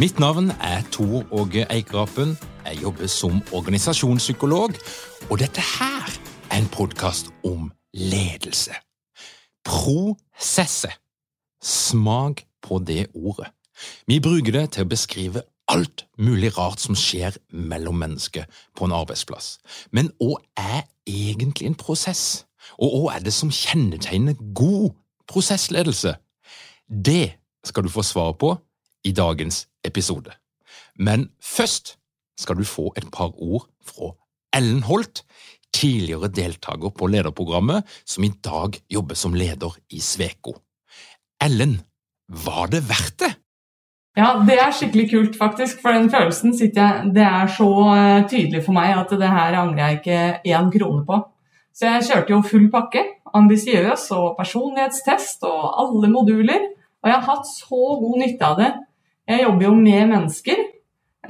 Mitt 0.00 0.18
navn 0.18 0.50
er 0.50 0.80
Tor 0.92 1.26
Åge 1.30 1.66
Eikerapen. 1.72 2.38
Jeg 2.64 2.78
jobber 2.82 3.06
som 3.06 3.42
organisasjonspsykolog, 3.52 4.70
og 5.30 5.38
dette 5.38 5.60
her 5.60 6.06
er 6.50 6.56
en 6.56 6.68
podkast 6.72 7.28
om 7.44 7.66
ledelse. 7.92 8.72
Prosesse. 9.64 10.88
Smak 11.62 12.40
på 12.62 12.78
det 12.78 13.06
ordet. 13.14 13.50
Vi 14.06 14.16
bruker 14.24 14.56
det 14.56 14.64
til 14.72 14.86
å 14.86 14.88
beskrive 14.88 15.42
alt 15.68 16.06
mulig 16.16 16.54
rart 16.56 16.80
som 16.80 16.96
skjer 16.96 17.36
mellom 17.52 18.00
mennesker 18.00 18.48
på 18.72 18.88
en 18.88 18.96
arbeidsplass. 18.96 19.58
Men 19.92 20.08
hva 20.16 20.40
er 20.56 20.88
egentlig 21.04 21.68
en 21.68 21.76
prosess? 21.76 22.46
Og 22.80 22.96
hva 22.96 23.18
er 23.18 23.28
det 23.28 23.36
som 23.36 23.52
kjennetegner 23.52 24.40
god 24.56 24.96
prosessledelse? 25.28 26.16
Det 26.88 27.36
skal 27.68 27.84
du 27.84 27.92
få 27.92 28.00
svar 28.00 28.32
på 28.40 28.56
i 29.04 29.12
dagens 29.16 29.66
episode. 29.84 30.32
Men 30.98 31.30
først 31.42 31.96
skal 32.38 32.56
du 32.56 32.64
få 32.64 32.92
et 32.96 33.08
par 33.12 33.32
ord 33.36 33.68
fra 33.84 34.14
Ellen 34.56 34.82
Holt, 34.82 35.24
tidligere 35.74 36.30
deltaker 36.34 36.90
på 36.90 37.06
lederprogrammet, 37.06 37.86
som 38.04 38.24
i 38.24 38.32
dag 38.44 38.80
jobber 38.90 39.14
som 39.14 39.34
leder 39.34 39.76
i 39.90 40.00
Sveko. 40.00 40.56
Ellen, 41.40 41.78
var 42.28 42.72
det 42.72 42.82
verdt 42.88 43.20
det? 43.22 43.34
Ja, 44.18 44.34
det 44.46 44.56
er 44.58 44.72
skikkelig 44.74 45.06
kult, 45.12 45.36
faktisk. 45.38 45.78
For 45.82 45.94
den 45.94 46.10
følelsen 46.10 46.56
sitter 46.58 46.82
jeg 46.82 47.12
Det 47.14 47.22
er 47.22 47.46
så 47.54 47.70
eh, 47.94 48.24
tydelig 48.28 48.64
for 48.66 48.74
meg 48.74 48.96
at 48.98 49.12
det 49.14 49.30
her 49.30 49.58
angrer 49.60 49.84
jeg 49.84 50.00
ikke 50.00 50.50
én 50.50 50.70
krone 50.74 51.04
på. 51.06 51.20
Så 51.72 51.86
jeg 51.86 52.06
kjørte 52.08 52.34
jo 52.34 52.42
full 52.42 52.66
pakke. 52.72 53.04
Ambisiøs 53.34 54.08
og 54.16 54.34
personlighetstest 54.38 55.46
og 55.46 55.62
alle 55.84 56.10
moduler. 56.10 56.66
Og 57.00 57.08
jeg 57.08 57.16
har 57.16 57.28
hatt 57.30 57.46
så 57.48 57.82
god 58.02 58.18
nytte 58.20 58.48
av 58.50 58.58
det. 58.58 58.72
Jeg 59.30 59.44
jobber 59.44 59.68
jo 59.68 59.74
med 59.78 60.10
mennesker. 60.10 60.62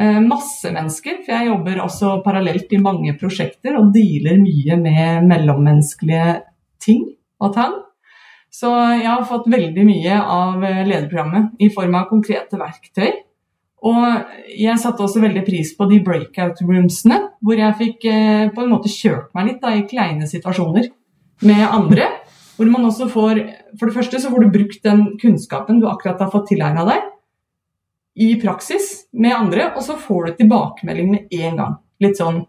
Eh, 0.01 0.21
masse 0.25 0.71
mennesker, 0.73 1.19
for 1.27 1.35
jeg 1.35 1.51
jobber 1.51 1.83
også 1.85 2.15
parallelt 2.25 2.71
i 2.73 2.81
mange 2.81 3.13
prosjekter 3.21 3.77
og 3.77 3.91
dealer 3.93 4.39
mye 4.41 4.79
med 4.81 5.27
mellommenneskelige 5.29 6.39
ting 6.81 7.03
og 7.43 7.53
tang. 7.57 7.75
Så 8.51 8.71
jeg 8.97 9.07
har 9.07 9.27
fått 9.29 9.51
veldig 9.51 9.85
mye 9.85 10.21
av 10.23 10.65
eh, 10.65 10.85
lederprogrammet 10.87 11.61
i 11.61 11.69
form 11.75 11.99
av 11.99 12.09
konkrete 12.09 12.61
verktøy. 12.61 13.11
Og 13.91 14.01
jeg 14.53 14.81
satte 14.81 15.05
også 15.05 15.23
veldig 15.23 15.45
pris 15.45 15.75
på 15.77 15.87
de 15.89 16.01
breakout 16.05 16.59
roomsene, 16.65 17.21
hvor 17.45 17.61
jeg 17.61 17.79
fikk 17.79 18.09
eh, 18.09 18.49
på 18.55 18.65
en 18.65 18.73
måte 18.73 18.93
kjørt 18.93 19.31
meg 19.37 19.53
litt 19.53 19.63
da, 19.63 19.75
i 19.77 19.87
kleine 19.89 20.29
situasjoner 20.31 20.89
med 21.45 21.63
andre. 21.69 22.09
Hvor 22.57 22.69
man 22.69 22.89
også 22.89 23.07
får 23.09 23.39
For 23.79 23.89
det 23.89 23.95
første 23.95 24.19
så 24.21 24.33
får 24.33 24.45
du 24.45 24.57
brukt 24.57 24.83
den 24.85 25.07
kunnskapen 25.21 25.81
du 25.81 25.89
akkurat 25.89 26.21
har 26.21 26.33
fått 26.33 26.51
tilegna 26.51 26.85
deg, 26.89 27.10
i 28.15 28.35
praksis 28.41 29.07
med 29.13 29.37
andre, 29.37 29.71
og 29.77 29.85
så 29.87 29.97
får 29.99 30.27
du 30.27 30.39
tilbakemelding 30.41 31.11
med 31.11 31.35
en 31.41 31.61
gang. 31.63 31.77
Litt 32.03 32.19
sånn 32.21 32.47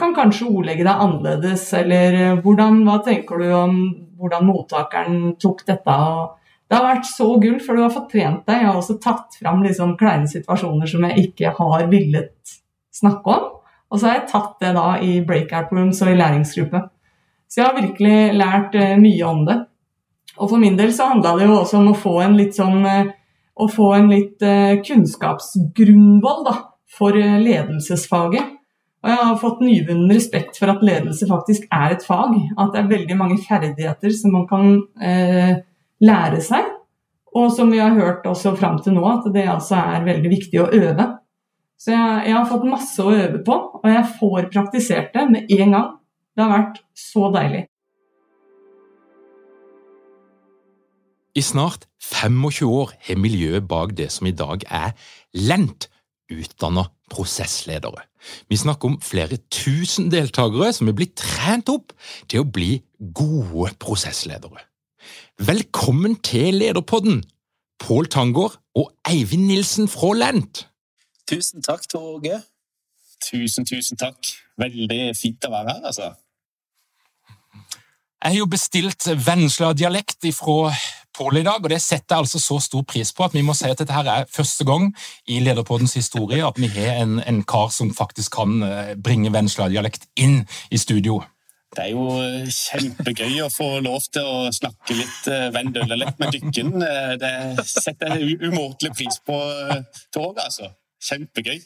Kan 0.00 0.14
kanskje 0.16 0.46
ordlegge 0.48 0.84
deg 0.86 1.00
annerledes, 1.04 1.66
eller 1.76 2.38
hvordan, 2.40 2.78
hva 2.86 3.02
tenker 3.04 3.42
du 3.42 3.50
om 3.52 3.74
hvordan 4.16 4.46
mottakeren 4.48 5.18
tok 5.36 5.66
dette? 5.68 5.96
det 6.70 6.78
har 6.78 6.86
vært 6.86 7.08
så 7.10 7.26
gull, 7.42 7.56
for 7.58 7.74
du 7.74 7.82
har 7.82 7.90
fått 7.90 8.12
trent 8.12 8.44
deg. 8.46 8.60
Jeg 8.60 8.68
har 8.68 8.76
også 8.78 8.94
tatt 9.02 9.34
fram 9.40 9.64
liksom 9.66 9.96
kleine 9.98 10.30
situasjoner 10.30 10.86
som 10.86 11.02
jeg 11.08 11.24
ikke 11.24 11.50
har 11.56 11.88
villet 11.90 12.52
snakke 12.94 13.32
om. 13.34 13.48
Og 13.90 13.98
så 13.98 14.06
har 14.06 14.20
jeg 14.20 14.28
tatt 14.30 14.52
det 14.62 14.70
da 14.76 14.84
i 15.02 15.16
breakout 15.26 15.72
rooms 15.74 15.98
og 16.04 16.12
i 16.12 16.20
læringsgruppe. 16.20 16.84
Så 17.50 17.58
jeg 17.58 17.66
har 17.66 17.74
virkelig 17.74 18.38
lært 18.38 18.78
uh, 18.78 18.94
mye 19.02 19.26
om 19.26 19.42
det. 19.48 19.56
Og 20.36 20.52
for 20.52 20.62
min 20.62 20.78
del 20.78 20.94
så 20.94 21.08
handla 21.10 21.34
det 21.40 21.48
jo 21.50 21.56
også 21.58 21.80
om 21.80 21.90
å 21.90 21.98
få 21.98 22.14
en 22.22 22.38
litt 22.38 22.54
sånn 22.54 22.86
uh, 22.86 23.10
Å 23.60 23.68
få 23.68 23.90
en 23.98 24.08
litt 24.12 24.40
uh, 24.46 24.80
kunnskapsgrunnvoll 24.86 26.48
for 26.96 27.16
ledelsesfaget. 27.16 28.56
Og 29.00 29.08
jeg 29.08 29.26
har 29.28 29.38
fått 29.40 29.62
nyvunnen 29.64 30.12
respekt 30.12 30.58
for 30.60 30.72
at 30.72 30.82
ledelse 30.84 31.28
faktisk 31.28 31.68
er 31.72 31.94
et 31.94 32.04
fag. 32.04 32.34
At 32.60 32.74
det 32.74 32.82
er 32.82 32.90
veldig 32.90 33.16
mange 33.16 33.38
ferdigheter 33.40 34.12
som 34.12 34.34
man 34.36 34.44
kan 34.50 34.74
lære 36.04 36.42
seg. 36.44 36.68
Og 37.36 37.52
som 37.54 37.70
vi 37.70 37.78
har 37.78 37.94
hørt 37.94 38.26
også 38.26 38.52
fram 38.58 38.80
til 38.82 38.96
nå, 38.96 39.04
at 39.06 39.28
det 39.34 39.46
altså 39.48 39.78
er 39.78 40.06
veldig 40.06 40.32
viktig 40.32 40.60
å 40.60 40.68
øve. 40.68 41.06
Så 41.80 41.94
jeg, 41.94 42.22
jeg, 42.26 42.36
har 42.36 42.48
fått 42.50 42.66
masse 42.68 43.00
å 43.00 43.12
øve 43.14 43.40
på, 43.46 43.56
og 43.80 43.86
jeg 43.88 44.08
får 44.18 44.50
praktisert 44.52 45.14
det 45.14 45.26
med 45.30 45.52
en 45.56 45.76
gang. 45.76 45.90
Det 46.36 46.44
har 46.44 46.52
vært 46.52 46.82
så 46.98 47.30
deilig. 47.32 47.69
I 51.34 51.42
snart 51.42 51.86
25 52.02 52.66
år 52.66 52.92
har 53.06 53.18
miljøet 53.18 53.66
bak 53.68 53.94
det 53.96 54.08
som 54.12 54.26
i 54.26 54.34
dag 54.34 54.64
er 54.66 54.94
Lent, 55.34 55.86
utdanna 56.30 56.88
prosessledere. 57.10 58.02
Vi 58.50 58.56
snakker 58.56 58.88
om 58.88 59.00
flere 59.02 59.38
tusen 59.50 60.10
deltakere 60.10 60.72
som 60.74 60.90
er 60.90 60.96
blitt 60.98 61.14
trent 61.18 61.70
opp 61.70 61.94
til 62.28 62.42
å 62.42 62.48
bli 62.50 62.80
gode 63.14 63.70
prosessledere. 63.82 64.66
Velkommen 65.38 66.18
til 66.26 66.58
Lederpodden, 66.60 67.22
Pål 67.80 68.10
Tangård 68.12 68.58
og 68.76 68.90
Eivind 69.08 69.46
Nilsen 69.48 69.88
fra 69.88 70.12
Lent. 70.18 70.66
Tusen 71.30 71.62
takk, 71.62 71.86
Torge. 71.88 72.42
Tusen, 73.24 73.64
tusen 73.66 73.96
takk. 74.00 74.34
Veldig 74.58 75.14
fint 75.16 75.46
å 75.46 75.52
være 75.54 75.76
her, 75.76 75.86
altså. 75.92 76.10
Jeg 78.20 78.34
har 78.34 78.36
jo 78.36 78.50
bestilt 78.52 79.06
Vennesla-dialekt 79.26 80.26
fra 80.36 80.74
Pål 81.20 81.36
i 81.36 81.42
dag, 81.44 81.60
og 81.60 81.68
det 81.68 81.82
setter 81.84 82.14
jeg 82.14 82.24
altså 82.24 82.38
så 82.40 82.56
stor 82.64 82.84
pris 82.88 83.10
på 83.12 83.26
at 83.26 83.34
vi 83.36 83.42
må 83.44 83.52
si 83.52 83.68
at 83.68 83.76
dette 83.76 83.92
her 83.92 84.06
er 84.08 84.28
første 84.32 84.64
gang 84.64 84.86
i 85.28 85.42
Lederpoddens 85.44 85.92
historie 85.98 86.46
at 86.46 86.56
vi 86.56 86.70
har 86.72 87.02
en, 87.02 87.18
en 87.20 87.42
kar 87.44 87.66
som 87.74 87.90
faktisk 87.92 88.38
kan 88.38 88.62
eh, 88.64 88.94
bringe 88.96 89.28
Vennesla-dialekt 89.34 90.06
inn 90.16 90.38
i 90.72 90.78
studio. 90.80 91.18
Det 91.76 91.82
er 91.84 91.90
jo 91.92 92.06
eh, 92.22 92.46
kjempegøy 92.48 93.36
å 93.44 93.50
få 93.52 93.68
lov 93.84 94.06
til 94.08 94.24
å 94.24 94.46
snakke 94.56 94.96
litt 94.96 95.28
eh, 95.28 95.50
vendølelett 95.52 96.16
med 96.22 96.32
dykken. 96.38 96.70
Det 97.20 97.66
setter 97.68 98.14
jeg 98.16 98.38
umåtelig 98.40 98.94
pris 98.96 99.20
på, 99.20 99.36
toget, 100.16 100.46
altså. 100.46 100.70
Kjempegøy. 101.04 101.60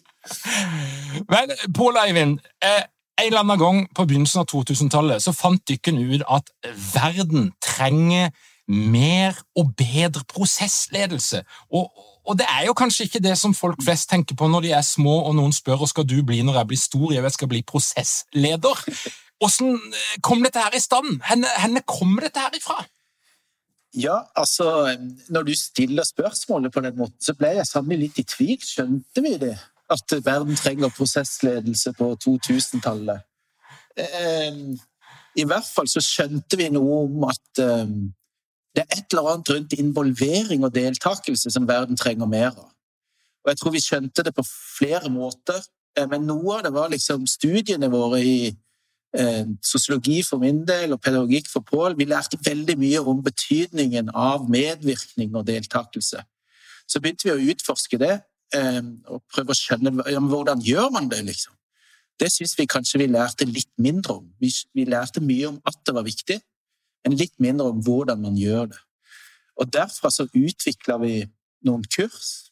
Vel, 1.30 1.54
Pål 1.78 2.00
Eivind, 2.02 2.42
en 2.58 3.22
eller 3.22 3.44
annen 3.44 3.62
gang 3.62 3.78
på 3.94 4.08
begynnelsen 4.10 4.42
av 4.42 4.50
2000-tallet 4.50 5.22
så 5.22 5.34
fant 5.34 5.62
dykken 5.70 6.02
ut 6.02 6.26
at 6.26 6.50
verden 6.90 7.52
trenger 7.62 8.34
mer 8.68 9.36
og 9.56 9.74
bedre 9.76 10.24
prosessledelse. 10.28 11.42
Og, 11.70 11.90
og, 12.24 12.38
det 12.38 12.46
er 12.48 12.66
jo 12.66 12.76
kanskje 12.76 13.08
ikke 13.08 13.22
det 13.24 13.36
som 13.38 13.54
folk 13.54 13.82
flest 13.84 14.08
tenker 14.10 14.36
på 14.38 14.48
når 14.48 14.66
de 14.66 14.72
er 14.72 14.86
små 14.86 15.18
og 15.28 15.36
noen 15.36 15.52
spør 15.52 15.82
hva 15.82 15.90
skal 15.90 16.08
du 16.08 16.20
bli 16.24 16.40
når 16.42 16.60
jeg 16.62 16.70
blir 16.72 16.80
stor. 16.80 17.12
Jeg 17.12 17.36
skal 17.36 17.52
bli 17.52 17.62
prosessleder. 17.68 18.88
Hvordan 19.42 19.78
kom 20.24 20.44
dette 20.46 20.62
her 20.62 20.76
i 20.76 20.80
stand? 20.80 21.20
Hvor 21.20 21.86
kommer 21.98 22.28
dette 22.28 22.40
her 22.40 22.56
ifra? 22.56 22.84
Ja, 23.94 24.18
altså 24.34 24.96
Når 25.28 25.42
du 25.42 25.54
stiller 25.54 26.02
spørsmålet 26.02 26.72
på 26.72 26.80
den 26.80 26.96
måten, 26.96 27.20
så 27.20 27.34
ble 27.34 27.52
jeg 27.58 27.66
sannelig 27.66 27.98
litt 27.98 28.18
i 28.18 28.26
tvil. 28.26 28.58
Skjønte 28.58 29.22
vi 29.22 29.36
det? 29.38 29.54
At 29.90 30.16
verden 30.24 30.56
trenger 30.56 30.88
prosessledelse 30.88 31.92
på 31.92 32.16
2000-tallet? 32.24 33.20
Eh, 33.96 34.58
I 35.36 35.44
hvert 35.46 35.68
fall 35.74 35.88
så 35.90 36.02
skjønte 36.02 36.58
vi 36.58 36.70
noe 36.74 37.04
om 37.04 37.28
at 37.28 37.62
eh, 37.62 37.92
det 38.74 38.82
er 38.82 38.98
et 38.98 39.12
eller 39.12 39.30
annet 39.30 39.50
rundt 39.50 39.72
involvering 39.78 40.64
og 40.66 40.74
deltakelse 40.74 41.50
som 41.50 41.68
verden 41.68 41.96
trenger 41.96 42.26
mer 42.26 42.50
av. 42.50 42.70
Og 43.44 43.52
jeg 43.52 43.60
tror 43.60 43.74
vi 43.74 43.82
skjønte 43.84 44.24
det 44.24 44.34
på 44.34 44.44
flere 44.48 45.10
måter, 45.12 45.60
eh, 45.96 46.06
men 46.10 46.26
noe 46.26 46.58
av 46.58 46.64
det 46.66 46.72
var 46.74 46.90
liksom 46.90 47.26
studiene 47.30 47.90
våre 47.92 48.20
i 48.24 48.38
eh, 49.14 49.46
sosiologi 49.62 50.22
for 50.26 50.42
min 50.42 50.64
del 50.66 50.96
og 50.96 51.02
pedagogikk 51.04 51.50
for 51.52 51.66
Pål. 51.68 51.98
Vi 51.98 52.08
lærte 52.08 52.40
veldig 52.44 52.78
mye 52.80 53.02
om 53.04 53.22
betydningen 53.22 54.10
av 54.10 54.48
medvirkning 54.50 55.36
og 55.36 55.46
deltakelse. 55.46 56.24
Så 56.86 57.00
begynte 57.00 57.28
vi 57.28 57.34
å 57.34 57.52
utforske 57.54 58.00
det 58.00 58.14
eh, 58.56 58.80
og 59.06 59.22
prøve 59.30 59.54
å 59.54 59.60
skjønne 59.60 60.08
ja, 60.10 60.24
hvordan 60.24 60.64
gjør 60.64 60.90
man 60.96 61.12
det, 61.12 61.22
liksom. 61.28 61.54
Det 62.18 62.30
syns 62.30 62.54
vi 62.58 62.66
kanskje 62.70 63.00
vi 63.02 63.10
lærte 63.10 63.46
litt 63.46 63.72
mindre 63.82 64.20
om. 64.20 64.26
Vi, 64.40 64.50
vi 64.74 64.86
lærte 64.86 65.22
mye 65.22 65.48
om 65.50 65.62
at 65.66 65.78
det 65.86 65.94
var 65.96 66.06
viktig, 66.06 66.38
men 67.04 67.18
litt 67.20 67.34
mindre 67.42 67.70
om 67.72 67.80
hvordan 67.84 68.22
man 68.24 68.36
gjør 68.40 68.72
det. 68.72 68.80
Og 69.60 69.70
Derfra 69.70 70.10
så 70.10 70.26
utvikla 70.26 70.98
vi 71.02 71.16
noen 71.64 71.84
kurs 71.92 72.50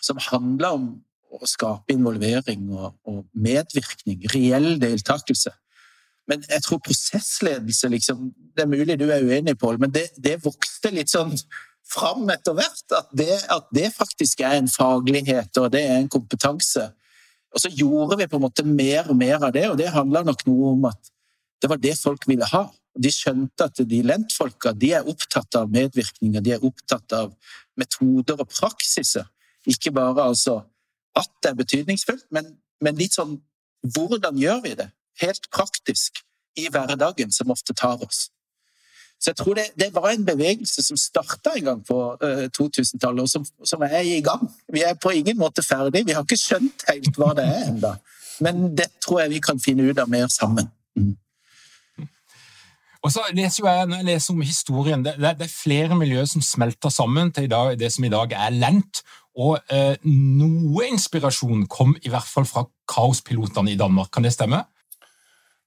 som 0.00 0.20
handla 0.28 0.72
om 0.76 0.90
å 1.34 1.48
skape 1.48 1.92
involvering 1.92 2.68
og, 2.72 2.92
og 3.08 3.24
medvirkning, 3.36 4.22
reell 4.32 4.76
deltakelse. 4.80 5.52
Men 6.28 6.44
jeg 6.44 6.64
tror 6.64 6.80
prosessledelse 6.84 7.88
liksom, 7.88 8.28
Det 8.56 8.64
er 8.64 8.70
mulig 8.70 8.98
du 9.00 9.06
er 9.08 9.24
uenig, 9.24 9.56
Pål, 9.58 9.78
men 9.80 9.92
det, 9.94 10.08
det, 10.16 10.38
vokste 10.44 10.92
litt 10.92 11.12
sånn 11.12 11.32
fram 11.88 12.28
etter 12.32 12.56
hvert. 12.56 12.84
At 12.92 13.12
det, 13.16 13.36
at 13.48 13.68
det, 13.74 13.88
faktisk 13.96 14.42
er 14.44 14.58
en 14.58 14.68
faglighet, 14.68 15.52
og 15.60 15.70
det 15.72 15.84
er 15.86 16.00
en 16.00 16.10
kompetanse. 16.12 16.90
Og 17.54 17.62
så 17.62 17.72
gjorde 17.72 18.18
vi 18.20 18.28
på 18.28 18.36
en 18.36 18.44
måte 18.44 18.64
mer 18.66 19.08
og 19.08 19.16
mer 19.16 19.38
av 19.40 19.54
det, 19.56 19.64
og 19.70 19.78
det 19.80 19.92
handla 19.94 20.24
nok 20.26 20.44
noe 20.48 20.74
om 20.74 20.90
at 20.90 21.12
det 21.62 21.70
var 21.70 21.80
det 21.82 21.94
folk 21.98 22.28
ville 22.28 22.46
ha. 22.52 22.66
De 22.98 23.12
skjønte 23.14 23.68
at 23.70 23.80
de 23.90 24.02
lentfolka 24.02 24.72
de 24.74 24.92
er 24.98 25.08
opptatt 25.08 25.54
av 25.60 25.70
medvirkning, 25.70 26.36
de 26.42 26.56
er 26.56 26.64
opptatt 26.66 27.14
av 27.14 27.32
metoder 27.78 28.40
og 28.42 28.50
praksiser. 28.50 29.28
Ikke 29.68 29.92
bare 29.94 30.26
altså 30.26 30.60
at 31.18 31.30
det 31.42 31.52
er 31.52 31.58
betydningsfullt, 31.58 32.26
men, 32.34 32.56
men 32.82 32.98
litt 32.98 33.16
sånn 33.16 33.38
hvordan 33.94 34.38
gjør 34.38 34.62
vi 34.64 34.76
det? 34.78 34.90
helt 35.22 35.50
praktisk 35.54 36.22
i 36.58 36.68
hverdagen 36.72 37.32
som 37.32 37.50
ofte 37.54 37.74
tar 37.74 38.02
oss. 38.04 38.28
Så 39.18 39.32
jeg 39.32 39.36
tror 39.40 39.56
det, 39.58 39.64
det 39.74 39.88
var 39.94 40.12
en 40.12 40.24
bevegelse 40.26 40.82
som 40.82 40.96
starta 40.96 41.56
en 41.58 41.64
gang 41.64 41.80
på 41.86 41.96
uh, 42.22 42.44
eh, 42.44 42.50
2000-tallet, 42.54 43.24
og 43.24 43.30
som, 43.30 43.46
som, 43.66 43.82
er 43.82 44.06
i 44.06 44.20
gang. 44.22 44.44
Vi 44.72 44.84
er 44.86 44.94
på 44.94 45.10
ingen 45.10 45.38
måte 45.38 45.62
ferdig. 45.66 46.04
Vi 46.06 46.14
har 46.14 46.22
ikke 46.22 46.38
skjønt 46.38 46.84
helt 46.86 47.18
hva 47.18 47.32
det 47.34 47.46
er 47.50 47.64
ennå. 47.72 47.96
Men 48.46 48.68
det 48.78 48.92
tror 49.02 49.24
jeg 49.24 49.32
vi 49.34 49.40
kan 49.42 49.58
finne 49.58 49.88
ut 49.90 49.98
av 49.98 50.10
mer 50.10 50.30
sammen. 50.30 50.70
Mm. 50.94 51.16
Og 53.06 53.12
så 53.14 53.22
leser 53.30 53.62
jeg, 53.62 53.86
når 53.86 54.00
jeg 54.00 54.08
leser 54.08 54.34
om 54.34 54.40
historien, 54.42 55.04
det, 55.06 55.14
det, 55.22 55.46
er 55.46 55.52
flere 55.52 55.96
miljøer 55.98 56.26
som 56.26 56.42
smelter 56.42 56.90
sammen 56.90 57.30
til 57.32 57.46
dag, 57.50 57.76
det 57.78 57.92
som 57.94 58.04
i 58.04 58.10
dag 58.10 58.34
er 58.34 58.56
Lent. 58.56 59.04
Og 59.38 59.60
eh, 59.70 59.94
noe 60.02 60.88
inspirasjon 60.88 61.68
kom 61.70 61.94
i 62.02 62.10
hvert 62.10 62.26
fall 62.26 62.48
fra 62.48 62.64
kaospilotene 62.90 63.70
i 63.70 63.78
Danmark. 63.78 64.10
Kan 64.14 64.26
det 64.26 64.34
stemme? 64.34 64.64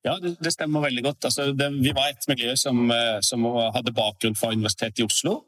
Ja, 0.04 0.18
det, 0.22 0.36
det, 0.42 0.54
stemmer 0.54 0.81
veldig 0.81 1.04
godt. 1.06 1.25
Altså, 1.30 1.51
det, 1.54 1.69
vi 1.80 1.94
var 1.95 2.10
et 2.10 2.28
miljø 2.28 2.56
som, 2.57 2.83
eh, 2.92 3.19
som, 3.24 3.45
hadde 3.75 3.94
bakgrunn 3.95 4.36
fra 4.36 4.51
Universitetet 4.51 5.00
i 5.00 5.06
Oslo. 5.06 5.44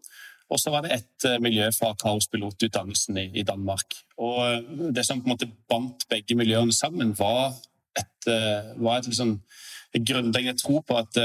Og 0.53 0.59
så 0.61 0.69
var 0.69 0.85
det 0.85 0.93
et 0.93 1.27
eh, 1.27 1.39
miljø 1.41 1.69
fra 1.73 1.93
kaospilotutdannelsen 1.99 3.17
i, 3.17 3.27
i, 3.41 3.43
Danmark. 3.47 3.97
Og 4.21 4.39
eh, 4.45 4.91
det 4.93 5.05
som 5.07 5.21
på 5.21 5.27
en 5.27 5.33
måte 5.33 5.49
bandt 5.69 6.05
begge 6.09 6.37
miljøene 6.37 6.75
sammen, 6.75 7.15
var 7.17 7.55
et, 7.97 8.29
var 8.81 8.97
et 8.97 9.09
liksom, 9.09 9.35
grunnleggende 9.93 10.57
tro 10.57 10.79
på 10.81 10.95
at 10.97 11.17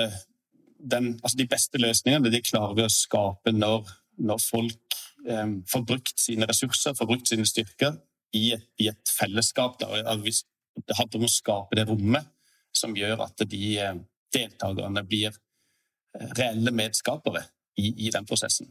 den, 0.78 1.14
altså 1.22 1.38
de 1.38 1.48
beste 1.50 1.80
løsningene 1.80 2.30
de 2.32 2.42
klarer 2.44 2.76
vi 2.78 2.86
å 2.86 2.92
skape 2.92 3.52
når, 3.54 3.88
når 4.22 4.42
folk 4.42 4.98
eh, 5.26 5.56
får 5.70 5.84
brukt 5.88 6.20
sine 6.20 6.48
ressurser, 6.48 6.96
får 6.98 7.10
brukt 7.10 7.30
sine 7.30 7.46
styrker 7.48 7.98
i 8.36 8.52
et, 8.56 8.66
i 8.82 8.90
et 8.92 9.14
fellesskap. 9.18 9.78
Da. 9.80 10.02
Det 10.14 10.98
handler 10.98 11.20
om 11.20 11.28
å 11.28 11.32
skape 11.32 11.78
det 11.78 11.88
rommet 11.88 12.28
som 12.76 12.96
gjør 12.96 13.24
at 13.26 13.46
de 13.48 13.62
eh, 13.82 14.00
deltakerne 14.34 15.04
blir 15.08 15.30
eh, 15.32 16.28
reelle 16.38 16.74
medskapere 16.74 17.46
i, 17.78 17.92
i 18.06 18.12
den 18.14 18.28
prosessen. 18.28 18.70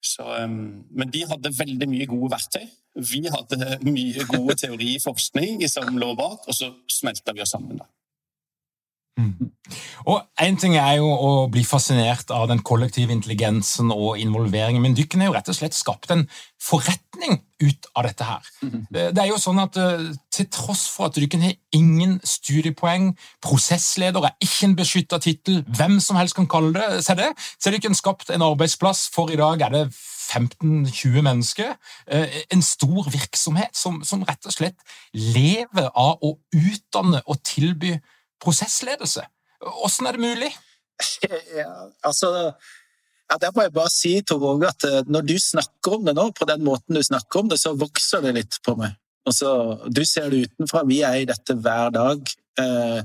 Så, 0.00 0.24
um, 0.24 0.86
men 0.96 1.10
de 1.12 1.26
hadde 1.28 1.52
veldig 1.52 1.86
mye 1.90 2.06
gode 2.08 2.30
verktøy. 2.32 2.64
Vi 3.04 3.20
hadde 3.28 3.76
mye 3.84 4.24
gode 4.30 4.56
teoriforskning 4.62 5.60
som 5.68 5.98
lå 6.00 6.14
bak, 6.16 6.46
og 6.48 6.56
så 6.56 6.70
smelta 6.90 7.34
vi 7.36 7.44
oss 7.44 7.52
sammen. 7.52 7.82
da. 7.82 7.88
Mm. 9.18 9.50
Og 10.08 10.22
Én 10.40 10.56
ting 10.56 10.76
er 10.80 10.96
jo 10.96 11.08
å 11.10 11.30
bli 11.52 11.62
fascinert 11.66 12.30
av 12.32 12.46
den 12.48 12.62
kollektive 12.64 13.12
intelligensen 13.12 13.90
og 13.92 14.20
involveringen, 14.22 14.80
men 14.82 14.94
dykken 14.96 15.20
har 15.20 15.30
jo 15.30 15.34
rett 15.36 15.50
og 15.52 15.56
slett 15.58 15.76
skapt 15.76 16.12
en 16.14 16.24
forretning 16.60 17.40
ut 17.60 17.88
av 17.92 18.06
dette 18.08 18.24
her. 18.24 18.46
Mm-hmm. 18.64 18.84
Det 18.90 19.22
er 19.22 19.28
jo 19.28 19.40
sånn 19.40 19.60
at 19.60 19.76
eh, 19.80 20.06
Til 20.32 20.46
tross 20.52 20.86
for 20.88 21.10
at 21.10 21.18
dykken 21.18 21.42
har 21.44 21.56
ingen 21.76 22.16
studiepoeng, 22.24 23.10
prosessleder 23.44 24.30
er 24.30 24.36
ikke 24.40 24.70
en 24.70 24.76
beskytta 24.78 25.20
tittel, 25.20 25.60
hvem 25.68 25.98
som 26.00 26.16
helst 26.16 26.38
kan 26.38 26.48
kalle 26.48 26.72
det 26.76 27.02
seg 27.04 27.20
det, 27.20 27.32
så 27.58 27.68
er 27.68 27.76
dykken 27.76 27.98
skapt 27.98 28.32
en 28.32 28.46
arbeidsplass 28.46 29.08
for 29.12 29.32
i 29.32 29.38
dag 29.40 29.66
er 29.66 29.74
det 29.74 29.84
15-20 30.30 31.26
mennesker. 31.26 31.74
Eh, 32.08 32.40
en 32.54 32.64
stor 32.64 33.10
virksomhet 33.12 33.76
som, 33.76 34.00
som 34.06 34.24
rett 34.24 34.46
og 34.46 34.54
slett 34.54 34.80
lever 35.12 35.90
av 35.90 36.22
å 36.24 36.36
utdanne 36.54 37.20
og 37.26 37.42
tilby 37.44 37.98
prosessledelse. 38.42 39.24
Hvordan 39.60 40.08
er 40.08 40.18
det 40.18 40.26
mulig? 40.28 40.52
Ja, 41.56 41.88
altså, 42.04 42.52
ja, 43.30 43.36
Der 43.40 43.52
må 43.56 43.62
jeg 43.62 43.72
bare 43.72 43.90
si 43.90 44.10
Tor 44.20 44.42
Åge, 44.44 44.68
at 44.68 44.84
eh, 44.84 45.06
når 45.08 45.22
du 45.30 45.38
snakker 45.40 45.94
om 45.96 46.04
det 46.04 46.14
nå, 46.16 46.26
på 46.36 46.44
den 46.44 46.64
måten 46.64 46.96
du 46.96 47.02
snakker 47.02 47.40
om 47.40 47.48
det, 47.48 47.60
så 47.60 47.72
vokser 47.72 48.20
det 48.20 48.34
litt 48.36 48.58
på 48.66 48.74
meg. 48.76 48.98
Altså, 49.28 49.78
du 49.88 50.02
ser 50.04 50.28
det 50.30 50.42
utenfra, 50.48 50.84
vi 50.88 51.00
er 51.06 51.22
i 51.22 51.28
dette 51.28 51.56
hver 51.56 51.92
dag. 51.94 52.34
Eh, 52.60 53.00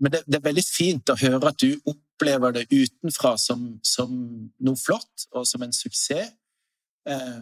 men 0.00 0.14
det, 0.14 0.22
det, 0.26 0.38
er 0.38 0.48
veldig 0.48 0.64
fint 0.66 1.10
å 1.10 1.18
høre 1.18 1.52
at 1.52 1.62
du 1.62 1.74
opplever 1.90 2.54
det 2.54 2.68
utenfra 2.70 3.34
som, 3.38 3.64
som 3.86 4.12
noe 4.58 4.78
flott 4.78 5.28
og 5.34 5.46
som 5.46 5.62
en 5.66 5.74
suksess. 5.74 6.34
Eh, 7.08 7.40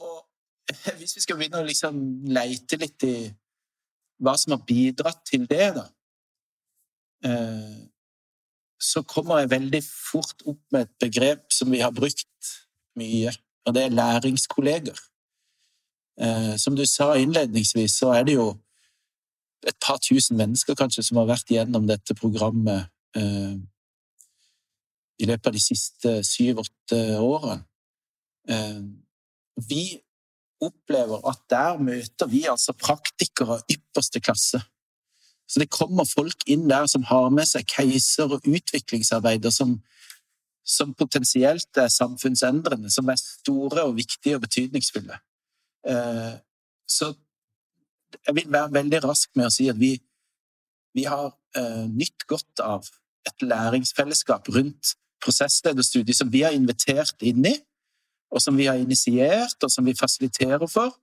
og 0.00 0.18
hvis 0.98 1.16
vi 1.18 1.24
skal 1.24 1.38
begynne 1.38 1.62
å 1.62 1.66
liksom 1.66 1.98
leite 2.32 2.78
litt 2.80 3.06
i 3.06 3.16
hva 4.24 4.36
som 4.40 4.54
har 4.56 4.62
bidratt 4.66 5.22
til 5.28 5.46
det, 5.50 5.70
da, 5.76 5.84
eh, 7.28 7.82
så 8.80 9.02
kommer 9.08 9.40
jeg 9.42 9.52
veldig 9.54 9.80
fort 9.86 10.44
opp 10.44 10.60
med 10.72 10.86
et 10.86 10.94
begrep 11.00 11.52
som 11.52 11.70
vi 11.72 11.80
har 11.80 11.94
brukt 11.94 12.52
mye, 12.98 13.32
og 13.64 13.74
det 13.76 13.84
er 13.84 13.96
læringskolleger. 13.96 14.98
Eh, 16.20 16.54
som 16.60 16.76
du 16.76 16.84
sa 16.86 17.14
innledningsvis, 17.18 17.98
så 17.98 18.12
er 18.14 18.24
det 18.24 18.36
jo 18.36 18.50
et 19.66 19.76
par 19.80 19.98
tusen 19.98 20.36
mennesker 20.36 20.76
kanskje 20.76 21.02
som 21.06 21.16
har 21.22 21.30
vært 21.30 21.50
gjennom 21.50 21.86
dette 21.88 22.14
programmet 22.14 22.90
eh, 23.16 23.56
i 25.18 25.30
løpet 25.30 25.46
av 25.48 25.56
de 25.56 25.62
siste 25.62 26.18
syv-åtte 26.26 26.98
årene. 27.22 27.62
Vi 29.70 30.03
opplever 30.66 31.24
at 31.30 31.40
der 31.50 31.80
møter 31.82 32.30
vi 32.30 32.44
altså 32.50 32.74
praktikere 32.76 33.58
av 33.58 33.72
ypperste 33.72 34.22
klasse. 34.24 34.60
Så 35.46 35.60
det 35.60 35.72
kommer 35.72 36.08
folk 36.08 36.46
inn 36.50 36.68
der 36.70 36.86
som 36.90 37.04
har 37.10 37.28
med 37.34 37.48
seg 37.48 37.66
keiser 37.68 38.32
og 38.32 38.46
utviklingsarbeider 38.48 39.52
som, 39.52 39.76
som 40.64 40.94
potensielt 40.96 41.80
er 41.80 41.92
samfunnsendrende, 41.92 42.90
som 42.90 43.10
er 43.12 43.20
store 43.20 43.84
og 43.84 43.98
viktige 43.98 44.38
og 44.38 44.46
betydningsfulle. 44.46 45.20
Eh, 45.84 46.34
så 46.88 47.12
jeg 48.24 48.36
vil 48.38 48.52
være 48.52 48.72
veldig 48.72 49.02
rask 49.04 49.30
med 49.36 49.50
å 49.50 49.52
si 49.52 49.68
at 49.68 49.78
vi, 49.80 49.92
vi 50.96 51.04
har 51.08 51.32
eh, 51.58 51.84
nytt 51.92 52.26
godt 52.30 52.64
av 52.64 52.88
et 53.28 53.44
læringsfellesskap 53.44 54.48
rundt 54.54 54.94
prosesslederstudiet 55.24 56.16
som 56.16 56.32
vi 56.32 56.42
har 56.44 56.56
invitert 56.56 57.20
inn 57.24 57.44
i, 57.48 57.54
og 58.34 58.42
som 58.42 58.56
vi 58.58 58.66
har 58.66 58.80
initiert, 58.80 59.56
og 59.62 59.70
som 59.70 59.86
vi 59.86 59.94
fasiliterer 59.98 60.66
for. 60.70 60.94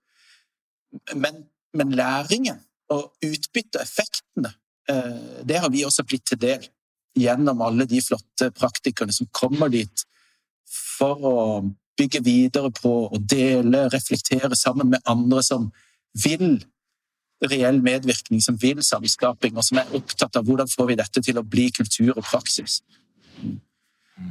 Men, 1.15 1.45
men 1.73 1.95
læringen 1.95 2.59
og 2.91 3.13
utbyttet, 3.23 3.81
effektene, 3.81 4.53
eh, 4.91 5.43
det 5.47 5.61
har 5.63 5.71
vi 5.71 5.85
også 5.87 6.03
blitt 6.03 6.27
til 6.27 6.41
del 6.41 6.67
gjennom 7.17 7.61
alle 7.63 7.87
de 7.87 8.01
flotte 8.03 8.51
praktikerne 8.55 9.15
som 9.15 9.29
kommer 9.35 9.71
dit 9.71 10.05
for 10.71 11.23
å 11.27 11.37
bygge 11.99 12.21
videre 12.23 12.71
på 12.75 12.91
og 13.07 13.23
dele, 13.29 13.87
reflektere 13.93 14.55
sammen 14.55 14.91
med 14.93 15.03
andre 15.09 15.43
som 15.43 15.69
vil 16.23 16.61
reell 17.51 17.81
medvirkning, 17.81 18.41
som 18.43 18.57
vil 18.61 18.83
samskaping, 18.85 19.57
og 19.57 19.65
som 19.65 19.79
er 19.81 19.95
opptatt 19.97 20.37
av 20.37 20.45
hvordan 20.45 20.69
får 20.69 20.91
vi 20.91 20.97
dette 20.99 21.23
til 21.25 21.39
å 21.41 21.45
bli 21.47 21.69
kultur 21.73 22.13
og 22.13 22.23
praksis. 22.23 22.81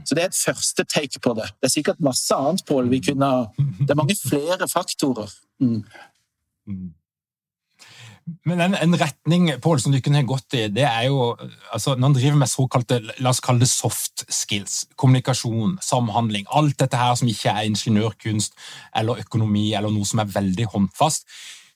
Så 0.04 0.14
det 0.14 0.22
er 0.22 0.30
et 0.30 0.40
første 0.44 0.84
take 0.84 1.20
på 1.22 1.34
det. 1.34 1.48
Det 1.58 1.68
er 1.68 1.74
sikkert 1.74 2.00
masse 2.04 2.34
annet, 2.34 2.64
Pål. 2.68 2.90
Det 2.90 3.90
er 3.90 3.98
mange 3.98 4.16
flere 4.16 4.68
faktorer. 4.68 5.30
Mm. 5.60 5.84
mm. 6.66 6.88
Men 8.46 8.60
en, 8.60 8.74
en 8.74 8.96
retning 9.00 9.48
Paul, 9.62 9.80
som 9.80 9.92
du 9.92 9.98
kunne 10.00 10.20
ha 10.20 10.26
gått 10.28 10.54
i, 10.54 10.66
det 10.70 10.84
er 10.86 11.08
jo 11.08 11.32
altså, 11.72 11.96
Når 11.96 12.06
en 12.08 12.14
driver 12.14 12.36
med 12.38 12.50
såkalte 12.50 13.00
la 13.18 13.32
oss 13.32 13.40
kalle 13.42 13.64
det 13.64 13.70
soft 13.70 14.24
skills, 14.28 14.84
kommunikasjon, 15.00 15.78
samhandling, 15.82 16.46
alt 16.54 16.78
dette 16.80 17.00
her 17.00 17.16
som 17.18 17.30
ikke 17.30 17.50
er 17.50 17.68
ingeniørkunst 17.70 18.54
eller 19.00 19.22
økonomi 19.24 19.72
eller 19.74 19.90
noe 19.90 20.06
som 20.06 20.22
er 20.22 20.30
veldig 20.30 20.68
håndfast, 20.74 21.26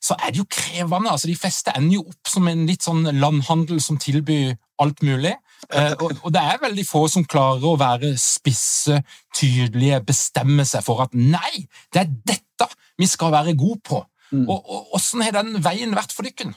så 0.05 0.17
er 0.21 0.31
det 0.31 0.43
jo 0.43 0.51
krevende. 0.51 1.11
altså 1.11 1.31
De 1.31 1.37
fleste 1.37 1.73
ender 1.77 1.99
jo 1.99 2.07
opp 2.13 2.31
som 2.31 2.49
en 2.49 2.67
litt 2.69 2.85
sånn 2.85 3.09
landhandel 3.19 3.81
som 3.83 3.99
tilbyr 4.01 4.55
alt 4.85 5.03
mulig. 5.07 5.35
Eh, 5.71 5.95
og, 5.99 6.13
og, 6.23 6.31
det 6.35 6.43
er 6.43 6.63
veldig 6.63 6.85
få 6.89 7.05
som 7.13 7.25
klarer 7.29 7.65
å 7.69 7.77
være 7.81 8.15
spisse, 8.21 9.01
tydelige, 9.37 10.03
bestemme 10.07 10.67
seg 10.69 10.85
for 10.87 11.05
at 11.07 11.15
nei, 11.17 11.65
det 11.95 12.05
er 12.05 12.13
dette 12.35 12.69
vi 13.01 13.09
skal 13.11 13.33
være 13.35 13.57
gode 13.59 13.81
på. 13.87 14.03
Mm. 14.35 14.47
Og, 14.49 14.59
og 14.61 14.87
Hvordan 14.95 15.25
har 15.27 15.37
den 15.39 15.59
veien 15.65 15.97
vært 15.97 16.15
for 16.15 16.27
dere? 16.27 16.55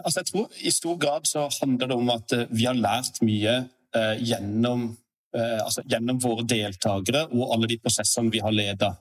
Altså, 0.00 0.20
jeg 0.20 0.26
tror 0.30 0.58
I 0.62 0.70
stor 0.70 0.98
grad 1.00 1.26
så 1.26 1.46
handler 1.60 1.90
det 1.90 1.96
om 1.96 2.10
at 2.14 2.34
uh, 2.36 2.44
vi 2.50 2.66
har 2.68 2.78
lært 2.78 3.20
mye 3.26 3.54
eh, 3.94 4.20
gjennom, 4.22 4.86
eh, 5.34 5.60
altså, 5.62 5.82
gjennom, 5.90 6.20
våre 6.22 6.44
deltakere 6.46 7.24
og 7.32 7.54
alle 7.54 7.70
de 7.70 7.78
prosessene 7.82 8.30
vi 8.30 8.42
har 8.44 8.54
ledet. 8.54 8.92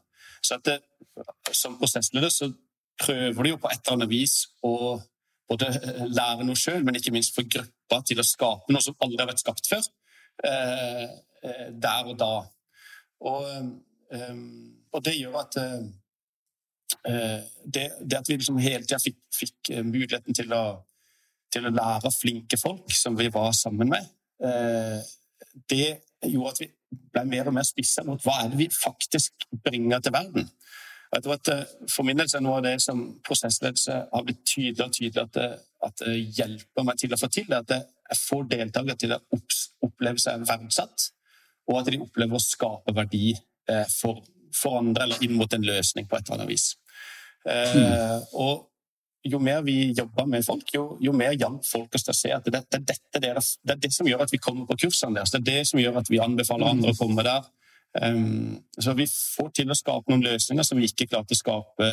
Så 0.42 0.58
at 0.58 0.66
det, 0.66 0.80
Som 1.54 1.78
prosessleder 1.78 2.30
så 2.30 2.50
prøver 2.98 3.44
du 3.44 3.50
jo 3.50 3.58
på 3.62 3.70
et 3.70 3.82
eller 3.84 3.98
annet 3.98 4.10
vis 4.10 4.48
å 4.66 5.00
både 5.50 5.70
lære 6.10 6.46
noe 6.48 6.58
sjøl, 6.58 6.82
men 6.86 6.98
ikke 6.98 7.14
minst 7.14 7.36
for 7.36 7.46
gruppa 7.46 7.73
til 8.08 8.20
å 8.20 8.26
skape 8.26 8.74
noe 8.74 8.82
som 8.82 8.96
aldri 9.04 9.22
har 9.22 9.30
vært 9.30 9.44
skapt 9.44 9.68
før. 9.70 9.84
der 10.44 12.08
og 12.10 12.16
da. 12.18 12.32
Og, 13.24 13.44
og 14.94 15.04
det 15.06 15.14
gjør 15.18 15.36
at 15.44 15.58
Eh, 17.08 17.40
det, 17.66 17.92
det, 18.10 18.18
at 18.18 18.30
vi 18.30 18.38
liksom 18.38 18.58
hele 18.64 18.86
tida 18.86 19.00
fikk, 19.02 19.18
fikk, 19.36 19.58
eh, 19.70 19.84
muligheten 19.84 20.36
til 20.36 20.54
å, 20.56 20.64
til 21.52 21.68
å, 21.68 21.74
lære 21.74 22.12
flinke 22.16 22.60
folk 22.60 22.94
som 22.96 23.18
vi 23.20 23.28
var 23.34 23.52
sammen 23.58 23.92
med, 23.92 24.08
eh, 24.40 25.02
det 25.70 25.90
gjorde 26.24 26.54
at 26.54 26.62
vi 26.62 26.70
ble 27.12 27.26
mer 27.28 27.50
og 27.52 27.58
mer 27.58 27.68
spissa 27.68 28.06
mot 28.08 28.22
hva 28.24 28.38
er 28.44 28.54
det 28.54 28.62
vi 28.62 28.70
faktisk 28.72 29.48
bringer 29.66 30.00
til 30.00 30.16
verden. 30.16 30.48
Jeg 31.14 31.24
tror 31.26 31.36
at 31.36 31.50
For 31.92 32.08
min 32.08 32.18
del 32.18 32.32
er 32.32 32.42
noe 32.42 32.58
av 32.58 32.64
det 32.66 32.78
som 32.82 33.04
prosessledelse 33.28 33.98
har 34.14 34.24
blitt 34.26 34.46
tydeligere 34.48 34.88
og 34.88 34.96
tydeligere 34.96 35.28
at 35.28 35.60
at 35.84 36.04
det 36.04 36.18
hjelper 36.38 36.88
meg 36.88 37.00
til 37.00 37.14
å 37.14 37.20
få 37.20 37.30
til, 37.34 37.50
det 37.50 37.62
at 37.64 37.74
jeg 37.78 38.20
får 38.20 38.46
deltakere 38.52 39.00
til 39.00 39.16
å 39.16 39.22
oppleve 39.88 40.22
seg 40.22 40.46
verdsatt, 40.48 41.10
og 41.70 41.80
at 41.80 41.92
de 41.92 42.02
opplever 42.04 42.38
å 42.38 42.44
skape 42.44 42.94
verdi 42.96 43.34
for, 43.94 44.20
for 44.56 44.82
andre 44.82 45.08
eller 45.08 45.24
inn 45.24 45.38
mot 45.40 45.54
en 45.56 45.66
løsning 45.66 46.08
på 46.10 46.18
et 46.18 46.28
eller 46.28 46.42
annet 46.44 46.52
vis. 46.52 46.74
Mm. 47.44 48.24
og 48.40 48.70
jo 49.24 49.40
mer 49.40 49.62
vi 49.62 49.94
jobber 49.98 50.26
med 50.28 50.46
folk, 50.46 50.68
jo, 50.76 50.84
jo 51.02 51.14
mer 51.16 51.36
hjalp 51.40 51.64
folk 51.66 51.96
oss 51.96 52.04
til 52.04 52.14
å 52.14 52.18
se 52.18 52.32
at 52.36 52.48
det, 52.48 52.64
det, 52.72 52.82
det, 52.90 52.98
det, 53.16 53.30
er 53.32 53.80
det 53.80 53.92
som 53.96 54.08
gjør 54.08 54.26
at 54.26 54.34
vi 54.34 54.40
kommer 54.44 54.68
på 54.68 54.78
kursene 54.84 55.18
deres. 55.18 55.32
Det 55.32 55.40
er 55.40 55.48
det 55.48 55.68
som 55.70 55.80
gjør 55.80 56.02
at 56.02 56.12
vi 56.12 56.20
anbefaler 56.24 56.74
andre 56.74 56.92
å 56.92 56.98
komme 57.00 57.24
der. 57.26 57.48
Um, 57.94 58.58
så 58.82 58.96
vi 58.98 59.06
får 59.08 59.52
til 59.60 59.72
å 59.72 59.78
skape 59.78 60.12
noen 60.12 60.26
løsninger 60.26 60.66
som 60.66 60.80
vi 60.80 60.90
ikke 60.90 61.08
klarte 61.12 61.36
å 61.36 61.40
skape 61.40 61.92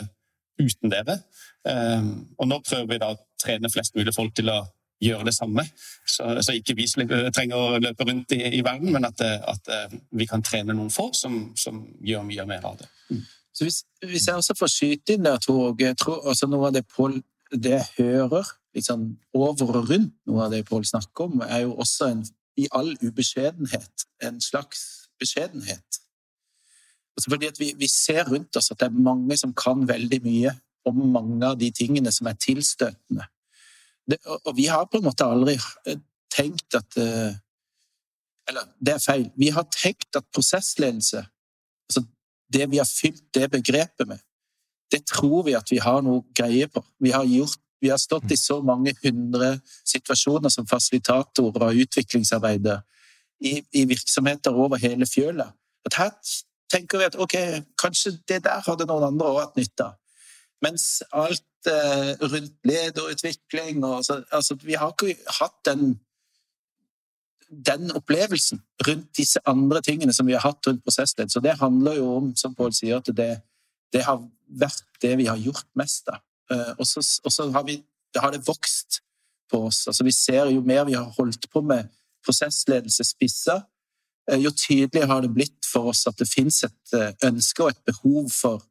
uten 0.60 0.92
dere. 0.92 1.20
Um, 1.64 2.12
og 2.38 2.48
nå 2.48 2.60
prøver 2.66 2.92
vi 2.92 3.00
da 3.02 3.10
å 3.14 3.18
trene 3.40 3.70
flest 3.72 3.96
mulig 3.96 4.14
folk 4.16 4.34
til 4.36 4.52
å 4.52 4.60
gjøre 5.00 5.26
det 5.28 5.34
samme. 5.34 5.64
Så, 6.04 6.26
så 6.44 6.54
ikke 6.56 6.76
vi 6.78 6.86
trenger 6.88 7.56
å 7.56 7.80
løpe 7.80 8.06
rundt 8.08 8.34
i, 8.36 8.40
i 8.58 8.62
verden, 8.64 8.92
men 8.92 9.08
at, 9.08 9.20
at, 9.24 9.70
vi 10.12 10.28
kan 10.28 10.44
trene 10.44 10.76
noen 10.76 10.92
få 10.92 11.10
som, 11.16 11.42
som 11.56 11.82
gjør 12.04 12.26
mye 12.28 12.46
mer 12.48 12.66
av 12.68 12.80
det. 12.80 12.88
Mm. 13.10 13.22
Så 13.56 13.66
hvis, 13.66 13.82
hvis, 14.04 14.28
jeg 14.28 14.40
også 14.40 14.56
får 14.58 14.72
skyte 14.72 15.16
inn 15.16 15.26
der, 15.26 15.40
Tor 15.42 15.74
tror 15.98 16.28
også 16.32 16.48
noe 16.50 16.68
av 16.68 16.76
det 16.76 16.84
Pål 16.88 17.18
det 17.50 17.72
jeg 17.72 17.86
hører 17.96 18.46
liksom 18.76 19.08
over 19.34 19.80
og 19.80 19.88
rundt 19.90 20.12
noe 20.30 20.44
av 20.44 20.52
det 20.54 20.62
Pål 20.68 20.86
snakker 20.86 21.26
om, 21.26 21.42
er 21.42 21.64
jo 21.64 21.74
også 21.82 22.12
en, 22.12 22.22
i 22.60 22.68
all 22.76 22.92
ubeskjedenhet 23.02 24.06
en 24.26 24.38
slags 24.44 24.84
beskjedenhet. 25.20 26.00
Altså 27.20 27.34
fordi 27.34 27.50
vi, 27.58 27.74
vi, 27.76 27.88
ser 27.92 28.24
rundt 28.24 28.56
oss 28.56 28.70
at 28.72 28.80
det 28.80 28.86
er 28.88 29.02
mange 29.04 29.36
som 29.36 29.52
kan 29.52 29.82
veldig 29.88 30.22
mye 30.24 30.54
om 30.88 31.02
mange 31.12 31.44
av 31.44 31.58
de 31.60 31.68
tingene 31.76 32.08
som 32.12 32.30
er 32.30 32.38
tilstøtende. 32.40 33.26
Det, 34.08 34.16
og, 34.24 34.54
vi 34.56 34.70
har 34.72 34.86
på 34.88 34.96
en 34.96 35.04
måte 35.04 35.26
aldri 35.28 35.58
eh, 35.86 36.00
tenkt 36.32 36.78
at 36.78 36.96
uh, 36.96 37.34
Eller 38.48 38.70
det 38.80 38.94
er 38.94 39.02
feil. 39.04 39.26
Vi 39.36 39.50
har 39.52 39.68
tenkt 39.68 40.16
at 40.16 40.24
prosessledelse 40.32 41.20
altså 41.90 42.02
det 42.48 42.70
vi 42.72 42.80
har 42.80 42.88
fylt 42.88 43.28
det 43.36 43.50
begrepet 43.52 44.08
med, 44.08 44.18
det 44.90 45.04
tror 45.06 45.44
vi 45.46 45.54
at 45.54 45.68
vi 45.70 45.78
har 45.78 46.00
noe 46.02 46.24
greie 46.34 46.66
på. 46.66 46.82
Vi 46.98 47.12
har, 47.14 47.28
gjort, 47.28 47.60
vi 47.84 47.92
har 47.92 48.00
stått 48.00 48.32
i 48.32 48.38
så 48.40 48.62
mange 48.64 48.96
hundre 49.04 49.58
situasjoner 49.84 50.50
som 50.50 50.66
fasilitatorer 50.66 51.68
og 51.68 51.84
utviklingsarbeidere 51.84 52.80
i, 53.40 53.60
i, 53.72 53.84
virksomheter 53.84 54.56
over 54.56 54.80
hele 54.82 55.06
fjøla. 55.06 55.50
At 55.86 56.00
her 56.00 56.10
tenker 56.70 57.00
vi 57.00 57.08
at 57.08 57.16
ok, 57.18 57.36
kanskje 57.80 58.16
det 58.28 58.42
der 58.44 58.62
hadde 58.66 58.86
noen 58.88 59.08
andre 59.10 59.32
òg 59.32 59.40
hatt 59.44 59.58
nytte 59.58 59.88
av. 59.88 59.96
Mens 60.64 60.84
alt 61.16 61.70
eh, 61.70 62.12
rundt 62.20 62.56
lederutvikling 62.68 63.84
og 63.84 64.04
så, 64.04 64.20
altså, 64.30 64.56
Vi 64.60 64.76
har 64.76 64.92
ikke 64.92 65.16
hatt 65.40 65.56
den 65.64 65.98
den 67.50 67.90
opplevelsen 67.90 68.60
rundt 68.86 69.16
disse 69.16 69.40
andre 69.46 69.80
tingene 69.82 70.12
som 70.14 70.26
vi 70.26 70.36
har 70.36 70.44
hatt 70.44 70.66
rundt 70.66 70.84
prosessledd. 70.84 71.32
Så 71.32 71.40
det 71.42 71.56
handler 71.58 71.96
jo 71.98 72.16
om, 72.16 72.28
som 72.36 72.54
Pål 72.54 72.74
sier, 72.74 73.00
at 73.00 73.10
det, 73.16 73.40
det, 73.92 74.04
har 74.06 74.20
vært 74.46 74.86
det 75.02 75.16
vi 75.18 75.26
har 75.26 75.40
gjort 75.40 75.66
mest 75.74 76.08
av. 76.12 76.20
Eh, 76.52 76.72
og 76.78 76.86
så 76.86 77.48
har, 77.50 77.72
har 78.22 78.36
det 78.36 78.44
vokst 78.46 79.00
på 79.50 79.64
oss. 79.66 79.86
Altså 79.90 80.06
vi 80.06 80.14
ser 80.14 80.52
jo 80.54 80.62
mer 80.62 80.86
vi 80.86 80.94
har 80.94 81.10
holdt 81.18 81.50
på 81.50 81.62
med 81.66 81.90
prosessledelse 82.26 83.04
spissa, 83.04 83.60
jo 84.38 84.52
tydeligere 84.54 85.10
har 85.10 85.24
det 85.24 85.32
blitt 85.34 85.66
for 85.66 85.90
oss 85.90 86.04
at 86.06 86.18
det 86.20 86.28
finnes 86.30 86.62
et 86.66 86.94
eh, 86.96 87.14
ønske 87.26 87.64
og 87.64 87.72
et 87.72 87.82
behov 87.90 88.28
for 88.34 88.62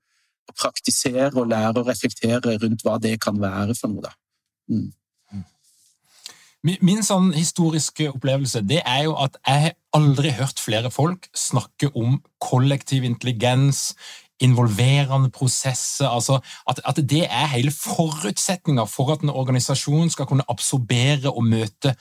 å 0.49 0.55
praktisere 0.55 1.33
og 1.35 1.49
lære 1.51 1.81
og 1.81 1.89
reflektere 1.89 2.57
rundt 2.61 2.85
hva 2.85 2.97
det 3.01 3.17
kan 3.21 3.39
være 3.41 3.75
for 3.77 3.91
noe. 3.91 4.07
da. 4.07 4.15
Mm. 4.69 4.89
Min 6.59 7.05
sånn 7.07 7.29
historiske 7.31 8.09
opplevelse 8.11 8.59
det 8.67 8.81
er 8.83 9.05
jo 9.05 9.13
at 9.23 9.37
jeg 9.47 9.61
har 9.63 9.75
aldri 9.95 10.33
hørt 10.35 10.59
flere 10.59 10.89
folk 10.91 11.29
snakke 11.31 11.87
om 11.95 12.17
kollektiv 12.43 13.05
intelligens, 13.07 13.93
involverende 14.43 15.31
prosesser. 15.31 16.07
altså 16.07 16.39
at, 16.67 16.81
at 16.83 16.99
det 17.09 17.25
er 17.27 17.47
hele 17.53 17.71
forutsetninga 17.71 18.83
for 18.91 19.13
at 19.13 19.23
en 19.23 19.31
organisasjon 19.31 20.11
skal 20.11 20.27
kunne 20.27 20.47
absorbere 20.51 21.31
og 21.31 21.47
møte 21.47 21.95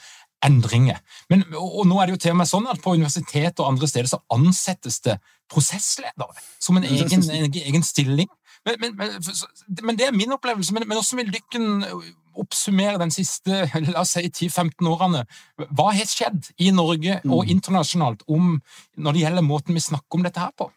endringer. 0.44 1.00
Men, 1.30 1.44
og 1.56 1.86
nå 1.88 1.98
er 1.98 2.08
det 2.08 2.16
jo 2.16 2.22
til 2.24 2.34
og 2.34 2.40
med 2.40 2.50
sånn 2.50 2.68
at 2.70 2.82
På 2.82 2.94
universitet 2.94 3.58
og 3.58 3.72
andre 3.72 3.88
steder 3.90 4.10
så 4.10 4.20
ansettes 4.34 5.00
det 5.06 5.18
prosessledere 5.50 6.30
som 6.60 6.78
en 6.78 6.86
egen, 6.86 7.24
en 7.24 7.58
egen 7.62 7.86
stilling. 7.86 8.28
Men, 8.66 8.80
men, 8.80 9.12
men, 9.82 9.98
det 9.98 10.08
er 10.08 10.16
min 10.16 10.32
opplevelse. 10.34 10.74
Men, 10.74 10.86
hvordan 10.86 11.20
vil 11.22 11.32
Lykken 11.32 11.68
oppsummere 12.38 13.00
den 13.00 13.12
siste 13.14 13.64
la 13.94 14.02
oss 14.02 14.16
si, 14.16 14.26
10-15 14.28 14.88
årene? 14.90 15.24
Hva 15.70 15.92
har 15.92 16.10
skjedd 16.10 16.52
i 16.62 16.70
Norge 16.74 17.20
og 17.24 17.46
mm. 17.46 17.52
internasjonalt 17.56 18.26
om, 18.28 18.58
når 18.96 19.16
det 19.16 19.24
gjelder 19.24 19.46
måten 19.46 19.78
vi 19.78 19.84
snakker 19.84 20.20
om 20.20 20.26
dette 20.26 20.42
her 20.42 20.54
på? 20.58 20.70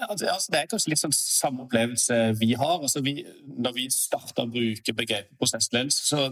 Altså, 0.00 0.48
det 0.52 0.60
er 0.60 0.68
kanskje 0.68 0.92
litt 0.92 1.00
sånn 1.00 1.14
samme 1.14 1.64
opplevelse 1.66 2.16
vi 2.40 2.54
har. 2.58 2.78
Altså, 2.80 3.02
vi, 3.04 3.20
når 3.44 3.76
vi 3.76 3.88
starta 3.92 4.44
å 4.44 4.52
bruke 4.52 4.94
begrepet 4.96 5.36
prosessledelse, 5.40 6.04
så 6.08 6.28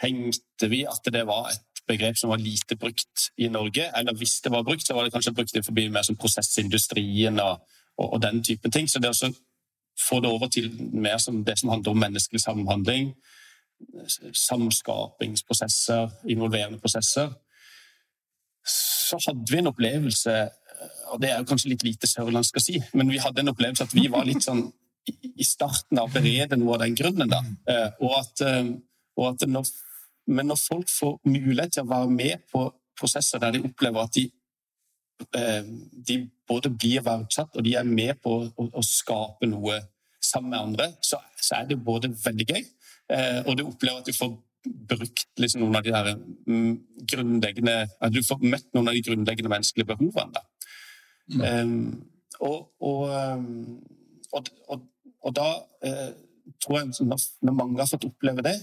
tenkte 0.00 0.68
vi 0.72 0.82
at 0.88 1.12
det 1.12 1.24
var 1.28 1.50
et 1.52 1.82
begrep 1.88 2.18
som 2.18 2.30
var 2.32 2.40
lite 2.42 2.76
brukt 2.76 3.28
i 3.36 3.48
Norge. 3.48 3.88
Eller 3.98 4.16
hvis 4.16 4.40
det 4.44 4.52
var 4.52 4.64
brukt, 4.66 4.86
så 4.86 4.94
var 4.94 5.04
det 5.04 5.12
kanskje 5.12 5.34
brukt 5.34 5.56
i 5.56 5.64
forbindelse 5.64 5.98
med 5.98 6.08
sånn 6.08 6.20
prosessindustrien 6.20 7.40
og, 7.42 7.62
og, 7.98 8.06
og, 8.12 8.18
den 8.22 8.42
type 8.44 8.70
ting. 8.70 8.88
Så 8.88 9.02
det 9.02 9.12
å 9.12 9.32
få 10.00 10.20
det 10.22 10.30
over 10.30 10.50
til 10.52 10.70
mer 10.92 11.18
som 11.22 11.42
det 11.44 11.58
som 11.60 11.72
handler 11.72 11.92
om 11.92 12.02
menneskelig 12.06 12.42
samhandling, 12.42 13.12
samskapingsprosesser, 14.38 16.10
involverende 16.30 16.80
prosesser, 16.80 17.32
så 18.62 19.18
hadde 19.26 19.50
vi 19.50 19.58
en 19.58 19.72
opplevelse 19.72 20.34
og 21.12 21.20
Det 21.20 21.28
er 21.30 21.38
jo 21.38 21.46
kanskje 21.46 21.68
litt 21.70 21.82
lite 21.86 22.08
sørlandsk 22.08 22.56
å 22.56 22.62
si, 22.62 22.78
men 22.96 23.10
vi 23.12 23.20
hadde 23.22 23.42
en 23.42 23.52
opplevelse 23.52 23.84
at 23.84 23.92
vi 23.94 24.06
var 24.10 24.24
litt 24.26 24.42
sånn 24.42 24.64
i 25.06 25.44
starten 25.46 25.98
av 26.00 26.08
å 26.08 26.14
berede 26.14 26.56
noe 26.58 26.76
av 26.76 26.84
den 26.84 26.96
grunnen. 26.98 27.28
da, 27.28 27.42
eh, 27.68 27.90
og 28.00 28.14
at, 28.18 28.40
eh, 28.40 28.64
og 28.64 28.72
at 28.72 28.91
når, 29.16 29.66
Men 30.26 30.46
når 30.46 30.56
folk 30.56 30.88
får 30.90 31.18
mulighet 31.24 31.72
til 31.72 31.82
å 31.82 31.90
være 31.90 32.10
med 32.10 32.44
på 32.52 32.68
prosesser 32.98 33.38
der 33.38 33.56
de 33.56 33.64
opplever 33.66 34.00
at 34.02 34.14
de 34.14 34.30
Eh, 35.30 35.64
de 35.92 36.16
både 36.48 36.70
blir 36.70 37.02
verdsatt 37.04 37.56
og 37.56 37.64
de 37.64 37.74
er 37.78 37.86
med 37.86 38.18
på 38.22 38.34
å, 38.42 38.64
å 38.66 38.82
skape 38.84 39.46
noe 39.48 39.78
sammen 40.22 40.52
med 40.52 40.60
andre, 40.60 40.88
så, 41.04 41.18
så 41.38 41.60
er 41.60 41.68
det 41.70 41.78
både 41.84 42.10
veldig 42.24 42.46
gøy, 42.48 42.64
eh, 43.14 43.38
og 43.46 43.56
du 43.58 43.64
opplever 43.66 44.02
at 44.02 44.08
du 44.08 44.16
får 44.16 44.32
brukt 44.90 45.42
liksom 45.42 45.64
noen 45.64 45.78
av 45.78 45.86
de 45.86 45.94
der 45.94 46.10
mm, 46.46 46.74
grunnleggende 47.10 47.72
At 47.98 48.12
du 48.14 48.20
får 48.22 48.44
møtt 48.46 48.68
noen 48.76 48.92
av 48.92 48.94
de 48.94 49.02
grunnleggende 49.02 49.50
menneskelige 49.50 49.88
behovene. 49.88 50.42
Mm. 51.32 51.40
Um, 51.42 51.72
og, 52.46 52.68
og, 52.78 53.10
og, 54.38 54.84
og, 55.18 55.34
da 55.34 55.48
uh, 55.58 56.12
tror 56.62 56.78
jeg 56.78 57.08
når, 57.08 57.24
når, 57.42 57.56
mange 57.58 57.80
har 57.82 57.90
fått 57.90 58.06
oppleve 58.06 58.44
det, 58.46 58.54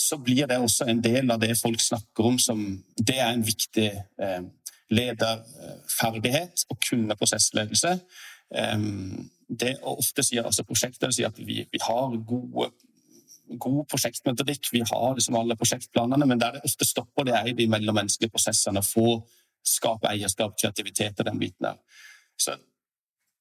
så 0.00 0.16
blir 0.18 0.48
det 0.48 0.58
også 0.60 0.88
en 0.88 1.02
del 1.04 1.30
av 1.30 1.40
det 1.42 1.52
folk 1.60 1.80
snakker 1.82 2.30
om 2.32 2.38
som 2.40 2.62
Det 2.96 3.18
er 3.18 3.32
en 3.32 3.44
viktig 3.44 3.88
eh, 4.22 4.42
lederferdighet 4.90 6.64
å 6.72 6.76
kunne 6.88 7.16
prosessledelse. 7.18 7.96
Eh, 8.54 8.86
det, 9.50 9.74
ofte 9.82 10.24
sier 10.26 10.46
altså 10.46 10.64
prosjektet 10.64 11.14
sier 11.14 11.28
at 11.30 11.38
vi, 11.38 11.64
vi 11.70 11.82
har 11.84 12.16
gode 12.26 12.70
god 13.58 13.88
prosjektmetodikk. 13.90 14.68
Vi 14.72 14.82
har 14.86 15.14
liksom 15.14 15.36
alle 15.36 15.56
prosjektplanene, 15.58 16.26
men 16.26 16.40
der 16.40 16.52
det 16.56 16.64
ofte 16.64 16.86
stopper, 16.86 17.26
det 17.26 17.34
er 17.34 17.48
i 17.50 17.56
de 17.58 17.66
mellommenneskelige 17.70 18.30
prosessene. 18.30 18.82
Få 18.82 19.20
skape 19.66 20.08
eierskap, 20.10 20.56
kreativitet 20.60 21.20
og 21.20 21.26
den 21.26 21.40
biten 21.40 21.66
der. 21.66 21.80
Så, 22.38 22.56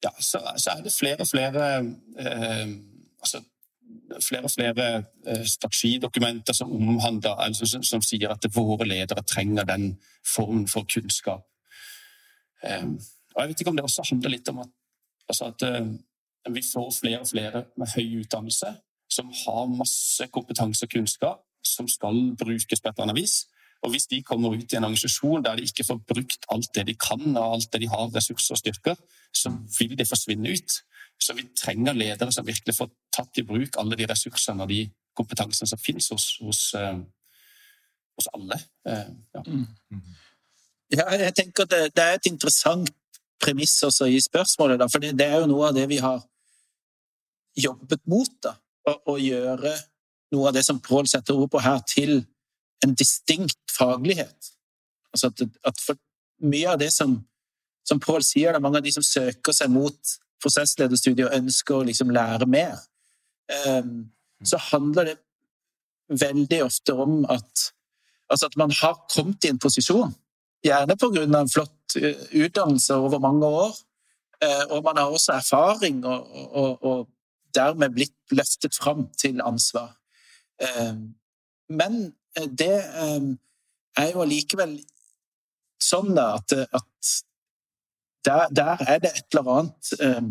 ja, 0.04 0.12
så, 0.20 0.42
så 0.58 0.76
er 0.76 0.84
det 0.84 0.94
flere 0.96 1.24
og 1.24 1.30
flere 1.30 1.68
eh, 2.18 2.74
altså, 3.22 3.44
flere 4.24 4.44
og 4.48 4.52
flere 4.52 4.88
eh, 5.28 5.46
strategidokumenter 5.46 6.54
som 6.54 6.72
omhandler, 6.76 7.36
altså, 7.46 7.66
som, 7.66 7.84
som, 7.84 8.02
sier 8.02 8.34
at 8.34 8.46
våre 8.56 8.88
ledere 8.88 9.24
trenger 9.24 9.68
den 9.70 9.92
formen 10.36 10.68
for 10.68 10.88
kunnskap. 10.94 11.46
Um, 12.64 12.98
og 13.36 13.42
Jeg 13.42 13.50
vet 13.50 13.60
ikke 13.62 13.72
om 13.72 13.78
det 13.78 13.86
også 13.88 14.04
handler 14.10 14.34
litt 14.34 14.50
om 14.52 14.60
at, 14.66 14.72
altså 15.30 15.52
at 15.54 15.64
uh, 15.64 16.54
vi 16.54 16.64
får 16.74 16.90
flere 17.00 17.22
og 17.22 17.30
flere 17.30 17.64
med 17.78 17.94
høy 17.96 18.20
utdannelse 18.20 18.74
som 19.10 19.30
har 19.46 19.70
masse 19.72 20.28
kompetanse 20.34 20.86
og 20.86 20.92
kunnskap 20.92 21.46
som 21.66 21.88
skal 21.88 22.36
brukes 22.40 22.82
på 22.82 22.90
et 22.90 22.94
eller 22.98 23.08
annet 23.08 23.22
vis. 23.22 23.46
Og 23.84 23.94
hvis 23.94 24.10
de 24.12 24.22
kommer 24.24 24.52
ut 24.58 24.74
i 24.74 24.76
en 24.76 24.84
organisasjon 24.84 25.44
der 25.44 25.56
de 25.56 25.68
ikke 25.68 25.86
får 25.88 26.02
brukt 26.08 26.48
alt 26.52 26.70
det 26.76 26.88
de 26.88 26.96
kan, 27.00 27.24
og 27.38 27.54
alt 27.54 27.74
det 27.74 27.82
de 27.82 27.88
har 27.88 28.12
ressurser 28.16 28.56
og 28.56 28.60
styrker, 28.60 28.96
så 29.34 29.54
vil 29.78 29.98
de 29.98 30.06
forsvinne 30.06 30.52
ut. 30.52 30.80
Så 31.20 31.36
vi 31.36 31.46
trenger 31.58 31.98
ledere 31.98 32.32
som 32.32 32.48
virkelig 32.48 32.76
får 32.78 32.90
tatt 33.16 33.42
i 33.42 33.46
bruk 33.48 33.76
alle 33.82 33.98
de 34.00 34.08
ressursene 34.08 34.64
og 34.64 34.72
de 34.72 34.86
kompetansene 35.18 35.68
som 35.68 35.82
finnes 35.82 36.08
hos, 36.14 36.30
hos, 36.40 36.62
uh, 36.80 37.02
hos 38.16 38.30
alle. 38.38 38.60
Uh, 38.88 39.12
ja. 39.36 39.44
Mm. 39.44 40.08
ja. 40.96 41.10
jeg 41.26 41.36
tenker 41.42 41.68
det, 41.68 41.82
det, 41.98 42.06
er 42.06 42.18
et 42.18 42.32
interessant 42.32 42.90
premiss 43.40 43.76
også 43.84 44.08
i 44.12 44.22
spørsmålet, 44.24 44.80
da, 44.80 44.88
for 44.92 45.04
det, 45.04 45.14
det 45.20 45.28
er 45.28 45.44
jo 45.44 45.52
noe 45.52 45.70
av 45.70 45.76
det 45.76 45.86
vi 45.92 46.00
har 46.04 46.24
jobbet 47.60 48.04
mot. 48.08 48.34
da 48.44 48.56
å, 48.90 48.96
å 49.14 49.16
gjøre 49.20 49.74
noe 50.34 50.50
av 50.50 50.56
det 50.56 50.64
som 50.68 50.82
Pål 50.84 51.10
setter 51.10 51.38
ord 51.38 51.52
på 51.54 51.62
her, 51.64 51.82
til 51.90 52.22
en 52.86 52.96
distinkt 52.98 53.60
faglighet. 53.74 54.54
Altså 55.14 55.32
at, 55.32 55.44
at 55.68 55.82
for 55.84 56.00
mye 56.46 56.70
av 56.74 56.80
det 56.82 56.92
som, 56.96 57.18
som 57.88 58.02
Pål 58.04 58.24
sier, 58.26 58.52
det 58.52 58.60
er 58.60 58.66
mange 58.66 58.82
av 58.82 58.86
de 58.86 58.94
som 58.96 59.06
søker 59.06 59.56
seg 59.56 59.72
mot 59.74 60.18
prosesslederstudiet 60.44 61.28
og 61.28 61.36
ønsker 61.36 61.78
å 61.78 61.88
liksom 61.88 62.14
lære 62.16 62.48
mer, 62.50 62.80
um, 63.66 64.08
så 64.46 64.60
handler 64.70 65.12
det 65.12 65.18
veldig 66.22 66.64
ofte 66.66 66.96
om 66.96 67.22
at, 67.30 67.70
altså 68.32 68.50
at 68.50 68.58
man 68.58 68.74
har 68.82 68.98
kommet 69.14 69.46
i 69.46 69.52
en 69.54 69.62
posisjon, 69.62 70.16
gjerne 70.66 70.98
av 71.00 71.20
en 71.20 71.52
flott 71.52 72.00
uh, 72.00 72.26
utdannelse 72.32 72.96
over 72.96 73.22
mange 73.24 73.46
år, 73.46 73.78
uh, 74.44 74.66
og 74.70 74.84
man 74.84 75.02
har 75.02 75.12
også 75.12 75.38
erfaring 75.38 76.04
og, 76.06 76.28
og, 76.50 76.84
og 76.84 77.08
dermed 77.56 77.96
blitt 77.96 78.16
løftet 78.32 78.76
fram 78.78 79.08
til 79.18 79.42
ansvar. 79.42 79.96
Ehm, 80.62 81.14
men 81.70 82.14
eh, 82.38 82.48
det 82.48 82.76
ehm, 83.02 83.32
er 83.98 84.12
jo 84.14 84.24
allikevel 84.26 84.78
sånn 85.82 86.18
at, 86.20 86.54
at 86.54 87.14
der, 88.26 88.48
der, 88.52 88.78
er 88.88 89.00
det 89.00 89.12
et 89.16 89.26
eller 89.32 89.52
annet 89.58 89.92
ehm, 90.02 90.30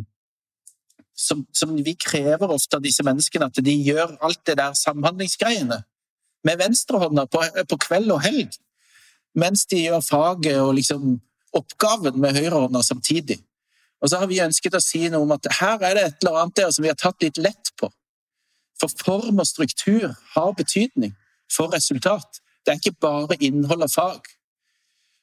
som, 1.17 1.47
som, 1.53 1.75
vi 1.85 1.95
krever 1.99 2.51
ofte 2.55 2.79
av 2.79 2.85
disse 2.85 3.03
menneskene, 3.03 3.49
at 3.49 3.65
de 3.65 3.75
gjør 3.83 4.17
alt 4.23 4.41
det 4.47 4.59
der 4.61 4.77
samhandlingsgreiene 4.79 5.81
med 6.47 6.61
venstrehånda 6.61 7.27
på, 7.27 7.43
på 7.69 7.79
kveld 7.89 8.13
og 8.15 8.23
helg, 8.23 8.55
mens 9.35 9.67
de 9.67 9.83
gjør 9.89 10.05
faget 10.05 10.61
og 10.63 10.77
liksom 10.79 11.19
oppgaven 11.57 12.21
med 12.21 12.37
høyrehånda 12.39 12.83
samtidig. 12.87 13.41
Og 14.03 14.11
så 14.11 14.21
har 14.21 14.31
vi 14.31 14.43
ønsket 14.45 14.77
å 14.79 14.83
si 14.83 15.09
noe 15.11 15.27
om 15.27 15.35
at 15.35 15.49
her 15.59 15.83
er 15.83 15.97
det 15.97 16.05
et 16.05 16.23
eller 16.23 16.43
annet 16.43 16.61
der 16.61 16.71
som 16.75 16.85
vi 16.85 16.93
har 16.93 16.99
tatt 16.99 17.23
litt 17.25 17.41
lett 17.43 17.73
på. 17.81 17.91
For 18.79 18.93
form 19.03 19.41
og 19.43 19.49
struktur 19.49 20.13
har 20.37 20.53
betydning 20.59 21.17
for 21.51 21.73
resultat. 21.75 22.39
Det 22.63 22.75
er 22.75 22.79
ikke 22.79 23.01
bare 23.03 23.39
innhold 23.43 23.83
av 23.89 23.91
fag. 23.91 24.29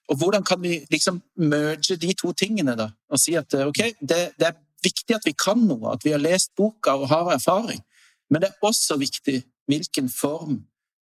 Og 0.09 0.17
hvordan 0.21 0.43
kan 0.45 0.61
vi 0.61 0.79
liksom 0.91 1.21
merge 1.35 1.97
de 1.97 2.13
to 2.13 2.31
tingene 2.31 2.75
da, 2.77 2.91
og 3.09 3.19
si 3.19 3.33
at 3.39 3.53
ok, 3.53 3.81
det, 4.01 4.19
det 4.37 4.47
er 4.51 4.59
viktig 4.85 5.15
at 5.15 5.25
vi 5.25 5.33
kan 5.33 5.63
noe, 5.65 5.95
at 5.95 6.05
vi 6.05 6.13
har 6.13 6.21
lest 6.21 6.53
boka 6.57 6.93
og 6.93 7.09
har 7.09 7.31
erfaring, 7.33 7.81
men 8.29 8.41
det 8.41 8.51
er 8.51 8.67
også 8.67 8.97
viktig 9.01 9.39
hvilken 9.65 10.09
form 10.09 10.59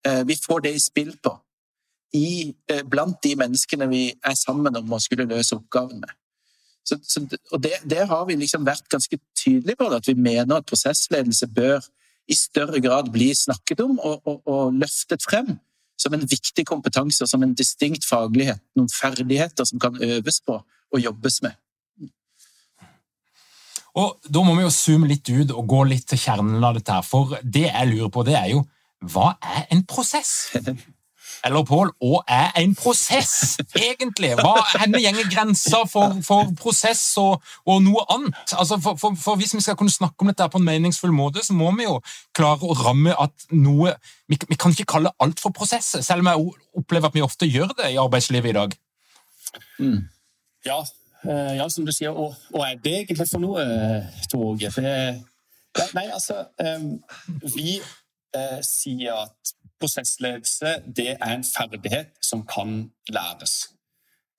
eh, 0.06 0.22
vi 0.28 0.36
får 0.40 0.64
det 0.64 0.74
i 0.76 0.80
spill 0.80 1.12
på 1.22 1.34
i, 2.16 2.54
eh, 2.70 2.82
blant 2.88 3.18
de 3.24 3.34
menneskene 3.36 3.88
vi 3.90 4.04
er 4.24 4.36
sammen 4.38 4.76
om 4.78 4.92
å 4.92 5.02
skulle 5.02 5.28
løse 5.28 5.56
oppgaven 5.56 6.00
med. 6.00 6.14
Så, 6.86 6.98
så, 7.02 7.22
og 7.50 7.62
det, 7.62 7.80
det, 7.84 8.04
har 8.06 8.24
vi 8.28 8.36
liksom 8.38 8.64
vært 8.66 8.86
ganske 8.90 9.18
tydelige 9.34 9.76
på, 9.76 9.88
at 9.90 10.06
vi 10.06 10.14
mener 10.14 10.60
at 10.60 10.68
prosessledelse 10.70 11.48
bør 11.50 11.82
i 12.30 12.36
større 12.38 12.80
grad 12.82 13.10
bli 13.14 13.32
snakket 13.34 13.82
om 13.82 13.98
og, 13.98 14.20
og, 14.26 14.40
og 14.46 14.76
løftet 14.78 15.24
frem 15.26 15.56
som 15.96 16.14
en 16.14 16.26
viktig 16.28 16.66
kompetanse, 16.68 17.24
og 17.24 17.30
som 17.30 17.42
en 17.42 17.54
distinkt 17.56 18.04
faglighet. 18.04 18.60
Noen 18.76 18.90
ferdigheter 18.92 19.68
som 19.68 19.80
kan 19.82 19.96
øves 20.02 20.40
på 20.44 20.58
og 20.60 21.00
jobbes 21.02 21.40
med. 21.42 21.56
Og 23.96 24.18
Da 24.28 24.42
må 24.44 24.54
vi 24.54 24.66
jo 24.66 24.72
zoome 24.72 25.08
litt 25.08 25.28
ut 25.30 25.52
og 25.56 25.68
gå 25.68 25.84
litt 25.88 26.04
til 26.08 26.20
kjernen 26.20 26.64
av 26.64 26.74
dette. 26.76 26.92
her, 26.92 27.02
For 27.02 27.38
det 27.42 27.70
jeg 27.72 27.88
lurer 27.88 28.10
på, 28.10 28.24
det 28.24 28.36
er 28.36 28.50
jo 28.52 28.66
hva 29.00 29.36
er 29.42 29.66
en 29.70 29.84
prosess? 29.84 30.52
eller 31.46 31.64
Pål, 31.66 31.92
og 32.02 32.24
er 32.28 32.50
en 32.60 32.74
prosess, 32.74 33.56
egentlig? 33.74 34.32
Hva, 34.38 34.54
henne 34.80 35.00
gjenger 35.02 35.28
grensa 35.30 35.82
for, 35.90 36.18
for, 36.26 36.50
prosess 36.58 37.02
og, 37.22 37.42
og, 37.64 37.80
noe 37.84 38.02
annet? 38.12 38.54
Altså 38.56 38.78
for, 38.82 38.98
for, 39.00 39.16
for, 39.20 39.38
Hvis 39.40 39.54
vi 39.54 39.62
skal 39.64 39.78
kunne 39.78 39.92
snakke 39.92 40.24
om 40.24 40.30
dette 40.30 40.48
på 40.52 40.60
en 40.60 40.66
meningsfull 40.66 41.14
måte, 41.14 41.44
så 41.46 41.56
må 41.56 41.70
vi 41.78 41.86
jo 41.86 42.00
klare 42.36 42.66
å 42.66 42.76
ramme 42.82 43.14
at 43.14 43.48
noe 43.54 43.94
Vi, 44.26 44.38
vi 44.48 44.58
kan 44.58 44.74
ikke 44.74 44.88
kalle 44.96 45.12
alt 45.22 45.40
for 45.40 45.54
prosess, 45.54 45.92
selv 46.02 46.24
om 46.24 46.30
jeg 46.32 46.54
opplever 46.82 47.10
at 47.10 47.14
vi 47.14 47.22
ofte 47.22 47.46
gjør 47.46 47.76
det 47.78 47.92
i 47.94 48.00
arbeidslivet 48.02 48.50
i 48.50 48.56
dag. 48.56 48.72
Mm. 49.78 50.00
Ja, 50.66 50.80
eh, 51.22 51.52
ja, 51.60 51.68
som 51.70 51.86
du 51.86 51.92
sier, 51.94 52.10
og, 52.10 52.34
og 52.50 52.64
er 52.66 52.80
det 52.82 52.96
egentlig 53.04 53.28
for 53.30 53.44
noe, 53.44 53.62
Tor 54.32 54.48
Åge? 54.48 54.72
Nei, 55.94 56.06
altså 56.08 56.42
Vi 57.54 57.76
sier 58.66 59.22
at 59.22 59.54
prosessledelse 59.80 60.76
det 60.96 61.10
er 61.16 61.32
en 61.34 61.44
ferdighet 61.44 62.16
som 62.24 62.46
kan 62.46 62.90
læres. 63.08 63.68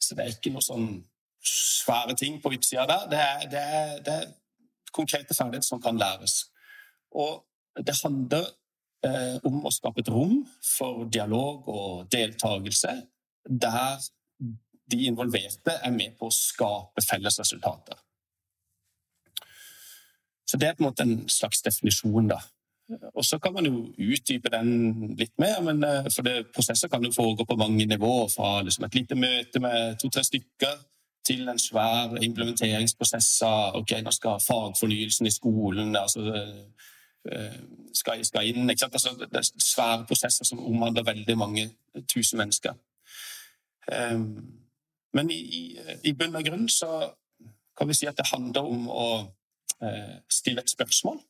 Så 0.01 0.15
det 0.15 0.25
er 0.25 0.35
ikke 0.35 0.53
noe 0.53 0.65
sånn 0.65 0.89
svære 1.47 2.15
ting 2.17 2.41
på 2.43 2.51
utsida 2.55 2.85
der. 2.89 3.07
Det 3.11 3.19
er, 3.19 3.49
det, 3.51 3.63
er, 3.79 3.97
det 4.05 4.13
er, 4.13 4.31
konkrete 4.93 5.35
ferdigheter 5.35 5.67
som 5.67 5.81
kan 5.81 5.97
læres. 5.99 6.47
Og 7.11 7.43
det 7.85 7.93
handler 8.03 8.47
eh, 9.05 9.37
om 9.45 9.65
å 9.65 9.71
skape 9.73 10.01
et 10.01 10.09
rom 10.09 10.39
for 10.65 11.05
dialog 11.13 11.67
og 11.69 12.07
deltakelse 12.11 12.95
der 13.47 14.01
de 14.91 15.05
involverte 15.05 15.75
er 15.83 15.93
med 15.93 16.15
på 16.17 16.29
å 16.29 16.33
skape 16.33 17.03
felles 17.03 17.39
resultater. 17.39 17.99
Så 20.47 20.57
det 20.57 20.69
er 20.69 20.77
på 20.77 20.83
en 20.83 20.87
måte 20.87 21.03
en 21.03 21.25
slags 21.29 21.61
definisjon, 21.61 22.29
da. 22.31 22.39
Og 22.89 23.25
så 23.25 23.39
kan 23.39 23.53
man 23.53 23.65
jo 23.65 23.93
utdype 23.99 24.49
den 24.49 25.15
litt 25.19 25.33
mer, 25.39 25.59
men 25.61 25.83
eh, 25.83 26.07
for 26.15 26.23
det, 26.23 26.47
prosesser 26.55 26.87
kan 26.87 27.03
jo 27.03 27.11
foregå 27.11 27.43
på 27.43 27.57
mange 27.59 27.85
nivåer. 27.85 28.29
Fra 28.31 28.61
liksom 28.63 28.85
et 28.87 28.95
lite 28.95 29.15
møte 29.15 29.59
med 29.59 29.97
to-tre 30.01 30.23
stykker 30.23 30.77
til 31.27 31.49
en 31.49 31.59
svær 31.59 32.15
implementeringsprosess 32.23 33.41
av 33.43 33.75
ok, 33.81 33.97
nå 34.03 34.13
skal 34.15 34.39
fagfornyelsen 34.39 35.27
i 35.27 35.33
skolen 35.35 35.95
altså, 35.99 36.23
eh, 37.31 37.57
skal, 37.93 38.23
skal 38.25 38.47
inn. 38.47 38.69
Ikke 38.69 38.85
sant? 38.85 38.95
Altså, 38.95 39.15
det 39.19 39.41
er 39.41 39.49
svære 39.51 40.05
prosesser 40.07 40.47
som 40.47 40.63
omhandler 40.63 41.03
veldig 41.03 41.37
mange 41.37 41.69
tusen 42.07 42.39
mennesker. 42.39 42.77
Um, 43.87 44.53
men 45.15 45.31
i, 45.31 45.77
i 46.03 46.11
bunn 46.13 46.35
og 46.35 46.43
grunn 46.43 46.67
så 46.71 47.09
kan 47.77 47.87
vi 47.87 47.95
si 47.95 48.07
at 48.07 48.17
det 48.19 48.27
handler 48.33 48.67
om 48.67 48.89
å 48.91 49.07
uh, 49.23 50.15
stille 50.31 50.63
et 50.63 50.71
spørsmål 50.71 51.21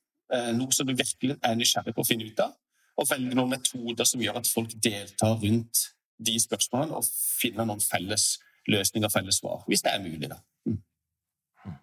noe 0.58 0.76
som 0.76 0.88
du 0.88 0.92
virkelig 0.92 1.38
er 1.40 1.56
nysgjerrig 1.56 1.94
på 1.96 2.04
å 2.04 2.08
finne 2.08 2.28
ut 2.28 2.42
av. 2.44 2.56
Og 2.98 3.08
velge 3.10 3.38
noen 3.38 3.54
metoder 3.54 4.08
som 4.10 4.22
gjør 4.22 4.40
at 4.42 4.50
folk 4.50 4.74
deltar 4.84 5.38
rundt 5.40 5.84
de 6.18 6.34
spørsmålene 6.42 6.98
og 6.98 7.06
finner 7.40 7.68
noen 7.70 7.84
felles 7.84 8.38
løsninger 8.68 9.12
felles 9.14 9.40
svar, 9.40 9.64
hvis 9.68 9.84
det 9.86 9.94
er 9.94 10.04
mulig. 10.04 10.30
da. 10.30 10.40
Mm. 10.68 10.82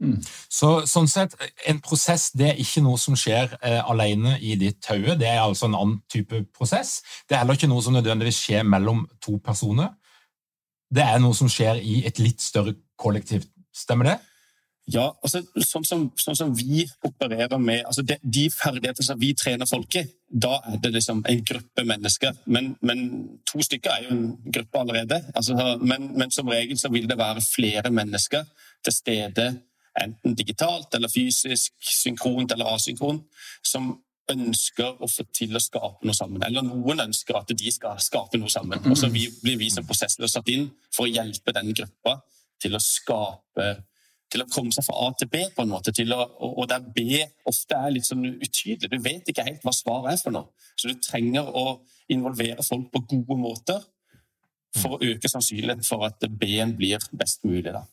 Mm. 0.01 0.19
Så, 0.49 0.71
sånn 0.89 1.09
sett, 1.11 1.35
En 1.69 1.81
prosess 1.85 2.31
det 2.33 2.51
er 2.53 2.61
ikke 2.61 2.83
noe 2.85 3.01
som 3.01 3.17
skjer 3.19 3.57
eh, 3.61 3.81
alene 3.91 4.39
i 4.41 4.55
ditt 4.61 4.87
hode. 4.91 5.17
Det 5.21 5.29
er 5.29 5.43
altså 5.43 5.69
en 5.69 5.79
annen 5.79 5.99
type 6.13 6.45
prosess. 6.57 7.03
Det 7.29 7.37
er 7.37 7.43
heller 7.43 7.59
ikke 7.59 7.71
noe 7.71 7.85
som 7.85 7.97
nødvendigvis 7.97 8.43
skjer 8.47 8.65
mellom 8.69 9.05
to 9.25 9.39
personer. 9.45 9.93
Det 10.95 11.05
er 11.05 11.21
noe 11.21 11.37
som 11.37 11.51
skjer 11.51 11.81
i 11.81 12.03
et 12.09 12.21
litt 12.23 12.41
større 12.45 12.77
kollektiv. 13.01 13.47
Stemmer 13.75 14.13
det? 14.13 14.19
Ja, 14.93 15.07
altså, 15.25 15.41
sånn 15.65 15.85
som, 15.89 16.03
sånn 16.21 16.37
som 16.37 16.51
vi 16.53 16.83
opererer 17.09 17.57
med 17.57 17.87
altså 17.89 18.03
de, 18.05 18.19
de 18.21 18.43
ferdigheter 18.53 19.07
som 19.07 19.17
vi 19.21 19.31
trener 19.33 19.69
folk 19.69 19.97
i, 19.97 20.03
da 20.29 20.59
er 20.69 20.81
det 20.83 20.91
liksom 20.99 21.23
en 21.31 21.45
gruppe 21.49 21.85
mennesker. 21.89 22.35
Men, 22.53 22.75
men 22.85 23.05
to 23.49 23.65
stykker 23.65 23.95
er 23.95 24.05
jo 24.05 24.13
en 24.13 24.27
gruppe 24.45 24.83
allerede. 24.83 25.23
Altså, 25.33 25.57
men, 25.81 26.11
men, 26.13 26.35
som 26.35 26.51
regel 26.53 26.77
så 26.81 26.91
vil 26.93 27.09
det 27.09 27.17
være 27.17 27.45
flere 27.47 27.93
mennesker 27.95 28.45
til 28.85 28.97
stede, 28.97 29.47
enten 30.03 30.37
digitalt 30.37 30.93
eller 30.99 31.09
fysisk, 31.09 31.73
synkront 31.81 32.53
eller 32.53 32.75
asynkront, 32.75 33.25
som 33.65 33.95
ønsker 34.35 35.01
å 35.01 35.09
få 35.09 35.25
til 35.37 35.57
å 35.57 35.65
skape 35.65 36.05
noe 36.05 36.17
sammen. 36.17 36.45
Eller 36.45 36.65
noen 36.65 37.07
ønsker 37.07 37.41
at 37.41 37.57
de 37.57 37.73
skal 37.73 37.97
skape 38.05 38.41
noe 38.41 38.53
sammen. 38.53 38.85
Og 38.91 39.01
så 39.01 39.09
blir 39.13 39.59
vi 39.61 39.73
som 39.73 39.89
prosessløse 39.89 40.37
satt 40.37 40.53
inn 40.53 40.69
for 40.93 41.07
å 41.07 41.13
hjelpe 41.13 41.57
den 41.57 41.73
gruppa 41.77 42.19
til 42.61 42.77
å 42.77 42.85
skape 42.85 43.69
til 44.35 44.43
å 44.43 44.51
komme 44.51 44.75
seg 44.75 44.87
fra 44.87 45.07
A 45.07 45.13
til 45.19 45.31
B, 45.31 45.45
på 45.55 45.63
en 45.65 45.71
måte, 45.71 45.95
å, 45.95 46.51
og 46.51 46.67
der 46.71 46.83
B 46.95 47.23
ofte 47.47 47.79
er 47.79 47.95
litt 47.95 48.09
sånn 48.09 48.27
utydelig. 48.27 48.91
Du 48.91 48.99
vet 49.03 49.31
ikke 49.31 49.47
helt 49.47 49.63
hva 49.65 49.75
svaret 49.75 50.13
er 50.15 50.23
for 50.23 50.35
noe. 50.35 50.51
Så 50.75 50.91
du 50.91 50.99
trenger 51.03 51.47
å 51.47 51.79
involvere 52.13 52.67
folk 52.67 52.91
på 52.93 53.05
gode 53.15 53.39
måter 53.41 53.81
for 54.75 54.97
å 54.97 55.03
øke 55.07 55.31
sannsynligheten 55.31 55.87
for 55.87 56.03
at 56.09 56.27
B-en 56.41 56.75
blir 56.77 57.03
best 57.15 57.45
mulig. 57.47 57.71
Da. 57.71 57.85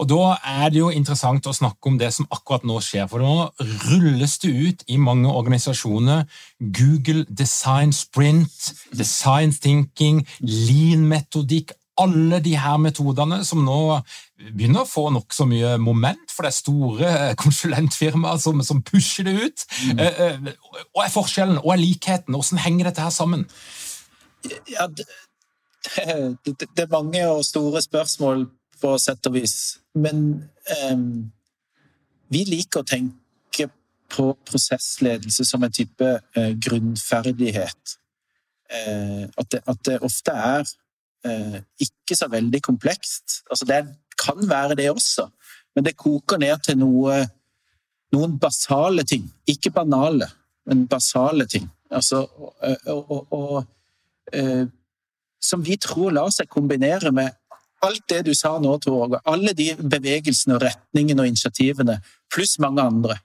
Og 0.00 0.08
Da 0.08 0.36
er 0.48 0.70
det 0.72 0.80
jo 0.80 0.88
interessant 0.88 1.46
å 1.46 1.52
snakke 1.52 1.90
om 1.90 1.98
det 2.00 2.08
som 2.16 2.28
akkurat 2.32 2.64
nå 2.64 2.78
skjer. 2.80 3.04
For 3.10 3.20
nå 3.20 3.50
rulles 3.90 4.38
det 4.40 4.50
ut 4.50 4.84
i 4.88 4.96
mange 4.96 5.28
organisasjoner 5.28 6.24
Google 6.58 7.26
Design 7.28 7.92
Sprint, 7.92 8.72
Design 8.96 9.52
Thinking, 9.52 10.24
Lean-metodikk, 10.40 11.76
alle 12.00 12.40
de 12.44 12.54
her 12.58 12.78
metodene 12.80 13.40
som 13.46 13.62
nå 13.64 13.80
begynner 14.40 14.84
å 14.84 14.88
få 14.88 15.08
nokså 15.14 15.46
mye 15.48 15.74
moment, 15.82 16.22
for 16.32 16.46
det 16.46 16.52
er 16.52 16.58
store 16.58 17.10
konsulentfirmaer 17.40 18.40
som, 18.42 18.62
som 18.66 18.82
pusher 18.86 19.28
det 19.28 19.36
ut. 19.40 19.66
Mm. 19.90 20.00
Eh, 20.04 20.22
eh, 20.26 20.54
er 21.04 21.12
forskjellen, 21.12 21.60
og 21.62 21.74
er 21.74 21.82
likheten? 21.82 22.36
Hvordan 22.36 22.64
henger 22.64 22.90
dette 22.90 23.04
her 23.04 23.14
sammen? 23.14 23.44
Ja, 24.70 24.88
det, 24.88 25.06
det, 26.46 26.56
det, 26.64 26.84
er 26.86 26.92
mange 26.92 27.22
og 27.28 27.44
store 27.44 27.82
spørsmål 27.84 28.46
på 28.80 28.96
sett 28.98 29.26
og 29.28 29.36
vis. 29.36 29.56
Men 29.94 30.26
um, 30.90 31.30
vi 32.32 32.44
liker 32.48 32.82
å 32.82 32.88
tenke 32.88 33.68
på 34.10 34.30
prosessledelse 34.48 35.44
som 35.46 35.64
en 35.64 35.74
type 35.74 36.06
uh, 36.06 36.52
grunnferdighet. 36.66 37.96
Uh, 38.70 39.26
at, 39.36 39.50
det, 39.52 39.60
at, 39.66 39.82
det, 39.86 39.98
ofte 40.06 40.34
er 40.34 40.62
eh, 40.62 40.76
ikke 41.24 42.16
så 42.16 42.30
veldig 42.32 42.62
komplekst. 42.64 43.42
Altså, 43.50 43.66
det 43.68 43.82
kan 44.20 44.48
være 44.48 44.76
det 44.78 44.90
også, 44.90 45.28
men 45.76 45.84
det 45.84 45.98
koker 46.00 46.40
ned 46.40 46.62
til 46.64 46.78
noe, 46.80 47.18
noen 48.14 48.38
basale 48.40 49.04
ting. 49.04 49.26
Ikke 49.48 49.72
banale, 49.74 50.30
men 50.66 50.86
basale 50.88 51.46
ting. 51.46 51.68
Altså, 51.90 52.24
og, 52.86 53.10
og, 53.10 53.32
og 53.32 53.64
eh, 54.32 54.66
som 55.42 55.64
vi 55.64 55.76
tror 55.80 56.12
lar 56.14 56.30
seg 56.34 56.50
kombinere 56.52 57.12
med 57.14 57.32
alt 57.84 58.04
det 58.12 58.24
du 58.28 58.34
sa 58.36 58.58
nå, 58.60 58.76
Tor 58.84 59.20
Alle 59.24 59.54
de 59.56 59.72
bevegelsene 59.80 60.58
og 60.58 60.64
retningene 60.66 61.24
og 61.24 61.30
initiativene, 61.30 61.96
pluss 62.32 62.58
mange 62.60 62.84
andre. 62.84 63.16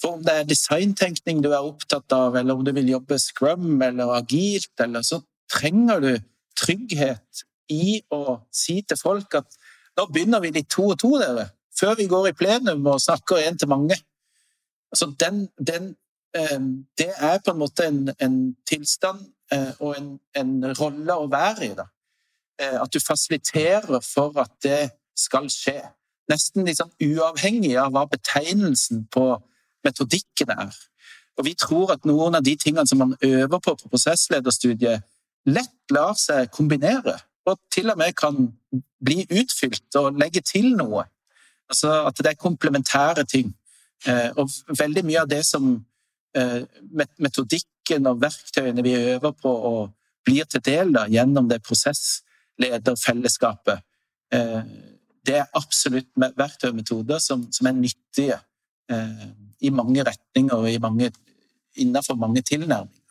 For 0.00 0.16
om 0.16 0.22
det 0.24 0.34
er 0.34 0.48
designtenkning 0.48 1.42
du 1.44 1.50
er 1.52 1.60
opptatt 1.62 2.10
av, 2.16 2.36
eller 2.38 2.56
om 2.56 2.64
du 2.64 2.72
vil 2.74 2.88
jobbe 2.94 3.18
scrum 3.20 3.82
eller 3.84 4.16
agilt, 4.16 4.72
eller 4.80 5.04
så 5.06 5.20
trenger 5.52 6.00
du 6.02 6.10
trygghet 6.58 7.44
i 7.72 8.00
å 8.12 8.38
si 8.52 8.80
til 8.82 8.98
folk 9.00 9.34
at 9.40 9.58
nå 9.98 10.06
begynner 10.08 10.40
vi 10.40 10.52
litt 10.54 10.70
to 10.72 10.88
og 10.92 10.98
to, 11.00 11.14
dere. 11.20 11.50
Før 11.76 11.96
vi 11.98 12.08
går 12.08 12.30
i 12.30 12.36
plenum 12.36 12.86
og 12.86 13.00
snakker 13.00 13.42
én 13.44 13.58
til 13.58 13.70
mange. 13.72 13.96
Altså 14.92 15.08
den, 15.20 15.46
den, 15.56 15.94
ehm, 16.36 16.86
det 16.98 17.10
er 17.16 17.40
på 17.44 17.52
en 17.52 17.60
måte 17.60 17.86
en, 17.88 18.10
en 18.20 18.36
tilstand 18.68 19.24
eh, 19.52 19.72
og 19.80 19.96
en, 19.96 20.12
en, 20.36 20.52
rolle 20.80 21.16
å 21.16 21.28
være 21.32 21.70
i. 21.70 21.72
Da. 21.76 21.88
Eh, 22.60 22.78
at 22.80 22.92
du 22.92 23.00
fasiliterer 23.00 24.00
for 24.04 24.36
at 24.40 24.52
det 24.64 24.92
skal 25.16 25.48
skje. 25.52 25.80
Nesten 26.32 26.68
litt 26.68 26.80
sånn 26.80 26.92
uavhengig 27.02 27.74
av 27.80 27.92
hva 27.92 28.06
betegnelsen 28.08 29.06
på 29.12 29.26
metodikken 29.84 30.52
er. 30.54 30.76
Og 31.40 31.46
vi 31.48 31.54
tror 31.58 31.94
at 31.94 32.04
noen 32.08 32.36
av 32.36 32.44
de 32.44 32.54
tingene 32.60 32.86
som 32.88 33.00
man 33.00 33.16
øver 33.24 33.58
på 33.58 33.74
på 33.74 33.88
prosesslederstudiet, 33.88 35.02
lett 35.46 35.90
lar 35.90 36.14
seg 36.18 36.50
kombinere, 36.54 37.18
og 37.46 37.58
til 37.72 37.90
og 37.90 37.98
med 37.98 38.14
kan 38.18 38.36
bli 39.02 39.26
utfylt 39.26 39.96
og 39.98 40.18
legge 40.20 40.40
til 40.46 40.76
noe. 40.78 41.04
Altså 41.70 41.88
at 42.06 42.16
det 42.18 42.26
er 42.32 42.34
komplementære 42.38 43.24
ting. 43.28 43.54
Eh, 44.06 44.30
og 44.36 44.50
veldig 44.78 45.04
mye 45.06 45.20
av 45.22 45.28
det 45.30 45.46
som 45.46 45.84
eh, 46.36 46.62
metodikken 47.22 48.06
og 48.10 48.20
verktøyene 48.22 48.82
vi 48.84 48.94
øver 49.14 49.32
på 49.38 49.50
og 49.50 49.90
blir 50.26 50.44
til 50.50 50.60
del 50.64 50.92
da, 50.94 51.06
gjennom 51.10 51.48
det 51.50 51.64
prosesslederfellesskapet, 51.66 53.78
eh, 54.34 54.62
det 55.26 55.36
er 55.38 55.56
absolutt 55.58 56.10
verktøy 56.18 56.68
og 56.70 56.76
metoder 56.80 57.18
som, 57.22 57.52
som 57.54 57.66
er 57.66 57.72
nyttige 57.78 58.38
i 59.62 59.70
mange 59.70 60.02
retninger 60.04 60.56
og 60.58 60.68
innenfor 61.78 62.14
mange 62.18 62.42
tilnærminger. 62.42 63.01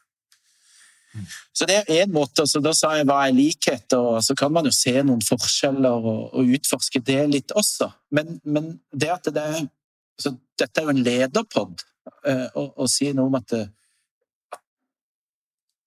Så 1.53 1.67
det 1.67 1.75
er 1.81 2.03
én 2.03 2.11
måte. 2.13 2.45
så 2.47 2.61
Da 2.63 2.73
sa 2.75 2.93
jeg 2.95 3.07
hva 3.09 3.19
er 3.27 3.35
likheter, 3.35 3.99
og 3.99 4.23
så 4.23 4.35
kan 4.37 4.51
man 4.53 4.65
jo 4.65 4.71
se 4.75 4.93
noen 5.03 5.21
forskjeller 5.25 6.07
og, 6.11 6.21
og 6.33 6.55
utforske 6.55 7.01
det 7.03 7.19
litt 7.29 7.51
også. 7.51 7.91
Men, 8.15 8.39
men 8.43 8.73
det 8.93 9.11
at 9.11 9.27
det 9.27 9.43
er 9.43 9.59
altså, 9.61 10.35
Dette 10.59 10.81
er 10.81 10.85
jo 10.85 10.93
en 10.93 11.03
lederpod, 11.03 11.81
eh, 12.29 12.47
å 12.53 12.85
si 12.89 13.07
noe 13.17 13.31
om 13.31 13.37
at 13.39 13.47
det, 13.49 13.63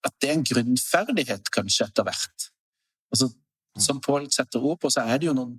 at 0.05 0.17
det 0.21 0.29
er 0.29 0.35
en 0.35 0.49
grunnferdighet, 0.49 1.49
kanskje, 1.55 1.87
etter 1.87 2.05
hvert. 2.05 2.49
Altså, 3.15 3.31
som 3.81 4.01
Pål 4.03 4.27
setter 4.35 4.63
ord 4.63 4.81
på, 4.83 4.91
så 4.93 5.07
er 5.07 5.21
det 5.23 5.31
jo 5.31 5.37
noen 5.37 5.55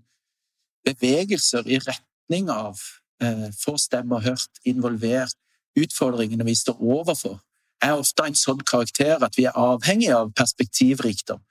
bevegelser 0.86 1.66
i 1.66 1.80
retning 1.82 2.52
av 2.54 2.78
eh, 3.24 3.48
få 3.56 3.78
stemmer 3.82 4.22
hørt, 4.28 4.62
involvert, 4.68 5.40
utfordringene 5.80 6.46
vi 6.48 6.56
står 6.60 6.84
overfor 6.84 7.40
er 7.86 8.00
ofte 8.00 8.26
en 8.26 8.38
sånn 8.38 8.64
karakter 8.68 9.24
at 9.26 9.38
vi 9.38 9.46
er 9.50 9.58
avhengig 9.60 10.12
av 10.16 10.32
perspektivrikdom. 10.38 11.42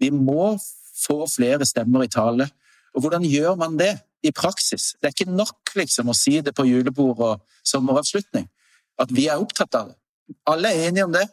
Vi 0.00 0.10
må 0.14 0.56
få 1.02 1.22
flere 1.30 1.66
stemmer 1.68 2.06
i 2.06 2.10
tale. 2.12 2.48
Og 2.94 3.04
hvordan 3.04 3.24
gjør 3.26 3.56
man 3.60 3.76
det 3.80 3.94
i 4.22 4.32
praksis? 4.34 4.92
Det 5.00 5.08
er 5.10 5.16
ikke 5.16 5.36
nok 5.36 5.74
liksom 5.78 6.10
å 6.12 6.16
si 6.16 6.38
det 6.44 6.54
på 6.56 6.66
julebord 6.68 7.22
og 7.22 7.62
sommeravslutning, 7.66 8.48
at 9.00 9.12
vi 9.14 9.28
er 9.30 9.40
opptatt 9.40 9.74
av 9.78 9.92
det. 9.92 9.98
Alle 10.48 10.70
er 10.72 10.88
enige 10.88 11.06
om 11.08 11.14
det. 11.14 11.26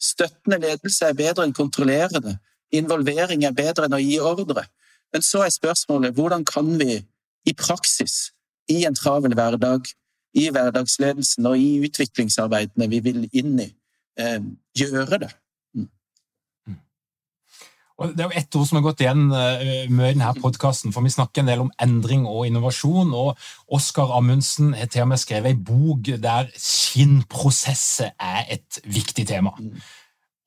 Støttende 0.00 0.60
ledelse 0.62 1.10
er 1.10 1.16
bedre 1.16 1.44
enn 1.44 1.56
kontrollerende. 1.56 2.38
Involvering 2.72 3.44
er 3.44 3.56
bedre 3.56 3.86
enn 3.86 3.96
å 3.96 4.00
gi 4.00 4.16
ordre. 4.22 4.64
Men 5.12 5.24
så 5.26 5.42
er 5.44 5.52
spørsmålet 5.52 6.14
hvordan 6.16 6.46
kan 6.48 6.70
vi 6.80 7.00
i 7.48 7.54
praksis, 7.56 8.30
i 8.70 8.84
en 8.86 8.94
travel 8.94 9.34
hverdag, 9.34 9.88
i 10.38 10.46
hverdagsledelsen 10.54 11.46
og 11.50 11.58
i 11.58 11.80
utviklingsarbeidene 11.88 12.86
vi 12.92 13.00
vil 13.02 13.24
inn 13.34 13.56
i, 13.58 13.66
eh, 14.18 14.40
gjøre 14.76 15.20
det. 15.24 15.30
Mm. 15.74 15.86
mm. 16.66 16.80
Og 18.00 18.14
det 18.16 18.24
er 18.24 18.30
jo 18.30 18.40
ett 18.40 18.56
ord 18.56 18.68
som 18.68 18.80
har 18.80 18.84
gått 18.88 19.02
igjen 19.04 19.26
mye 19.28 19.86
med 19.92 20.14
denne 20.16 20.32
podkasten, 20.40 20.94
for 20.94 21.04
vi 21.04 21.12
snakker 21.12 21.42
en 21.42 21.50
del 21.52 21.64
om 21.66 21.72
endring 21.82 22.26
og 22.26 22.46
innovasjon. 22.48 23.12
og 23.14 23.38
Oskar 23.68 24.16
Amundsen 24.16 24.72
har 24.74 24.88
til 24.88 25.04
og 25.04 25.12
med 25.12 25.20
skrevet 25.20 25.52
ei 25.52 25.58
bok 25.70 26.08
der 26.22 26.48
skinnprosesset 26.56 28.16
er 28.16 28.46
et 28.56 28.80
viktig 28.84 29.26
tema. 29.28 29.52
Mm. 29.58 29.76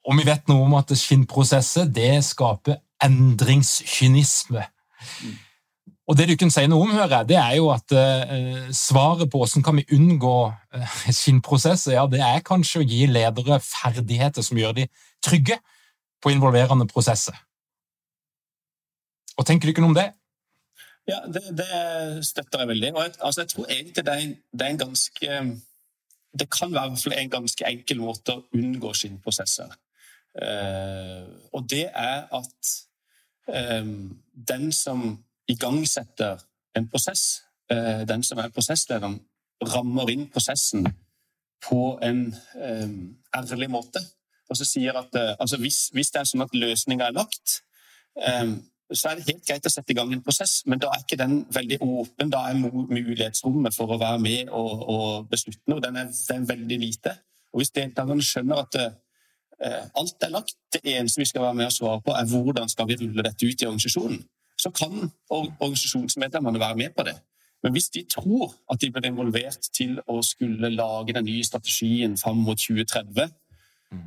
Og 0.04 0.18
vi 0.20 0.26
vet 0.28 0.50
noe 0.52 0.66
om 0.66 0.74
at 0.76 0.92
skinnprosesset 0.98 1.94
det 1.96 2.18
skaper 2.28 2.82
endringskynisme. 3.04 4.66
Og 6.08 6.18
Det 6.18 6.26
du 6.28 6.36
kan 6.36 6.52
si 6.52 6.66
noe 6.68 6.84
om, 6.84 6.92
hører 6.92 7.22
jeg, 7.22 7.28
det 7.30 7.38
er 7.40 7.54
jo 7.56 7.70
at 7.72 7.94
uh, 7.96 8.66
svaret 8.76 9.30
på 9.32 9.40
hvordan 9.40 9.64
kan 9.64 9.78
vi 9.80 9.86
unngå 9.96 10.36
uh, 10.76 10.98
skinnprosesser, 11.08 11.96
ja, 11.96 12.04
det 12.12 12.20
er 12.20 12.44
kanskje 12.44 12.82
å 12.82 12.88
gi 12.88 13.06
ledere 13.08 13.60
ferdigheter 13.64 14.44
som 14.44 14.60
gjør 14.60 14.76
de 14.82 14.88
trygge 15.24 15.60
på 16.24 16.34
involverende 16.34 16.88
prosesser. 16.92 17.38
Og 19.38 19.48
Tenker 19.48 19.68
du 19.68 19.74
ikke 19.74 19.84
noe 19.84 19.94
om 19.94 19.98
det? 19.98 20.10
Ja, 21.08 21.24
det, 21.28 21.44
det 21.58 22.26
støtter 22.28 22.64
jeg 22.64 22.72
veldig. 22.76 22.92
Og 22.96 23.02
jeg, 23.04 23.16
altså, 23.20 23.42
jeg 23.42 23.50
tror 23.54 23.72
egentlig 23.72 24.06
det 24.06 24.14
er, 24.14 24.26
en, 24.28 24.36
det 24.52 24.62
er 24.62 24.72
en 24.72 24.84
ganske 24.84 25.40
Det 26.34 26.48
kan 26.50 26.72
være 26.74 27.20
en 27.22 27.30
ganske 27.30 27.66
enkel 27.68 28.00
måte 28.02 28.36
å 28.36 28.44
unngå 28.58 28.94
skinnprosesser. 28.98 29.76
Uh, 30.34 31.30
og 31.54 31.68
det 31.70 31.86
er 31.94 32.24
at 32.34 32.72
um, 33.48 34.18
den 34.34 34.72
som 34.74 35.20
igangsetter 35.50 36.42
en 36.78 36.88
prosess, 36.90 37.44
den 38.08 38.24
som 38.24 38.42
er 38.42 38.52
prosesslederen, 38.54 39.20
rammer 39.64 40.10
inn 40.12 40.28
prosessen 40.32 40.88
på 41.64 41.98
en 42.04 42.26
ærlig 43.34 43.70
måte. 43.72 44.02
Og 44.50 44.58
så 44.60 44.68
sier 44.68 44.98
at 45.00 45.16
altså 45.40 45.58
hvis, 45.58 45.88
hvis, 45.94 46.12
det 46.12 46.22
er 46.22 46.30
sånn 46.30 46.46
at 46.46 46.56
løsninga 46.58 47.08
er 47.08 47.16
lagt, 47.16 47.60
så 48.94 49.10
er 49.10 49.18
det 49.18 49.30
helt 49.30 49.46
greit 49.48 49.66
å 49.66 49.72
sette 49.72 49.94
i 49.94 49.98
gang 49.98 50.12
en 50.14 50.24
prosess, 50.26 50.60
men 50.70 50.82
da 50.82 50.92
er 50.92 51.06
ikke 51.06 51.18
den 51.18 51.40
veldig 51.54 51.80
åpen. 51.82 52.34
Da 52.34 52.44
er 52.50 52.60
mulighetsrommet 52.60 53.76
for 53.76 53.96
å 53.96 54.00
være 54.02 54.20
med 54.22 54.52
og, 54.52 54.84
og 54.90 55.32
beslutte 55.32 55.72
noe 55.72 55.82
den 55.84 55.98
er, 56.02 56.12
den 56.12 56.44
er, 56.44 56.52
veldig 56.52 56.80
lite. 56.82 57.16
Og 57.54 57.62
Hvis 57.62 57.74
deltakerne 57.74 58.26
skjønner 58.26 58.66
at 58.66 58.80
alt 59.96 60.24
er 60.24 60.34
lagt, 60.34 60.56
det 60.74 60.82
eneste 60.84 61.22
vi 61.22 61.26
skal 61.30 61.48
være 61.48 61.54
med 61.54 61.70
og 61.70 61.76
svare 61.76 62.02
på, 62.06 62.14
er 62.18 62.30
hvordan 62.30 62.70
skal 62.70 62.88
vi 62.90 62.98
rulle 63.00 63.26
dette 63.26 63.48
ut 63.48 63.62
i 63.62 63.68
organisasjonen, 63.70 64.24
så 64.64 64.72
kan 64.72 65.12
organisasjonsmedlemmene 65.30 66.62
være 66.62 66.80
med 66.80 66.96
på 66.98 67.06
det. 67.08 67.18
Men 67.64 67.72
hvis 67.76 67.90
de 67.96 68.04
tror 68.12 68.54
at 68.72 68.82
de 68.82 68.92
blir 68.92 69.08
involvert 69.08 69.70
til 69.76 69.96
å 70.08 70.20
skulle 70.26 70.72
lage 70.74 71.16
den 71.16 71.28
nye 71.28 71.46
strategien 71.48 72.18
fram 72.20 72.44
mot 72.44 72.60
2030, 72.60 73.32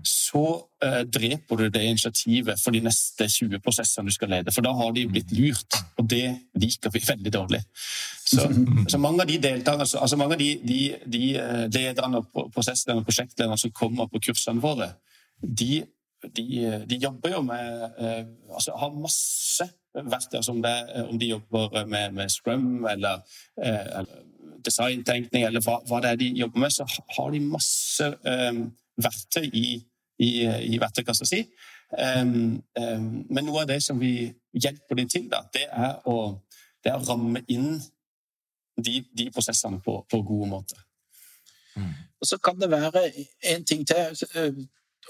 så 0.02 0.42
eh, 0.84 1.02
dreper 1.06 1.56
du 1.56 1.68
det 1.70 1.82
initiativet 1.86 2.60
for 2.60 2.74
de 2.74 2.80
neste 2.84 3.28
20 3.30 3.60
prosessene 3.64 4.10
du 4.10 4.14
skal 4.14 4.32
lede. 4.34 4.52
For 4.54 4.64
da 4.66 4.72
har 4.76 4.92
de 4.96 5.06
blitt 5.10 5.32
lurt, 5.36 5.78
og 5.96 6.08
det 6.10 6.24
liker 6.58 6.92
vi 6.94 7.02
veldig 7.06 7.32
dårlig. 7.32 7.62
Så, 8.26 8.48
så 8.90 8.98
mange 8.98 9.22
av 9.22 9.30
de 9.30 9.38
deltakerne, 9.42 9.86
altså 9.86 10.18
mange 10.18 10.36
av 10.36 10.42
de, 10.42 10.50
de, 10.66 10.80
de 11.06 11.24
lederne 11.72 12.22
og 12.22 12.50
prosesslederne 12.54 13.04
og 13.04 13.08
prosjektlederne 13.08 13.58
som 13.62 13.74
kommer 13.76 14.10
på 14.10 14.24
kursene 14.28 14.62
våre, 14.62 14.90
de, 15.40 15.84
de, 16.26 16.48
de 16.90 17.00
jobber 17.02 17.36
jo 17.36 17.42
med 17.46 17.82
eh, 18.00 18.22
altså 18.50 18.74
Har 18.80 18.94
masse 18.96 19.68
verktøy, 20.04 20.40
som 20.44 20.62
det, 20.62 20.74
om 21.06 21.18
de 21.18 21.32
jobber 21.32 21.86
med, 21.88 22.12
med 22.16 22.32
Scrum 22.32 22.86
eller, 22.90 23.22
uh, 23.62 23.98
eller 24.00 24.24
designtenkning, 24.66 25.46
eller 25.46 25.64
hva, 25.64 25.78
hva, 25.88 26.00
det 26.02 26.12
er 26.12 26.20
de 26.20 26.30
jobber 26.42 26.64
med, 26.66 26.74
så 26.74 26.86
har 27.16 27.32
de 27.32 27.40
masse 27.40 28.10
um, 28.26 28.62
verktøy 29.02 29.46
i, 29.46 29.66
i, 30.18 30.30
i 30.74 30.80
verktøykassa 30.82 31.28
si. 31.28 31.44
Um, 31.96 32.62
um, 32.80 33.10
men 33.30 33.46
noe 33.46 33.62
av 33.62 33.70
det 33.70 33.78
som 33.84 34.00
vi 34.00 34.32
hjelper 34.56 34.98
dem 34.98 35.10
til, 35.12 35.28
da, 35.32 35.44
det, 35.54 35.68
er 35.70 36.00
å, 36.08 36.16
det 36.82 36.92
er 36.92 36.98
å 36.98 37.06
ramme 37.06 37.44
inn 37.52 37.76
de, 38.76 39.00
de 39.16 39.30
prosessene 39.32 39.80
på, 39.84 40.00
på 40.10 40.22
gode 40.26 40.50
måter. 40.50 40.82
Mm. 41.76 41.92
Og 42.20 42.28
så 42.28 42.38
kan 42.42 42.58
det 42.60 42.70
være 42.72 43.04
en 43.52 43.64
ting 43.64 43.84
til, 43.86 44.16
eh, 44.34 44.58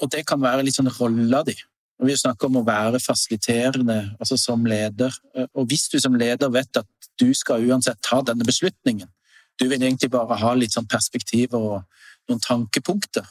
og 0.02 0.12
det 0.12 0.26
kan 0.26 0.42
være 0.42 0.66
litt 0.66 0.76
sånn 0.76 0.90
rolla 0.98 1.42
di. 1.46 1.54
Vi 2.04 2.16
snakker 2.16 2.50
om 2.50 2.58
å 2.60 2.66
være 2.66 3.00
fasiliterende, 3.00 4.16
altså 4.20 4.36
som 4.40 4.66
leder. 4.68 5.14
Eh, 5.34 5.48
og 5.54 5.70
hvis 5.70 5.88
du 5.92 5.98
som 6.00 6.16
leder 6.18 6.52
vet 6.52 6.82
at 6.82 7.10
du 7.20 7.30
skal 7.34 7.64
uansett 7.64 8.02
ta 8.04 8.20
denne 8.24 8.44
beslutningen, 8.44 9.08
du 9.56 9.64
vil 9.70 9.80
egentlig 9.80 10.10
bare 10.12 10.36
ha 10.36 10.52
litt 10.54 10.74
sånn 10.76 10.88
perspektiv 10.88 11.54
og 11.56 11.80
noen 12.28 12.42
tankepunkter, 12.44 13.24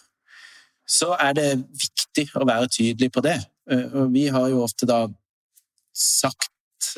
så 0.86 1.13
er 1.21 1.38
det 1.38 1.49
viktig 1.78 2.32
å 2.38 2.45
være 2.45 2.69
tydelig 2.73 3.12
på 3.13 3.21
det. 3.25 3.38
Eh, 3.69 3.86
og 3.93 4.13
vi 4.13 4.28
har 4.34 4.49
jo 4.49 4.63
ofte 4.65 4.89
da 4.89 5.06
sagt, 5.95 6.51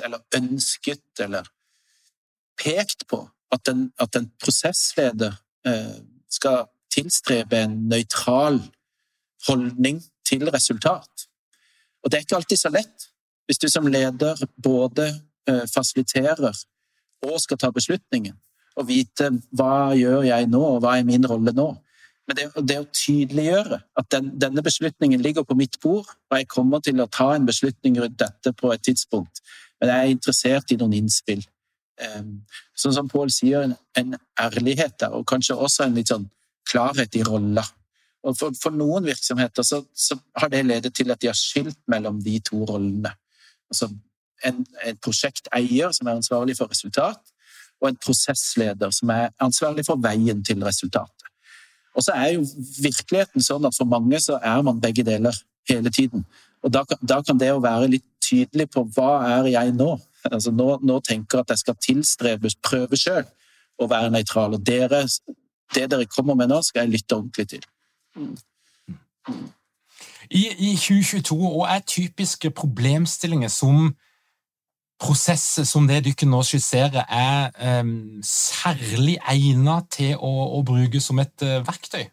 eller 0.03 0.23
ønsket, 0.35 1.05
eller 1.23 1.47
pekt 2.57 3.05
på 3.09 3.21
at 3.53 3.69
en, 3.71 3.87
at 3.99 4.15
en 4.17 4.27
prosessleder 4.41 5.35
eh, 5.67 5.99
skal 6.31 6.65
tilstrebe 6.91 7.59
en 7.63 7.77
nøytral 7.91 8.59
holdning 9.47 10.01
til 10.27 10.49
resultat. 10.51 11.16
Og 12.03 12.11
det 12.11 12.19
er 12.19 12.25
ikke 12.25 12.39
alltid 12.39 12.61
så 12.61 12.73
lett 12.73 13.09
hvis 13.47 13.61
du 13.63 13.69
som 13.71 13.87
leder 13.87 14.39
både 14.59 15.07
eh, 15.47 15.63
fasiliterer 15.71 16.55
og 17.25 17.37
skal 17.41 17.59
ta 17.59 17.71
beslutningen, 17.73 18.35
og 18.77 18.89
vite 18.89 19.29
hva 19.57 19.95
gjør 19.97 20.27
jeg 20.27 20.49
nå, 20.51 20.59
og 20.59 20.81
hva 20.83 20.97
er 20.99 21.07
min 21.07 21.25
rolle 21.25 21.53
nå. 21.55 21.69
Men 22.27 22.37
det, 22.37 22.47
det 22.67 22.77
å 22.81 22.87
tydeliggjøre 22.91 23.79
at 23.97 24.09
den, 24.11 24.33
denne 24.35 24.63
beslutningen 24.63 25.23
ligger 25.23 25.47
på 25.47 25.55
mitt 25.57 25.79
bord, 25.83 26.09
og 26.27 26.35
jeg 26.37 26.49
kommer 26.51 26.83
til 26.83 26.99
å 26.99 27.07
ta 27.07 27.31
en 27.33 27.47
beslutning 27.47 27.97
rundt 28.01 28.19
dette 28.19 28.51
på 28.59 28.73
et 28.73 28.83
tidspunkt, 28.83 29.41
men 29.79 29.93
jeg 29.93 30.03
er 30.03 30.13
interessert 30.13 30.73
i 30.73 30.79
noen 30.79 30.97
innspill. 30.99 31.45
Um, 31.97 32.43
sånn 32.77 32.93
som 32.93 33.07
Pål 33.09 33.31
sier, 33.33 33.63
en, 33.65 33.73
en, 33.97 34.17
ærlighet 34.37 34.99
der, 35.01 35.15
og 35.17 35.25
kanskje 35.29 35.55
også 35.55 35.87
en 35.87 35.95
litt 35.97 36.11
sånn 36.11 36.27
klarhet 36.69 37.15
i 37.17 37.23
roller. 37.25 37.65
Og 38.27 38.35
for, 38.35 38.55
for 38.59 38.75
noen 38.75 39.05
virksomheter 39.07 39.63
så, 39.63 39.81
så, 39.95 40.17
har 40.35 40.51
det 40.51 40.65
ledet 40.65 40.93
til 40.95 41.11
at 41.13 41.21
de 41.21 41.29
har 41.31 41.37
skilt 41.37 41.79
mellom 41.87 42.19
de 42.23 42.35
to 42.43 42.59
rollene. 42.67 43.13
Altså 43.71 43.89
en, 44.45 44.65
en 44.85 44.99
prosjekteier 45.03 45.93
som 45.95 46.09
er 46.09 46.19
ansvarlig 46.19 46.57
for 46.57 46.71
resultat, 46.71 47.21
og 47.81 47.91
en 47.91 47.99
prosessleder 48.01 48.91
som 48.95 49.13
er 49.13 49.29
ansvarlig 49.43 49.85
for 49.87 50.01
veien 50.01 50.43
til 50.43 50.63
resultatet. 50.65 51.13
Og 51.97 52.03
så 52.05 52.13
er 52.13 52.35
jo 52.35 52.43
virkeligheten 52.81 53.41
sånn 53.41 53.65
at 53.65 53.77
for 53.77 53.89
mange 53.89 54.19
så 54.21 54.37
er 54.43 54.61
man 54.65 54.81
begge 54.81 55.05
deler 55.05 55.37
hele 55.69 55.89
tiden. 55.93 56.25
Og 56.65 56.73
da, 56.73 56.83
da 57.01 57.21
kan 57.25 57.39
det 57.39 57.51
å 57.53 57.63
være 57.63 57.89
litt 57.95 58.05
tydelig 58.21 58.67
på 58.73 58.83
hva 58.95 59.11
er 59.37 59.49
jeg 59.53 59.73
nå? 59.77 59.93
Altså 60.27 60.51
nå, 60.51 60.67
nå 60.83 60.99
tenker 61.05 61.39
jeg 61.39 61.45
at 61.45 61.55
jeg 61.55 61.63
skal 61.63 61.79
tilstrebe, 61.85 62.51
prøve 62.65 62.99
sjøl 62.99 63.25
å 63.79 63.87
være 63.89 64.11
nøytral. 64.13 64.57
Og 64.57 64.65
dere, 64.65 65.05
det 65.75 65.87
dere 65.93 66.09
kommer 66.11 66.37
med 66.37 66.51
nå, 66.51 66.61
skal 66.65 66.85
jeg 66.85 66.97
lytte 66.97 67.17
ordentlig 67.17 67.47
til. 67.55 67.65
I, 70.29 70.43
I 70.57 70.75
2022 70.75 71.37
og 71.37 71.63
er 71.69 71.79
typiske 71.87 72.51
problemstillinger 72.51 73.51
som 73.53 73.95
prosesser 74.99 75.63
som 75.67 75.87
det 75.87 76.01
dere 76.07 76.27
nå 76.29 76.41
skisserer, 76.45 77.03
er 77.05 77.81
um, 77.81 78.19
særlig 78.25 79.17
egnet 79.29 79.91
til 79.93 80.15
å, 80.17 80.31
å 80.57 80.63
bruke 80.65 81.01
som 81.03 81.21
et 81.21 81.45
uh, 81.45 81.59
verktøy? 81.67 82.07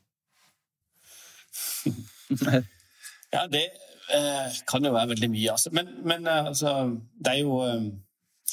Ja, 3.34 3.46
det 3.50 3.64
uh, 4.12 4.52
kan 4.68 4.84
jo 4.84 4.92
være 4.94 5.14
veldig 5.14 5.30
mye. 5.32 5.54
Altså. 5.56 5.72
Men, 5.72 5.88
men 6.04 6.28
uh, 6.28 6.52
altså, 6.52 6.74
det 7.24 7.32
er 7.32 7.40
jo 7.40 7.56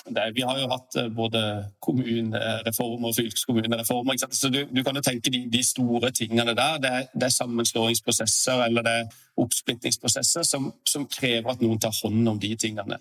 det 0.05 0.31
Vi 0.35 0.41
har 0.41 0.57
jo 0.59 0.69
hatt 0.71 0.95
både 1.15 1.41
kommunereformer 1.79 3.11
og 3.11 3.15
fylkeskommunereformer. 3.15 4.17
Så 4.31 4.49
du, 4.49 4.63
du, 4.71 4.83
kan 4.83 4.95
jo 4.95 5.03
tenke 5.05 5.29
de, 5.29 5.43
de 5.51 5.63
store 5.63 6.11
tingene 6.11 6.55
der. 6.57 6.79
Det 6.81 6.91
det 7.13 7.27
er, 7.27 7.35
sammenslåingsprosesser 7.35 8.63
eller 8.65 8.81
det 8.81 8.95
er 9.01 9.21
oppsplittingsprosesser 9.37 10.43
som, 10.43 10.71
som 10.87 11.05
krever 11.05 11.51
at 11.53 11.61
noen 11.61 11.79
tar 11.79 11.93
hånd 12.01 12.27
om 12.27 12.39
de 12.39 12.55
tingene. 12.55 12.97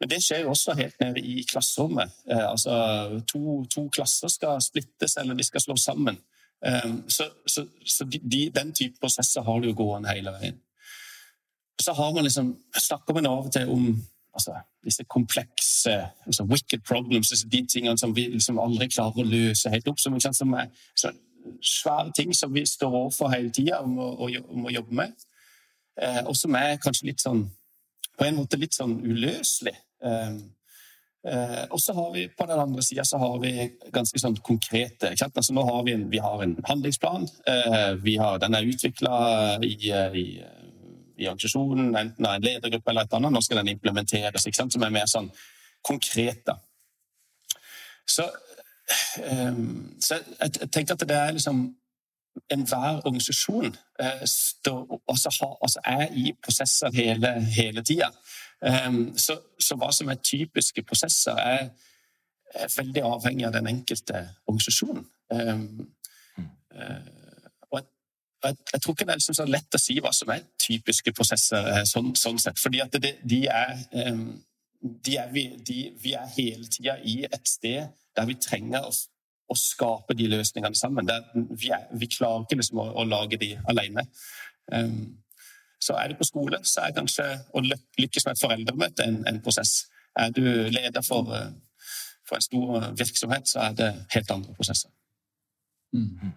Men 0.00 0.10
det 0.10 0.20
skjer 0.22 0.44
jo 0.44 0.52
også 0.54 0.76
helt 0.78 1.00
nede 1.02 1.22
i 1.22 1.42
klasserommet. 1.46 2.12
Eh, 2.30 2.50
altså, 2.50 2.74
to, 3.30 3.64
to, 3.70 3.88
klasser 3.94 4.30
skal 4.30 4.60
splittes, 4.62 5.16
eller 5.18 5.34
de 5.34 5.46
skal 5.46 5.60
slås 5.60 5.86
sammen. 5.90 6.18
Eh, 6.66 6.92
så, 7.08 7.26
så, 7.46 7.66
så 7.86 8.06
de, 8.06 8.50
den 8.54 8.72
type 8.72 9.00
prosesser 9.00 9.42
har 9.42 9.60
du 9.60 9.70
jo 9.70 9.78
gående 9.78 10.14
hele 10.14 10.34
veien. 10.38 10.60
Så 11.82 11.94
har 11.94 12.14
man 12.14 12.26
liksom, 12.26 12.56
snakker 12.74 13.14
man 13.14 13.26
av 13.26 13.46
og 13.46 13.52
til 13.54 13.70
om 13.70 13.90
altså, 14.38 14.54
disse 14.84 15.04
komplekse 15.10 15.94
altså, 16.26 16.46
wicked 16.48 16.84
problems, 16.86 17.34
de 17.52 17.62
tingene 17.66 17.98
som 17.98 18.14
vi 18.16 18.28
liksom 18.32 18.60
aldri 18.62 18.88
klarer 18.92 19.22
å 19.22 19.26
løse 19.26 19.72
helt 19.74 19.90
opp. 19.90 20.00
Som, 20.00 20.18
som 20.20 20.54
er 20.54 20.70
svære 21.62 22.12
ting 22.16 22.34
som 22.36 22.54
vi 22.54 22.66
står 22.66 22.92
overfor 22.92 23.32
hele 23.34 23.50
tida 23.54 23.80
og 23.82 23.90
må, 24.52 24.70
jobbe 24.70 24.94
med. 25.02 25.26
Eh, 25.98 26.22
og 26.26 26.36
som 26.36 26.54
er 26.58 26.78
kanskje 26.82 27.10
litt 27.10 27.24
sånn 27.24 27.46
på 28.18 28.26
en 28.26 28.38
måte 28.40 28.58
litt 28.58 28.74
sånn 28.74 28.96
uløselig. 29.04 29.74
Eh, 30.04 30.38
eh, 31.30 31.64
og 31.70 31.78
så 31.82 31.94
har 31.94 32.10
vi 32.14 32.26
på 32.34 32.46
den 32.50 32.62
andre 32.62 32.82
sida 32.82 33.04
så 33.06 33.20
har 33.22 33.38
vi 33.42 33.52
ganske 33.94 34.18
sånn 34.18 34.38
konkrete 34.46 35.12
altså 35.14 35.54
Nå 35.54 35.64
har 35.66 35.84
vi 35.86 35.94
en, 35.94 36.08
vi 36.10 36.22
har 36.22 36.42
en 36.42 36.56
handlingsplan. 36.66 37.28
Eh, 37.46 37.92
vi 38.02 38.16
har, 38.18 38.40
den 38.42 38.58
er 38.58 38.70
utvikla 38.72 39.18
i, 39.62 39.74
i, 39.92 40.26
i, 41.18 41.26
organisasjonen, 41.26 41.96
enten 41.96 42.26
av 42.26 42.38
en 42.38 42.46
ledergruppe 42.46 42.90
eller 42.90 43.06
et 43.06 43.16
annet. 43.18 43.34
Nå 43.34 43.42
skal 43.44 43.62
den 43.62 43.74
implementeres, 43.74 44.48
som 44.58 44.86
er 44.86 44.94
mer 44.94 45.10
sånn 45.10 45.30
konkret. 45.84 46.44
da. 46.46 46.58
Så, 48.08 48.24
um, 49.20 49.96
så 50.00 50.14
jeg, 50.14 50.54
jeg 50.60 50.70
tenker 50.72 50.96
at 50.96 51.08
det 51.08 51.18
er 51.18 51.36
liksom 51.36 51.66
enhver 52.50 53.00
organisasjon 53.04 53.76
eh, 54.00 54.24
står, 54.24 55.00
også 55.06 55.30
har, 55.40 55.56
altså 55.62 55.80
er 55.84 56.06
i 56.14 56.32
prosesser 56.42 56.94
hele, 56.94 57.32
hele 57.42 57.82
tida. 57.82 58.10
Ehm, 58.64 59.18
så, 59.18 59.38
så, 59.58 59.76
hva 59.78 59.90
som 59.94 60.08
er 60.08 60.20
typiske 60.22 60.82
prosesser, 60.82 61.38
er, 61.38 61.68
er 62.54 62.72
veldig 62.76 63.04
avhengig 63.04 63.46
av 63.46 63.54
den 63.58 63.70
enkelte 63.70 64.22
organisasjonen. 64.46 65.06
Um, 65.30 65.88
og 66.78 67.17
jeg, 68.44 68.56
jeg, 68.72 68.80
tror 68.80 68.94
ikke 68.94 69.06
det 69.06 69.14
er 69.14 69.20
liksom 69.20 69.36
så 69.38 69.46
lett 69.48 69.74
å 69.74 69.80
si 69.82 69.98
hva 70.02 70.12
som 70.14 70.32
er 70.32 70.46
typiske 70.62 71.12
prosesser, 71.16 71.70
eh, 71.72 71.84
sånn, 71.88 72.12
sånn 72.18 72.40
sett. 72.42 72.58
fordi 72.62 72.82
at 72.84 72.98
det, 73.02 73.14
de 73.26 73.44
er, 73.50 73.76
um, 74.08 74.24
de 74.80 75.16
er 75.18 75.30
vi, 75.34 75.46
de, 75.66 75.78
vi, 76.02 76.14
er 76.14 76.34
hele 76.36 76.68
tida 76.70 76.98
i 77.02 77.20
et 77.26 77.50
sted 77.50 77.88
der 78.16 78.28
vi 78.28 78.38
trenger 78.42 78.86
å, 78.86 78.92
å 79.48 79.58
skape 79.58 80.16
de 80.18 80.28
løsningene 80.30 80.78
sammen. 80.78 81.10
Vi, 81.50 81.72
er, 81.74 81.88
vi, 81.98 82.10
klarer 82.14 82.46
ikke 82.46 82.60
liksom 82.60 82.82
å, 82.84 82.90
å, 83.02 83.06
lage 83.08 83.40
de 83.40 83.54
alene. 83.70 84.06
Um, 84.72 85.18
så 85.82 85.94
er 85.98 86.10
du 86.10 86.18
på 86.18 86.26
skole, 86.26 86.58
så 86.66 86.86
er 86.86 86.96
kanskje 86.96 87.26
å 87.54 87.62
lykkes 87.62 88.26
med 88.26 88.34
et 88.34 88.42
foreldremøte 88.42 89.06
en, 89.06 89.22
en 89.30 89.40
prosess. 89.42 89.86
Er 90.18 90.32
du 90.34 90.42
leder 90.42 91.04
for, 91.06 91.30
for 92.26 92.38
en 92.38 92.44
stor 92.44 92.88
virksomhet 92.98 93.46
så 93.50 93.68
er 93.68 93.76
det 93.78 93.92
helt 94.14 94.32
andre 94.34 94.54
prosesser. 94.58 94.90
Mm. 95.94 96.34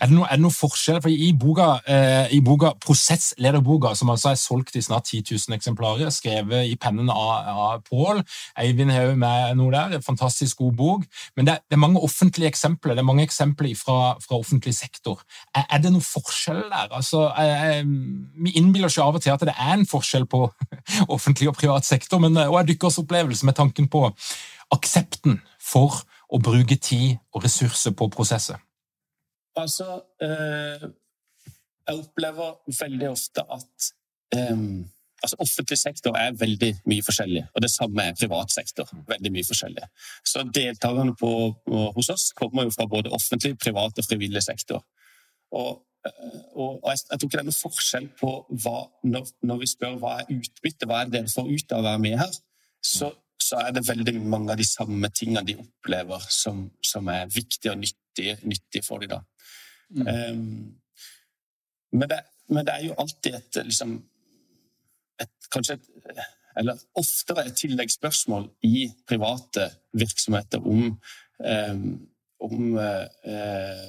Er 0.00 0.08
det, 0.08 0.16
noe, 0.16 0.24
er 0.32 0.38
det 0.38 0.44
noe 0.46 0.54
forskjell? 0.54 0.98
For 1.04 1.12
I 1.12 1.30
boka, 1.36 1.66
eh, 1.84 2.30
i 2.32 2.38
boka 2.44 2.70
Prosesslederboka, 2.80 3.92
som 3.98 4.08
altså 4.12 4.30
er 4.30 4.38
solgt 4.40 4.78
i 4.78 4.82
snart 4.84 5.10
10 5.10 5.26
000 5.28 5.56
eksemplarer, 5.58 6.08
skrevet 6.14 6.70
i 6.70 6.76
pennen 6.80 7.10
av, 7.12 7.50
av 7.52 7.82
Pål 7.84 8.22
Eivind 8.62 8.94
Haug 8.94 9.18
med 9.20 9.58
noe 9.58 9.74
der, 9.74 9.98
en 9.98 10.06
fantastisk 10.06 10.62
god 10.62 10.78
bok. 10.78 11.04
Men 11.36 11.48
det 11.48 11.54
er, 11.54 11.64
det 11.68 11.76
er, 11.76 11.82
mange 11.84 12.00
offentlige 12.00 12.48
eksempler 12.48 12.96
det 12.96 13.04
er 13.04 13.08
mange 13.10 13.26
eksempler 13.28 13.74
fra, 13.76 13.98
fra 14.24 14.38
offentlig 14.40 14.72
sektor. 14.78 15.20
Er, 15.52 15.66
er, 15.68 15.84
det 15.84 15.92
noe 15.92 16.06
forskjell 16.06 16.62
der? 16.72 16.88
Altså, 16.96 17.26
jeg, 17.36 17.84
vi 18.40 18.54
innbiller 18.56 18.88
oss 18.88 18.98
av 19.04 19.20
og 19.20 19.24
til 19.24 19.34
at 19.34 19.44
det 19.44 19.56
er 19.56 19.74
en 19.76 19.86
forskjell 19.90 20.24
på 20.32 20.46
offentlig 21.16 21.52
og 21.52 21.60
privat 21.60 21.84
sektor, 21.84 22.24
men 22.24 22.40
hva 22.40 22.62
er 22.62 22.72
deres 22.72 22.98
opplevelse 23.04 23.44
med 23.44 23.58
tanken 23.60 23.92
på 23.92 24.06
aksepten 24.72 25.42
for 25.60 26.00
å 26.30 26.40
bruke 26.40 26.80
tid 26.80 27.20
og 27.34 27.44
ressurser 27.44 27.92
på 27.92 28.08
prosesser? 28.16 28.56
Altså, 29.56 30.02
eh, 30.22 30.88
jeg 31.88 31.98
opplever 31.98 32.54
veldig 32.80 33.08
ofte 33.10 33.42
at 33.50 33.90
eh, 34.36 34.56
altså 35.22 35.36
Offentlig 35.38 35.78
sektor 35.78 36.16
er 36.16 36.36
veldig 36.38 36.70
mye 36.88 37.04
forskjellig, 37.04 37.44
og 37.54 37.62
det 37.62 37.70
samme 37.70 38.02
er 38.02 38.16
privat 38.20 38.52
sektor. 38.52 38.88
veldig 39.08 39.32
mye 39.32 39.44
forskjellig. 39.44 39.86
Så 40.24 40.44
Deltakerne 40.54 41.14
på, 41.16 41.30
hos 41.96 42.08
oss 42.08 42.32
kommer 42.36 42.62
jo 42.62 42.74
fra 42.76 42.86
både 42.86 43.12
offentlig, 43.12 43.58
privat 43.58 43.98
og 43.98 44.04
frivillig 44.04 44.42
sektor. 44.42 44.84
Og, 45.52 45.82
eh, 46.06 46.38
og, 46.54 46.80
jeg, 46.88 47.18
tror 47.18 47.28
ikke 47.28 47.36
det 47.36 47.42
er 47.42 47.48
noen 47.50 47.62
forskjell 47.62 48.08
på 48.20 48.30
hva, 48.62 48.76
når, 49.04 49.32
når, 49.42 49.58
vi 49.64 49.72
spør 49.74 49.98
hva 50.02 50.20
er 50.20 50.30
utbytte, 50.36 50.86
hva 50.86 51.00
er 51.00 51.10
det 51.10 51.18
dere 51.18 51.34
får 51.34 51.50
ut 51.50 51.74
av 51.74 51.82
å 51.82 51.88
være 51.88 52.04
med 52.06 52.18
her, 52.22 52.38
så, 52.80 53.10
så, 53.42 53.58
er 53.60 53.74
det 53.76 53.88
veldig 53.88 54.14
mange 54.22 54.54
av 54.54 54.60
de 54.60 54.68
samme 54.68 55.10
tingene 55.12 55.44
de 55.46 55.58
opplever 55.60 56.30
som, 56.32 56.68
som 56.86 57.08
er 57.12 57.28
viktige 57.34 57.74
og 57.74 57.82
nyttige, 57.82 58.38
nyttige 58.44 58.86
for 58.86 59.02
dem. 59.02 59.18
da. 59.18 59.24
Mm. 59.90 60.06
Um, 60.06 60.74
men, 61.92 62.08
det, 62.08 62.20
men, 62.48 62.66
det, 62.66 62.74
er 62.74 62.84
jo 62.86 62.98
alltid 62.98 63.34
et 63.34 63.56
liksom 63.66 63.96
et, 65.20 65.32
Kanskje 65.50 65.74
et 65.80 66.20
Eller 66.60 66.78
oftere 66.98 67.46
et 67.46 67.56
tilleggsspørsmål 67.58 68.48
i 68.66 68.90
private 69.08 69.68
virksomheter 69.98 70.62
om, 70.66 70.96
um, 71.38 71.84
om 72.40 72.72
uh, 72.74 73.86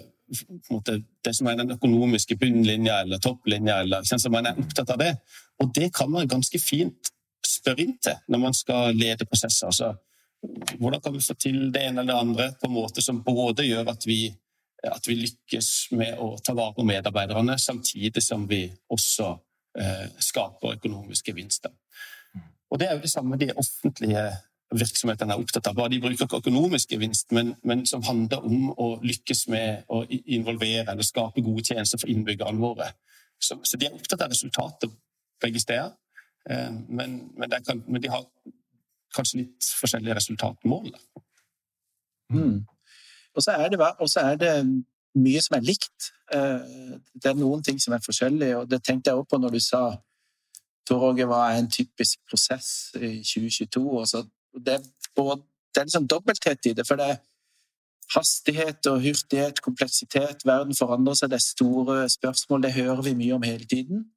måte, 0.69 0.99
det 1.25 1.33
som 1.35 1.49
er 1.49 1.57
den 1.59 1.73
økonomiske 1.75 2.37
bunnlinja 2.39 2.99
eller 3.01 3.19
topplinja, 3.19 3.79
eller 3.81 4.05
kjenner 4.07 4.33
man 4.33 4.49
er 4.51 4.61
opptatt 4.61 4.93
av 4.93 5.01
det. 5.01 5.15
Og 5.61 5.73
det 5.75 5.89
kan 5.97 6.11
man 6.11 6.29
ganske 6.29 6.61
fint 6.61 7.11
spørre 7.45 7.85
inn 7.85 7.97
til 8.01 8.17
når 8.31 8.43
man 8.45 8.55
skal 8.57 8.95
lede 8.97 9.27
prosesser. 9.29 9.67
Altså, 9.67 9.93
hvordan 10.79 11.01
kan 11.01 11.17
vi 11.17 11.25
få 11.25 11.35
til 11.39 11.59
det 11.73 11.83
ene 11.87 12.01
eller 12.01 12.13
det 12.13 12.19
andre 12.19 12.47
på 12.61 12.69
en 12.69 12.77
måte 12.77 13.03
som 13.03 13.23
både 13.25 13.67
gjør 13.67 13.91
at 13.93 14.07
vi 14.07 14.23
at 14.89 15.07
vi 15.07 15.15
lykkes 15.19 15.91
med 15.97 16.17
å 16.19 16.33
ta 16.41 16.55
vare 16.57 16.73
på 16.77 16.85
medarbeiderne, 16.87 17.57
samtidig 17.59 18.23
som 18.23 18.47
vi 18.49 18.63
også 18.89 19.27
eh, 19.77 20.07
skaper 20.19 20.77
økonomiske 20.79 21.31
gevinster. 21.31 21.73
Og 22.71 22.79
Det 22.79 22.87
er 22.87 22.95
jo 22.95 23.03
det 23.03 23.11
samme 23.11 23.37
de 23.37 23.51
offentlige 23.55 24.23
virksomhetene 24.71 25.35
er 25.35 25.41
opptatt 25.43 25.67
av. 25.67 25.75
Bare 25.75 25.91
de 25.91 25.99
bruker 26.01 26.37
økonomisk 26.37 26.93
gevinst, 26.95 27.31
men, 27.35 27.53
men, 27.67 27.83
som 27.85 28.03
handler 28.07 28.45
om 28.47 28.69
å 28.71 28.93
lykkes 29.03 29.47
med 29.51 29.83
å 29.91 30.03
involvere 30.09 30.93
eller 30.93 31.05
skape 31.05 31.43
gode 31.43 31.65
tjenester 31.67 31.99
for 31.99 32.11
innbyggerne 32.11 32.61
våre. 32.61 32.91
Så, 33.41 33.59
så 33.67 33.77
de 33.77 33.89
er 33.89 33.97
opptatt 33.97 34.23
av 34.23 34.31
resultatet 34.31 34.93
begge 35.41 35.59
steder, 35.59 35.91
eh, 36.49 36.71
men, 36.87 37.17
men, 37.37 37.57
kan, 37.67 37.83
men, 37.87 38.01
de 38.01 38.11
har 38.13 38.23
kanskje 39.15 39.43
litt 39.43 39.71
forskjellige 39.81 40.15
resultatmål. 40.21 40.93
Mm. 42.31 42.61
Og 43.35 43.43
så 43.43 43.51
er, 43.51 43.75
er, 44.21 44.35
det 44.35 44.53
mye 45.15 45.41
som 45.43 45.57
er 45.57 45.65
likt. 45.65 46.11
Eh, 46.33 46.97
det 47.13 47.31
er 47.31 47.39
noen 47.39 47.63
ting 47.63 47.79
som 47.81 47.95
er 47.95 48.03
forskjellige, 48.05 48.57
og 48.57 48.69
det 48.71 48.81
tenkte 48.83 49.11
jeg 49.11 49.19
også 49.19 49.31
på 49.31 49.41
når 49.41 49.55
du 49.55 49.59
sa 49.63 49.83
Tor 50.87 51.03
Åge, 51.11 51.27
hva 51.29 51.43
er 51.51 51.61
en 51.61 51.71
typisk 51.71 52.19
prosess 52.29 52.91
i 52.95 53.19
2022? 53.23 53.83
Altså, 53.99 54.23
det, 54.65 54.79
er 54.79 55.11
både, 55.15 55.41
det 55.71 55.81
er 55.81 55.89
liksom 55.89 56.07
dobbelthet 56.07 56.71
i 56.71 56.73
det, 56.77 56.87
for 56.87 56.99
det 56.99 57.11
er 57.13 57.21
hastighet 58.15 58.87
og 58.91 59.03
hurtighet, 59.05 59.61
kompleksitet, 59.63 60.43
verden 60.45 60.75
forandrer 60.75 61.15
seg, 61.15 61.31
det 61.31 61.39
er 61.39 61.45
store 61.45 62.09
spørsmål, 62.09 62.65
det 62.65 62.73
hører 62.75 63.05
vi 63.05 63.15
mye 63.15 63.37
om 63.37 63.45
hele 63.47 63.65
tiden. 63.65 64.09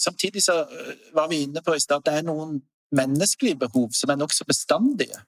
Samtidig 0.00 0.44
så 0.44 0.62
eh, 0.64 0.94
var 1.16 1.28
vi 1.32 1.42
inne 1.44 1.62
på 1.64 1.74
i 1.74 1.82
stad 1.82 2.00
at 2.00 2.08
det 2.08 2.18
er 2.20 2.28
noen 2.28 2.60
menneskelige 2.96 3.58
behov 3.58 3.90
som 3.96 4.12
er 4.12 4.20
nokså 4.20 4.44
bestandige 4.46 5.18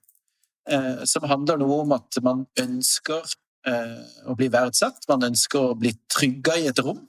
som 1.09 1.23
handler 1.29 1.57
noe 1.61 1.79
om 1.83 1.93
at 1.95 2.17
man 2.21 2.43
ønsker 2.59 3.23
eh, 3.67 3.99
å 4.29 4.35
bli 4.37 4.49
verdsatt. 4.51 5.07
Man 5.09 5.27
ønsker 5.29 5.71
å 5.71 5.77
bli 5.77 5.93
trygga 6.11 6.57
i 6.59 6.69
et 6.71 6.81
rom. 6.83 7.01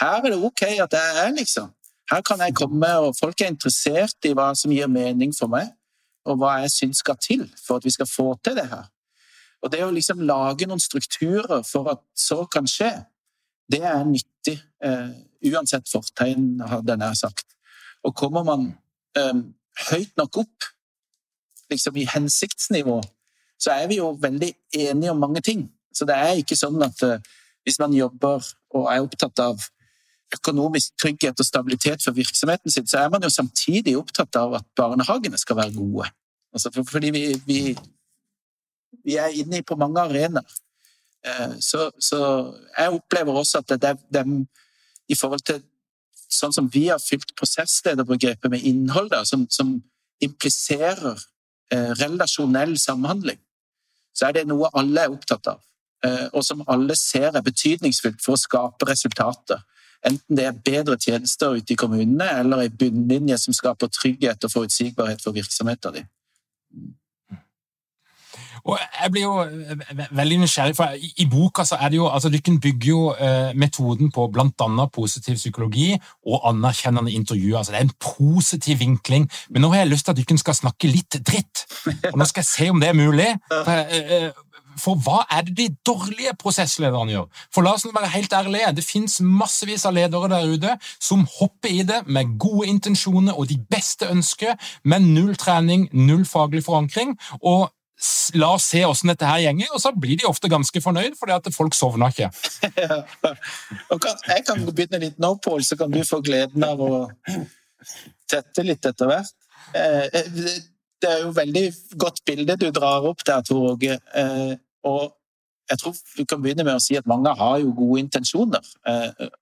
Her 0.00 0.22
er 0.22 0.32
det 0.32 0.40
ok 0.40 0.64
at 0.84 0.96
jeg 0.96 1.18
er, 1.24 1.30
liksom. 1.36 1.70
Her 2.10 2.24
kan 2.26 2.42
jeg 2.44 2.56
komme, 2.58 2.88
og 3.04 3.16
folk 3.16 3.40
er 3.40 3.52
interessert 3.52 4.28
i 4.28 4.34
hva 4.36 4.50
som 4.58 4.72
gir 4.74 4.90
mening 4.90 5.32
for 5.36 5.52
meg, 5.52 5.70
og 6.28 6.40
hva 6.40 6.58
jeg 6.62 6.74
syns 6.74 7.02
skal 7.02 7.18
til 7.22 7.46
for 7.60 7.78
at 7.78 7.86
vi 7.86 7.94
skal 7.94 8.08
få 8.10 8.32
til 8.44 8.58
det 8.58 8.66
her. 8.70 8.88
Og 9.62 9.70
det 9.70 9.84
å 9.84 9.92
liksom 9.94 10.24
lage 10.26 10.66
noen 10.66 10.82
strukturer 10.82 11.62
for 11.66 11.92
at 11.92 12.02
så 12.18 12.42
kan 12.50 12.66
skje, 12.66 12.90
det 13.70 13.82
er 13.86 14.02
nyttig. 14.06 14.58
Uh, 14.82 15.14
uansett 15.46 15.86
fortegn, 15.90 16.60
hadde 16.66 16.92
jeg 16.92 17.00
nær 17.00 17.14
sagt. 17.18 17.46
Og 18.02 18.14
kommer 18.18 18.42
man 18.46 18.72
um, 19.18 19.42
høyt 19.88 20.10
nok 20.18 20.42
opp 20.42 20.68
liksom 21.72 21.96
i 21.96 22.08
hensiktsnivå, 22.08 23.00
så 23.62 23.70
er 23.70 23.86
vi 23.90 24.00
jo 24.00 24.10
veldig 24.20 24.50
enige 24.74 25.10
om 25.10 25.20
mange 25.22 25.40
ting. 25.40 25.66
Så 25.94 26.06
det 26.08 26.16
er 26.16 26.40
ikke 26.40 26.58
sånn 26.58 26.80
at 26.82 27.04
uh, 27.06 27.18
hvis 27.66 27.78
man 27.82 27.94
jobber 27.94 28.42
og 28.74 28.88
er 28.90 29.04
opptatt 29.04 29.42
av 29.44 29.68
økonomisk 30.32 30.94
trygghet 31.00 31.38
og 31.38 31.46
stabilitet 31.46 32.02
for 32.02 32.16
virksomheten 32.16 32.72
sin, 32.72 32.88
så 32.88 33.02
er 33.02 33.10
man 33.12 33.22
jo 33.22 33.30
samtidig 33.30 33.98
opptatt 34.00 34.36
av 34.40 34.56
at 34.58 34.68
barnehagene 34.78 35.38
skal 35.38 35.60
være 35.60 35.76
gode. 35.76 36.08
Altså 36.52 36.72
for, 36.72 36.88
fordi 36.88 37.12
vi, 37.12 37.24
vi, 37.46 37.60
vi, 39.04 39.16
er 39.20 39.36
inne 39.36 39.62
på 39.62 39.76
mange 39.80 40.00
arenaer. 40.00 40.58
Uh, 41.22 41.54
så, 41.60 41.90
så, 42.00 42.18
jeg 42.78 42.96
opplever 42.96 43.36
også 43.38 43.62
at 43.62 43.76
det, 43.82 43.94
det, 44.10 44.24
i 45.08 45.14
forhold 45.14 45.44
til 45.46 45.62
sånn 46.32 46.54
som 46.56 46.70
vi 46.72 46.86
har 46.88 46.98
fylt 46.98 47.34
prosesslederbegrepet 47.36 48.50
med 48.50 48.64
innhold, 48.66 49.12
da, 49.12 49.20
som, 49.28 49.44
som 49.52 49.76
impliserer 50.24 51.20
Eh, 51.20 51.31
relasjonell 52.00 52.76
samhandling, 52.78 53.38
så 54.14 54.28
er 54.28 54.38
det 54.38 54.46
noe 54.50 54.70
alle 54.76 55.06
er 55.06 55.12
opptatt 55.14 55.52
av, 55.54 55.60
eh, 56.04 56.26
og 56.32 56.44
som 56.44 56.64
alle 56.70 56.96
ser 56.98 57.30
er 57.32 57.44
betydningsfullt 57.44 58.22
for 58.24 58.36
å 58.36 58.40
skape 58.40 58.88
resultater. 58.88 59.62
Enten 60.04 60.36
det 60.36 60.46
er 60.48 60.58
bedre 60.66 60.96
tjenester 60.98 61.54
ute 61.54 61.74
i 61.74 61.78
kommunene, 61.78 62.26
eller 62.40 62.64
ei 62.64 62.72
bunnlinje 62.74 63.38
som 63.38 63.54
skaper 63.54 63.90
trygghet 63.92 64.44
og 64.44 64.50
forutsigbarhet 64.50 65.22
for 65.22 65.36
virksomheten 65.36 66.00
din. 66.00 66.08
Og 68.64 68.78
jeg 68.78 69.10
blir 69.12 69.22
jo 69.22 69.34
eh, 69.42 70.04
veldig 70.10 70.38
nysgjerrig, 70.42 70.76
for 70.76 70.94
i, 70.94 71.12
i 71.24 71.26
boka 71.30 71.64
så 71.66 71.78
er 71.80 71.92
det 71.92 71.98
jo, 71.98 72.06
altså 72.08 72.30
Dykken 72.32 72.60
bygger 72.60 72.88
jo 72.88 73.00
eh, 73.14 73.50
metoden 73.58 74.12
på 74.14 74.28
bl.a. 74.32 74.86
positiv 74.94 75.40
psykologi 75.40 75.90
og 76.26 76.48
anerkjennende 76.50 77.12
intervjuer. 77.12 77.58
altså 77.58 77.72
Det 77.72 77.80
er 77.80 77.88
en 77.88 77.98
positiv 78.18 78.78
vinkling. 78.78 79.28
Men 79.50 79.62
nå 79.62 79.72
har 79.72 79.82
jeg 79.82 79.92
lyst 79.94 80.06
til 80.06 80.14
at 80.14 80.22
Dykken 80.22 80.38
skal 80.38 80.54
snakke 80.54 80.90
litt 80.90 81.18
dritt. 81.26 81.66
Og 82.12 82.18
Nå 82.18 82.28
skal 82.28 82.44
jeg 82.44 82.50
se 82.52 82.70
om 82.70 82.80
det 82.80 82.92
er 82.92 82.98
mulig. 82.98 83.28
For, 83.50 83.76
eh, 83.82 84.16
eh 84.22 84.48
for 84.80 84.96
hva 85.04 85.18
er 85.30 85.42
det 85.44 85.56
de 85.58 85.66
dårlige 85.86 86.32
prosesslederne 86.40 87.12
gjør? 87.12 87.26
For 87.52 87.64
la 87.64 87.74
oss 87.76 87.84
være 87.84 88.08
helt 88.14 88.32
ærlige, 88.32 88.72
Det 88.76 88.84
fins 88.84 89.20
massevis 89.20 89.84
av 89.84 89.94
ledere 89.94 90.28
der 90.28 90.48
ute 90.48 90.78
som 91.00 91.26
hopper 91.38 91.68
i 91.68 91.82
det 91.82 92.06
med 92.06 92.38
gode 92.38 92.68
intensjoner 92.68 93.32
og 93.38 93.48
de 93.48 93.58
beste 93.70 94.08
ønsker, 94.08 94.56
men 94.84 95.14
null 95.14 95.36
trening, 95.36 95.88
null 95.92 96.24
faglig 96.24 96.64
forankring. 96.64 97.18
og 97.42 97.70
La 98.34 98.48
oss 98.56 98.64
se 98.72 98.80
åssen 98.86 99.12
dette 99.12 99.28
her 99.28 99.44
gjenger, 99.44 99.70
og 99.70 99.80
så 99.82 99.92
blir 99.94 100.18
de 100.18 100.26
ofte 100.26 100.50
ganske 100.50 100.80
fornøyd 100.82 101.14
fordi 101.18 101.34
at 101.36 101.48
folk 101.54 101.76
sovner 101.78 102.10
ikke. 102.10 102.30
jeg 104.32 104.44
kan 104.48 104.64
begynne 104.66 105.00
litt 105.04 105.20
nå, 105.22 105.36
Pål, 105.44 105.62
så 105.66 105.78
kan 105.78 105.92
du 105.92 106.00
få 106.06 106.18
gleden 106.24 106.64
av 106.66 106.82
å 106.82 106.90
tette 108.30 108.64
litt 108.66 108.86
etter 108.88 109.10
hvert. 109.10 109.34
Eh, 109.76 110.06
eh, 110.18 110.58
det 111.02 111.10
er 111.10 111.24
jo 111.24 111.32
veldig 111.36 111.64
godt 111.98 112.22
bilde 112.26 112.56
du 112.58 112.68
drar 112.74 113.06
opp 113.10 113.22
der, 113.26 113.42
Tor 113.46 113.72
Åge. 113.72 113.98
Eh, 114.18 114.52
og 114.88 115.14
jeg 115.70 115.78
tror 115.78 115.96
vi 116.16 116.26
kan 116.28 116.42
begynne 116.42 116.66
med 116.66 116.78
å 116.78 116.82
si 116.82 116.98
at 116.98 117.08
mange 117.10 117.32
har 117.38 117.56
jo 117.62 117.72
gode 117.76 118.02
intensjoner. 118.02 118.66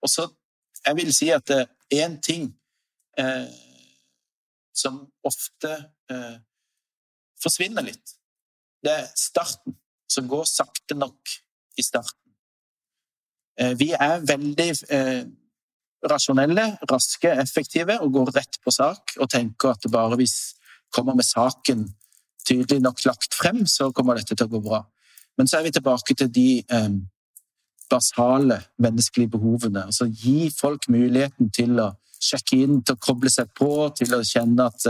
Og 0.05 0.09
så 0.13 0.29
jeg 0.85 0.97
vil 1.01 1.11
si 1.17 1.31
at 1.35 1.49
det 1.49 1.63
er 1.65 2.05
én 2.05 2.19
ting 2.23 2.51
som 4.77 5.01
ofte 5.27 5.73
forsvinner 7.43 7.89
litt 7.89 8.15
det 8.85 8.93
er 8.93 9.09
starten, 9.17 9.77
som 10.11 10.29
går 10.29 10.47
sakte 10.49 10.97
nok 10.99 11.35
i 11.79 11.85
starten. 11.85 12.33
Eh, 13.61 13.75
vi 13.79 13.91
er 13.93 14.25
veldig 14.27 14.71
eh, 14.95 15.23
rasjonelle, 16.11 16.67
raske, 16.91 17.31
effektive 17.43 17.99
og 18.01 18.13
går 18.17 18.33
rett 18.39 18.61
på 18.65 18.73
sak 18.75 19.17
og 19.21 19.31
tenker 19.31 19.75
at 19.75 19.87
bare 19.93 20.19
vi 20.21 20.27
kommer 20.95 21.15
med 21.15 21.29
saken 21.29 21.87
tydelig 22.49 22.81
nok 22.83 23.05
lagt 23.05 23.37
frem, 23.37 23.67
så 23.69 23.91
kommer 23.93 24.19
dette 24.19 24.35
til 24.35 24.49
å 24.49 24.55
gå 24.55 24.63
bra. 24.65 24.83
Men 25.39 25.47
så 25.47 25.59
er 25.59 25.69
vi 25.69 25.75
tilbake 25.77 26.17
til 26.17 26.31
de 26.33 26.49
eh, 26.65 26.93
basale 27.91 28.63
menneskelige 28.81 29.37
behovene. 29.37 29.85
Altså 29.87 30.09
gi 30.09 30.49
folk 30.55 30.89
muligheten 30.89 31.53
til 31.55 31.79
å 31.83 31.93
sjekke 32.21 32.63
inn, 32.65 32.81
til 32.83 32.97
å 32.97 33.03
koble 33.03 33.31
seg 33.33 33.53
på, 33.57 33.91
til 33.97 34.17
å 34.17 34.25
kjenne 34.27 34.67
at 34.69 34.85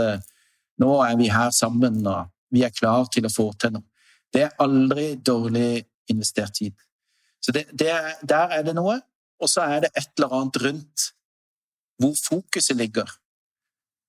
nå 0.81 0.95
er 1.05 1.15
vi 1.19 1.29
her 1.31 1.51
sammen 1.55 2.01
og 2.03 2.27
vi 2.51 2.63
er 2.63 2.73
klar 2.75 3.07
til 3.13 3.25
å 3.27 3.33
få 3.33 3.51
til 3.59 3.75
noe. 3.77 3.87
Det 4.31 4.45
er 4.45 4.59
aldri 4.63 5.15
dårlig 5.15 5.83
investert 6.11 6.55
tid. 6.59 6.75
Så 7.41 7.51
det, 7.51 7.65
det, 7.73 7.91
der 8.27 8.53
er 8.57 8.63
det 8.67 8.75
noe. 8.77 8.99
Og 9.41 9.49
så 9.49 9.65
er 9.65 9.85
det 9.85 9.91
et 9.97 10.11
eller 10.17 10.35
annet 10.37 10.61
rundt 10.61 11.07
hvor 12.01 12.13
fokuset 12.17 12.77
ligger. 12.77 13.09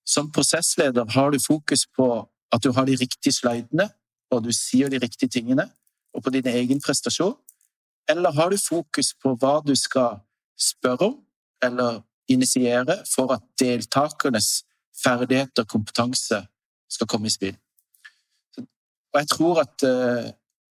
Som 0.05 0.31
prosessleder 0.33 1.09
har 1.15 1.31
du 1.31 1.39
fokus 1.41 1.87
på 1.97 2.09
at 2.53 2.63
du 2.65 2.73
har 2.73 2.85
de 2.85 2.97
riktige 3.01 3.33
slidene, 3.33 3.89
og 4.33 4.45
du 4.45 4.53
sier 4.53 4.89
de 4.89 5.01
riktige 5.01 5.29
tingene, 5.29 5.69
og 6.13 6.25
på 6.25 6.33
din 6.33 6.47
egen 6.49 6.81
prestasjon. 6.81 7.37
Eller 8.09 8.33
har 8.33 8.51
du 8.51 8.59
fokus 8.61 9.13
på 9.23 9.35
hva 9.41 9.61
du 9.65 9.75
skal 9.77 10.21
spørre 10.59 11.13
om, 11.13 11.19
eller 11.63 12.03
initiere 12.29 12.99
for 13.09 13.33
at 13.33 13.45
deltakernes 13.61 14.65
ferdigheter 15.05 15.65
og 15.65 15.69
kompetanse 15.69 16.43
skal 16.91 17.09
komme 17.09 17.31
i 17.31 17.35
spill? 17.35 17.57
Og 19.13 19.21
jeg 19.21 19.29
tror 19.33 19.63
at 19.63 19.87
uh, 19.87 20.31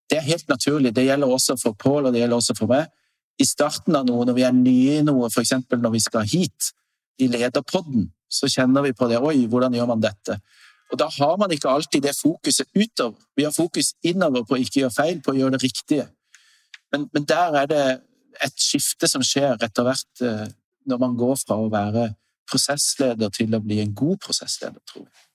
det 0.10 0.20
er 0.20 0.28
helt 0.28 0.50
naturlig. 0.50 0.94
Det 0.96 1.06
gjelder 1.06 1.32
også 1.32 1.58
for 1.62 1.78
Pål, 1.80 2.08
og 2.08 2.14
det 2.14 2.24
gjelder 2.24 2.40
også 2.40 2.56
for 2.58 2.72
meg. 2.72 2.90
I 3.42 3.46
starten 3.50 3.96
av 3.98 4.06
noe, 4.06 4.26
når 4.28 4.38
vi 4.38 4.46
er 4.46 4.56
nye 4.56 5.00
i 5.00 5.06
noe, 5.06 5.30
f.eks. 5.30 5.56
når 5.72 5.94
vi 5.94 6.02
skal 6.04 6.28
hit, 6.30 6.74
i 7.22 7.28
lederpodden, 7.30 8.08
så 8.30 8.50
kjenner 8.50 8.82
vi 8.82 8.94
på 8.98 9.08
det. 9.10 9.20
Oi, 9.22 9.46
hvordan 9.50 9.76
gjør 9.78 9.90
man 9.92 10.02
dette? 10.02 10.40
Og 10.92 11.00
da 11.00 11.08
har 11.10 11.38
man 11.42 11.52
ikke 11.54 11.70
alltid 11.70 12.04
det 12.06 12.16
fokuset 12.18 12.70
utover. 12.74 13.18
Vi 13.38 13.46
har 13.46 13.54
fokus 13.54 13.94
innover 14.06 14.46
på 14.46 14.58
å 14.58 14.62
ikke 14.62 14.84
gjøre 14.84 14.96
feil, 14.96 15.22
på 15.22 15.34
å 15.34 15.38
gjøre 15.38 15.56
det 15.56 15.64
riktige. 15.64 16.08
Men, 16.94 17.08
men 17.14 17.26
der 17.30 17.58
er 17.62 17.70
det 17.70 17.86
et 18.44 18.58
skifte 18.62 19.10
som 19.10 19.24
skjer 19.26 19.62
etter 19.62 19.86
hvert 19.86 20.26
uh, 20.26 20.46
når 20.90 21.02
man 21.02 21.18
går 21.18 21.38
fra 21.42 21.58
å 21.58 21.70
være 21.74 22.12
prosessleder 22.50 23.32
til 23.34 23.56
å 23.56 23.62
bli 23.64 23.80
en 23.82 23.94
god 23.98 24.20
prosessleder, 24.26 24.82
tror 24.90 25.06
jeg. 25.06 25.28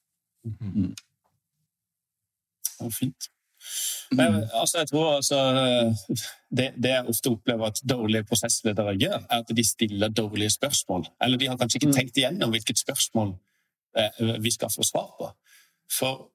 Mm. 0.59 0.93
Ja, 2.81 2.89
fint. 2.95 3.29
Men, 4.11 4.45
altså, 4.55 4.79
jeg 4.79 4.89
tror 4.89 5.17
altså, 5.17 5.39
det, 6.57 6.71
det, 6.77 6.91
jeg 6.91 7.05
ofte 7.09 7.33
opplever 7.35 7.67
at 7.67 7.81
dårlige 7.91 8.25
prosessledere 8.25 8.95
gjør, 8.97 9.19
er 9.19 9.43
at 9.43 9.51
de 9.57 9.65
stiller 9.67 10.09
dårlige 10.09 10.51
spørsmål. 10.51 11.07
Eller 11.25 11.39
de 11.39 11.49
har 11.49 11.59
kanskje 11.61 11.81
ikke 11.81 11.91
mm. 11.91 11.97
tenkt 11.97 12.17
igjennom 12.17 12.55
hvilket 12.55 12.79
spørsmål 12.79 13.35
eh, 13.99 14.43
vi 14.45 14.53
skal 14.55 14.73
få 14.73 14.87
svar 14.87 15.11
på. 15.19 15.31
For 15.99 16.29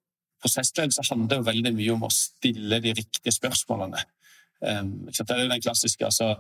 prosessledelse 0.44 1.06
handler 1.10 1.40
jo 1.40 1.48
veldig 1.48 1.74
mye 1.78 1.96
om 1.96 2.04
å 2.08 2.12
stille 2.14 2.82
de 2.84 2.94
riktige 3.00 3.34
spørsmålene. 3.34 4.04
Um, 4.64 4.92
det 5.08 5.24
er 5.24 5.42
jo 5.42 5.50
den 5.52 5.64
klassiske 5.64 6.06
altså, 6.06 6.38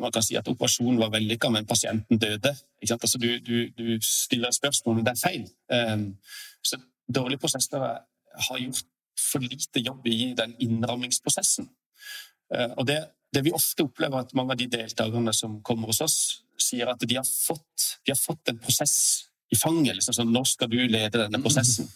Man 0.00 0.12
kan 0.14 0.22
si 0.24 0.36
at 0.38 0.48
operasjonen 0.48 1.00
var 1.00 1.10
vellykka, 1.10 1.48
men 1.50 1.66
pasienten 1.66 2.18
døde. 2.18 2.54
Altså, 2.86 3.18
du, 3.18 3.26
du, 3.42 3.68
du, 3.78 3.98
stiller 4.00 4.50
spørsmål, 4.54 5.02
det 5.02 5.16
er 5.16 5.18
feil. 5.18 5.48
Um, 5.74 6.04
så 6.62 6.78
dårlige 7.14 7.42
prosesser 7.42 7.82
har 8.46 8.60
gjort 8.62 8.84
for 9.20 9.44
lite 9.44 9.82
jobb 9.84 10.06
i 10.10 10.32
den 10.36 10.54
innrammingsprosessen. 10.62 11.68
Eh, 12.54 12.70
og 12.76 12.86
det, 12.88 12.98
det, 13.32 13.44
vi 13.46 13.54
ofte 13.56 13.86
opplever 13.86 14.22
at 14.22 14.34
mange 14.38 14.56
av 14.56 14.60
de 14.60 14.68
deltakerne 14.70 15.34
som 15.36 15.58
kommer 15.66 15.92
hos 15.92 16.02
oss, 16.04 16.20
sier 16.60 16.90
at 16.92 17.02
de 17.06 17.16
har 17.16 17.26
fått, 17.26 18.00
de 18.04 18.12
har 18.12 18.20
fått 18.20 18.52
en 18.52 18.60
prosess 18.60 18.96
i 19.50 19.58
fanget. 19.58 19.96
Liksom, 19.98 20.16
sånn, 20.20 20.32
nå 20.34 20.44
skal 20.48 20.70
du 20.72 20.78
lede 20.82 21.24
denne 21.24 21.42
prosessen. 21.42 21.90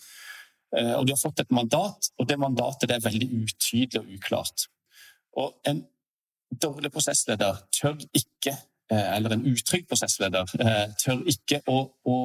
Mm. 0.75 0.91
og 0.99 1.05
de 1.07 1.13
har 1.13 1.21
fått 1.21 1.39
et 1.39 1.53
mandat, 1.55 2.09
og 2.19 2.27
det 2.27 2.35
mandatet 2.41 2.89
det 2.91 2.97
er 2.97 3.03
veldig 3.05 3.27
utydelig 3.45 4.01
og 4.01 4.09
uklart. 4.17 4.65
Og 5.39 5.53
en 5.71 5.85
dårlig 6.51 6.91
prosessleder 6.91 7.61
tør 7.77 7.95
ikke, 8.11 8.57
eh, 8.91 9.11
eller 9.15 9.37
en 9.37 9.45
utrygg 9.53 9.87
prosessleder, 9.87 10.51
tør 10.99 11.23
ikke 11.31 11.61
å, 11.71 11.79
å 12.11 12.17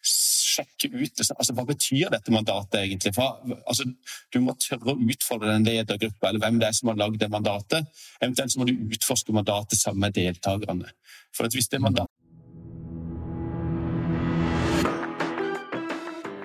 sjekke 0.00 0.88
ut 0.94 1.20
altså, 1.20 1.54
hva 1.54 1.64
betyr 1.68 2.10
dette 2.14 2.32
mandatet 2.32 2.80
egentlig. 2.80 3.12
For, 3.16 3.40
altså, 3.68 3.86
du 4.32 4.40
må 4.44 4.54
tørre 4.60 4.94
å 4.94 4.98
utfordre 5.12 5.52
den 5.52 5.66
ledergruppa, 5.68 6.30
eller 6.30 6.44
hvem 6.44 6.60
det 6.60 6.70
er 6.70 6.76
som 6.76 6.92
har 6.92 7.00
lagd 7.02 7.20
det 7.20 7.30
mandatet. 7.32 7.90
Eventuelt 8.20 8.54
så 8.54 8.62
må 8.62 8.68
du 8.68 8.74
utforske 8.96 9.34
mandatet 9.36 9.80
sammen 9.80 10.06
med 10.06 10.16
deltakerne. 10.16 10.92
For 11.36 11.48
at 11.48 11.56
hvis 11.56 11.70
det 11.72 11.82
mandatet 11.82 12.16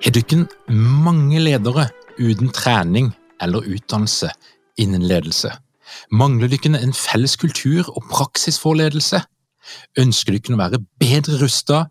Har 0.06 0.14
dere 0.14 0.44
mange 0.70 1.40
ledere 1.42 1.88
uten 2.20 2.52
trening 2.54 3.08
eller 3.42 3.64
utdannelse 3.66 4.28
innen 4.78 5.02
ledelse? 5.02 5.50
Mangler 6.14 6.52
dere 6.52 6.78
en 6.78 6.94
felles 6.94 7.34
kultur 7.40 7.88
og 7.90 8.04
praksis 8.12 8.60
for 8.62 8.78
ledelse? 8.78 9.18
Ønsker 9.98 10.36
dere 10.36 10.54
å 10.54 10.60
være 10.60 10.82
bedre 11.00 11.40
rustet 11.40 11.90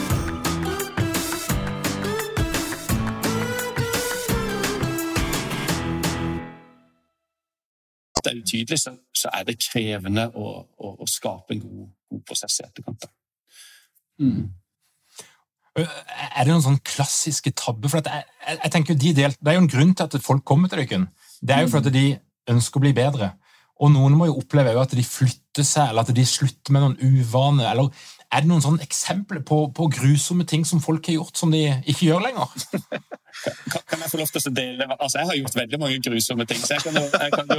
det 8.25 8.31
er 8.31 8.41
utydelig, 8.41 8.79
så, 8.79 8.93
så, 9.15 9.29
er 9.33 9.45
det 9.47 9.59
krevende 9.61 10.27
å, 10.35 10.53
å, 10.77 10.95
å 11.01 11.09
skape 11.09 11.55
en 11.55 11.61
god, 11.63 11.91
god, 12.11 12.23
prosess 12.27 12.59
i 12.61 12.65
etterkant. 12.67 13.07
Mm. 14.21 14.49
Er 15.79 16.43
det 16.43 16.51
noen 16.51 16.65
sånn 16.65 16.81
klassiske 16.85 17.53
tabber? 17.55 17.91
For 17.91 18.03
jeg, 18.03 18.25
jeg, 18.49 18.71
tenker 18.73 18.97
de 18.99 19.13
del, 19.17 19.35
Det 19.39 19.51
er 19.51 19.57
jo 19.57 19.63
en 19.63 19.71
grunn 19.71 19.93
til 19.95 20.09
at 20.09 20.17
folk 20.23 20.43
kommer 20.47 20.71
til 20.71 20.83
dere. 20.83 21.05
Det 21.41 21.55
er 21.55 21.63
jo 21.63 21.71
fordi 21.71 21.93
de 21.95 22.07
ønsker 22.51 22.81
å 22.81 22.85
bli 22.85 22.93
bedre. 22.97 23.31
Og 23.81 23.89
noen 23.93 24.13
må 24.17 24.27
jo 24.29 24.37
oppleve 24.41 24.75
at 24.77 24.93
de 24.93 25.03
flytter 25.05 25.65
seg, 25.65 25.89
eller 25.89 26.05
at 26.05 26.13
de 26.13 26.25
slutter 26.27 26.75
med 26.75 26.83
noen 26.83 27.21
uvaner. 27.21 27.71
eller 27.71 27.89
Er 28.31 28.43
det 28.43 28.47
noen 28.47 28.63
sånne 28.63 28.85
eksempler 28.85 29.41
på, 29.43 29.57
på 29.75 29.89
grusomme 29.91 30.45
ting 30.47 30.61
som 30.67 30.79
folk 30.83 31.07
har 31.09 31.17
gjort 31.17 31.39
som 31.39 31.51
de 31.51 31.65
ikke 31.83 32.05
gjør 32.07 32.21
lenger? 32.29 32.53
Kan, 33.41 33.99
jeg 33.99 34.11
få 34.11 34.19
lov 34.19 34.29
til 34.31 34.47
å 34.47 34.53
dele? 34.55 34.87
Altså, 34.95 35.19
Jeg 35.19 35.27
har 35.27 35.37
gjort 35.39 35.57
veldig 35.57 35.79
mange 35.81 35.97
grusomme 36.05 36.45
ting, 36.47 36.61
så 36.63 36.77
jeg 36.77 36.83
kan 36.85 37.49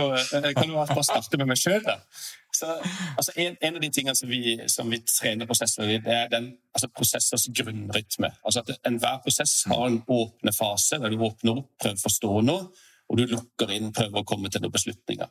jo, 0.71 0.79
bare 0.81 1.05
starte 1.05 1.41
med 1.41 1.51
meg 1.51 1.61
sjøl. 1.61 1.85
Altså, 1.85 3.35
en, 3.37 3.59
en, 3.61 3.77
av 3.77 3.85
de 3.85 3.91
tingene 3.93 4.17
som 4.17 4.33
vi, 4.33 4.57
som 4.73 4.89
vi 4.93 5.03
trener 5.09 5.49
prosesser 5.51 5.93
i, 5.93 6.01
det 6.05 6.17
er 6.17 6.33
den 6.33 6.49
altså, 6.73 6.89
prosessers 6.97 7.49
grunnrytme. 7.61 8.33
Altså 8.41 8.65
at 8.65 8.73
Enhver 8.89 9.21
prosess 9.27 9.59
har 9.69 9.87
en 9.91 10.01
åpne 10.09 10.57
fase 10.57 11.01
der 11.03 11.13
du 11.13 11.21
åpner 11.21 11.61
opp, 11.61 11.71
prøver 11.85 12.01
å 12.01 12.07
forstå 12.07 12.35
noe, 12.49 12.67
og 13.13 13.21
du 13.21 13.27
lukker 13.29 13.77
inn, 13.77 13.93
prøver 13.93 14.23
å 14.23 14.29
komme 14.29 14.53
til 14.53 14.65
noen 14.65 14.73
beslutninger. 14.73 15.29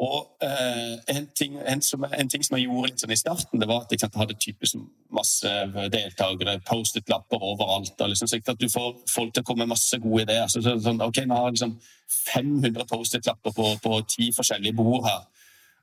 Og 0.00 0.44
eh, 0.46 1.16
en, 1.16 1.26
ting, 1.36 1.58
en, 1.60 1.82
som, 1.82 2.04
en, 2.04 2.28
ting, 2.28 2.44
som, 2.44 2.56
jeg 2.56 2.70
gjorde 2.70 2.88
litt 2.88 3.02
sånn 3.02 3.12
i 3.12 3.18
starten, 3.20 3.60
det 3.60 3.68
var 3.68 3.82
at 3.84 3.92
jeg 3.92 4.08
hadde 4.16 4.36
typisk 4.40 4.78
masse 5.12 5.50
deltakere, 5.92 6.56
Post-it-lapper 6.64 7.42
overalt. 7.44 8.00
og 8.00 8.08
liksom, 8.08 8.30
så 8.30 8.40
at 8.40 8.60
Du 8.60 8.68
får 8.72 8.94
folk 9.12 9.34
til 9.34 9.44
å 9.44 9.48
komme 9.50 9.66
med 9.66 9.74
masse 9.74 9.98
gode 10.00 10.24
ideer. 10.24 10.48
Så, 10.48 10.62
så, 10.64 10.78
sånn, 10.80 11.02
ok, 11.04 11.20
Nå 11.28 11.42
har 11.42 11.52
liksom 11.52 11.76
500 12.32 12.88
Post-it-lapper 12.88 13.52
på, 13.56 13.74
på 13.84 14.00
ti 14.08 14.30
forskjellige 14.36 14.78
bord 14.80 15.04
her. 15.08 15.28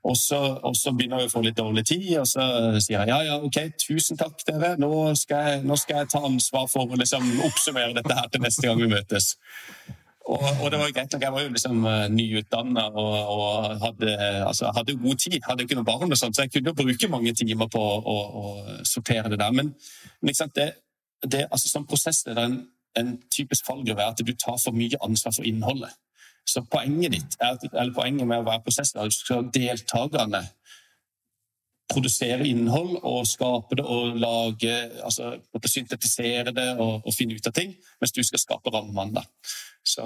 Og 0.07 0.17
så, 0.17 0.39
og 0.63 0.73
så, 0.77 0.93
begynner 0.95 1.21
jeg 1.21 1.29
å 1.29 1.33
få 1.35 1.43
litt 1.43 1.57
dårlig 1.57 1.83
tid, 1.89 2.09
og 2.21 2.27
så 2.29 2.43
sier 2.79 3.01
jeg 3.01 3.11
ja, 3.11 3.17
ja, 3.27 3.37
ok, 3.43 3.57
tusen 3.81 4.17
takk, 4.17 4.41
dere. 4.47 4.73
Nå 4.81 4.91
skal 5.19 5.49
jeg, 5.51 5.63
nå 5.67 5.77
skal 5.77 6.01
jeg 6.01 6.11
ta 6.13 6.21
ansvar 6.25 6.65
for 6.71 6.89
å 6.89 6.99
liksom, 6.99 7.25
oppsummere 7.49 7.97
dette 7.97 8.17
her 8.17 8.29
til 8.33 8.45
neste 8.45 8.65
gang 8.65 8.81
vi 8.81 8.89
møtes. 8.93 9.33
Og, 10.27 10.43
og, 10.61 10.71
det 10.71 10.79
var 10.79 10.89
jo 10.89 10.93
greit 10.95 11.13
nok, 11.13 11.21
Jeg 11.23 11.33
var 11.33 11.41
jo 11.41 11.51
liksom 11.53 11.85
uh, 11.85 12.07
nyutdanna 12.11 12.81
og, 12.89 13.13
og 13.35 13.77
hadde, 13.83 14.15
altså, 14.47 14.71
hadde, 14.75 14.97
god 14.99 15.15
tid. 15.23 15.37
Hadde 15.47 15.63
ikke 15.63 15.77
noe 15.79 15.87
barn, 15.87 16.11
og 16.11 16.19
sånt, 16.19 16.35
så 16.35 16.43
jeg 16.43 16.51
kunne 16.57 16.73
bruke 16.75 17.11
mange 17.11 17.31
timer 17.33 17.69
på 17.71 17.83
å, 17.83 18.17
å 18.41 18.47
sortere 18.83 19.31
det 19.31 19.39
der. 19.39 19.55
Men, 19.55 19.71
men 20.21 20.35
det, 20.55 20.67
det, 21.23 21.45
altså, 21.47 21.69
som 21.71 21.87
prosessleder 21.87 22.43
en, 22.43 22.59
en 22.99 23.15
typisk 23.31 23.69
fallgruve 23.69 24.03
er 24.03 24.11
at 24.11 24.25
du 24.27 24.33
tar 24.35 24.59
for 24.59 24.75
mye 24.75 24.99
ansvar 25.07 25.35
for 25.37 25.47
innholdet. 25.47 25.95
Så 26.47 26.63
poenget 26.71 27.15
ditt, 27.15 27.39
er, 27.43 27.55
eller 27.73 27.95
poenget 27.95 28.27
med 28.27 28.43
å 28.43 28.47
være 28.47 28.63
prosessleder, 28.67 29.15
skal 29.15 29.47
deltakerne 29.55 30.43
produsere 31.87 32.47
innhold 32.47 32.97
og 33.01 33.27
skape 33.27 33.77
det 33.79 33.85
og 33.87 34.17
lage 34.19 34.73
altså 35.03 35.37
Syntetisere 35.67 36.53
det 36.55 36.67
og, 36.79 37.01
og, 37.05 37.13
finne 37.15 37.35
ut 37.35 37.47
av 37.47 37.53
ting, 37.55 37.73
mens 38.01 38.13
du 38.15 38.21
skal 38.23 38.39
skape 38.39 38.71
rammene. 38.73 39.23
Så, 39.83 40.05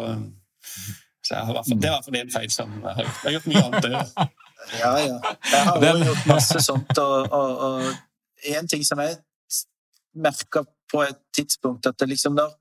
Så 1.22 1.36
jeg 1.36 1.46
har, 1.46 1.60
det 1.64 1.76
er 1.76 1.92
i 1.92 1.94
hvert 1.94 2.06
fall 2.08 2.18
en 2.18 2.32
feil 2.34 2.52
som 2.54 2.72
jeg 2.82 2.96
har 2.98 3.06
gjort. 3.06 3.20
Jeg 3.22 3.28
har 3.28 3.36
gjort 3.36 3.50
mye 3.52 3.66
annet 3.68 3.86
òg. 3.90 4.40
Ja, 4.80 4.92
ja. 5.02 5.20
Jeg 5.52 5.68
har 5.68 5.78
også 5.78 6.08
gjort 6.08 6.26
masse 6.30 6.62
sånt, 6.66 6.98
og, 7.02 7.32
og, 7.34 7.62
og 7.68 8.56
en 8.58 8.68
ting 8.70 8.84
som 8.86 9.02
jeg 9.02 9.18
merka 10.18 10.64
på 10.92 11.04
et 11.06 11.20
tidspunkt, 11.34 11.88
at 11.88 11.98
det 12.00 12.10
liksom 12.12 12.36
når, 12.38 12.54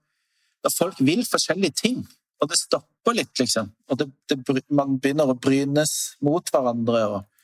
når 0.64 0.74
folk 0.76 1.00
vil 1.00 1.24
forskjellige 1.26 1.76
ting, 1.82 2.04
og 2.40 2.52
det 2.52 2.60
stopper 2.60 3.16
litt, 3.16 3.32
liksom, 3.40 3.72
og 3.88 4.00
det, 4.00 4.08
det, 4.30 4.38
man 4.72 4.96
begynner 5.00 5.32
å 5.32 5.36
brynes 5.36 5.96
mot 6.24 6.52
hverandre, 6.52 7.02
og 7.08 7.39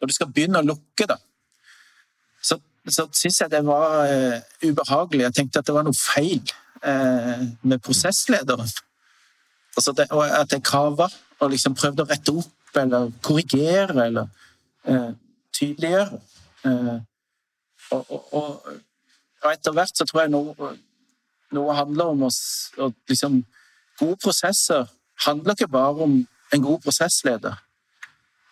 når 0.00 0.10
du 0.10 0.14
skal 0.14 0.30
begynne 0.32 0.60
å 0.60 0.66
lukke, 0.66 1.06
da, 1.08 1.16
så, 2.42 2.58
så 2.88 3.06
syns 3.16 3.40
jeg 3.42 3.52
det 3.52 3.62
var 3.66 4.06
uh, 4.06 4.38
ubehagelig. 4.62 5.26
Jeg 5.26 5.36
tenkte 5.40 5.62
at 5.62 5.68
det 5.68 5.76
var 5.76 5.86
noe 5.86 5.96
feil 5.96 6.42
uh, 6.84 7.46
med 7.62 7.82
prosesslederen. 7.84 8.70
Altså 9.76 9.92
det, 9.96 10.08
og 10.14 10.24
at 10.24 10.52
jeg 10.52 10.64
kava 10.64 11.08
og 11.40 11.52
liksom 11.52 11.76
prøvde 11.76 12.04
å 12.04 12.08
rette 12.08 12.32
opp 12.32 12.80
eller 12.80 13.10
korrigere 13.24 14.06
eller 14.06 14.30
uh, 14.88 15.12
tydeliggjøre. 15.56 16.20
Og, 16.66 18.00
og, 18.10 18.32
og, 18.34 18.48
og, 19.44 19.50
etter 19.52 19.74
hvert 19.76 19.94
så 19.94 20.06
tror 20.08 20.24
jeg 20.24 20.32
noe, 20.32 20.70
noe 21.54 21.76
handler 21.78 22.10
om 22.16 22.24
oss 22.26 22.40
og 22.80 22.96
liksom 23.06 23.44
Gode 23.96 24.18
prosesser 24.20 24.90
handler 25.24 25.54
ikke 25.56 25.70
bare 25.72 26.04
om 26.04 26.16
en 26.52 26.62
god 26.62 26.82
prosessleder. 26.84 27.54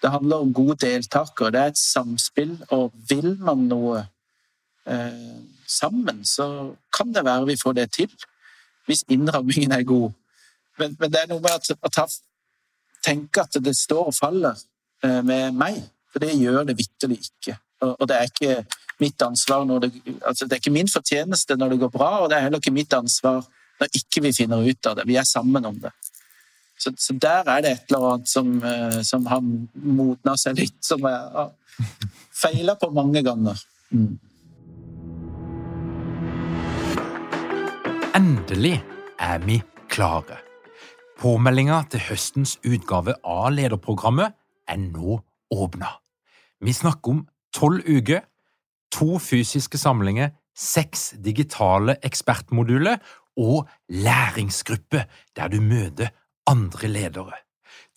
Det 0.05 0.11
handler 0.13 0.43
om 0.45 0.53
gode 0.53 0.77
deltakere. 0.85 1.51
Det 1.51 1.61
er 1.61 1.71
et 1.73 1.81
samspill, 1.81 2.59
og 2.69 2.93
vil 3.09 3.39
man 3.41 3.63
noe 3.71 4.03
eh, 4.85 5.39
sammen, 5.69 6.19
så 6.29 6.75
kan 6.93 7.15
det 7.15 7.25
være 7.25 7.47
vi 7.49 7.57
får 7.57 7.73
det 7.79 7.87
til. 7.97 8.11
Hvis 8.85 9.05
innrammingen 9.09 9.73
er 9.73 9.83
god. 9.83 10.11
Men, 10.79 10.97
men 11.01 11.13
det 11.13 11.23
er 11.23 11.31
noe 11.31 11.41
med 11.41 11.57
at, 11.57 11.73
å 11.73 11.89
ta, 11.89 12.05
tenke 13.07 13.47
at 13.47 13.57
det 13.65 13.73
står 13.79 14.11
og 14.11 14.17
faller 14.19 14.61
eh, 15.05 15.23
med 15.25 15.57
meg. 15.57 15.81
For 16.13 16.21
det 16.21 16.37
gjør 16.37 16.69
det 16.69 16.77
vitterlig 16.79 17.23
ikke. 17.25 17.57
Og, 17.81 17.97
og, 17.97 18.05
det 18.09 18.19
er 18.19 18.29
ikke 18.29 18.83
mitt 19.01 19.25
ansvar 19.25 19.65
når 19.65 19.87
det, 19.87 19.93
altså 20.21 20.45
det 20.45 20.53
er 20.59 20.63
ikke 20.63 20.77
min 20.77 20.93
fortjeneste 20.93 21.57
når 21.57 21.73
det 21.73 21.81
går 21.81 21.97
bra, 21.97 22.11
og 22.23 22.29
det 22.31 22.37
er 22.37 22.45
heller 22.47 22.61
ikke 22.61 22.77
mitt 22.77 22.93
ansvar 22.95 23.41
når 23.81 23.97
ikke 23.99 24.23
vi 24.29 24.37
finner 24.37 24.69
ut 24.69 24.87
av 24.87 25.01
det. 25.01 25.09
Vi 25.09 25.17
er 25.17 25.27
sammen 25.27 25.65
om 25.65 25.81
det. 25.81 25.97
Så, 26.85 26.93
så 27.01 27.15
der 27.17 27.49
er 27.49 27.63
det 27.65 27.71
et 27.73 27.89
eller 27.89 28.11
annet 28.11 28.29
som, 28.29 28.49
eh, 28.61 29.01
som 29.09 29.25
har 29.31 29.41
modna 29.41 30.35
seg 30.37 30.59
litt, 30.59 30.77
som 30.85 31.05
jeg 31.09 31.21
har 31.33 31.53
feila 32.45 32.75
på 32.77 32.91
mange 32.93 33.23
ganger. 33.25 33.61
Mm. 33.95 34.19
Endelig 38.15 38.77
er 39.17 39.41
vi 39.47 39.63
klare. 39.89 40.37
Påmeldinga 41.23 41.81
til 41.89 42.05
høstens 42.11 42.59
utgave 42.67 43.15
av 43.25 43.49
lederprogrammet 43.55 44.35
er 44.69 44.81
nå 44.83 45.23
åpna. 45.55 45.95
Vi 46.61 46.75
snakker 46.77 47.15
om 47.15 47.23
tolv 47.55 47.87
uker, 47.89 48.27
to 48.93 49.17
fysiske 49.23 49.81
samlinger, 49.81 50.35
seks 50.55 51.15
digitale 51.25 51.97
ekspertmoduler 52.05 53.01
og 53.41 53.65
læringsgruppe 53.89 55.07
der 55.35 55.51
du 55.51 55.59
møter 55.65 56.13
andre 56.51 56.89
ledere. 56.89 57.37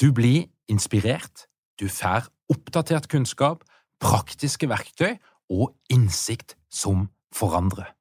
Du 0.01 0.11
blir 0.13 0.47
inspirert, 0.67 1.47
du 1.79 1.87
får 1.89 2.29
oppdatert 2.51 3.07
kunnskap, 3.11 3.63
praktiske 3.99 4.69
verktøy 4.69 5.17
og 5.49 5.73
innsikt 5.89 6.55
som 6.69 7.09
forandrer. 7.35 7.93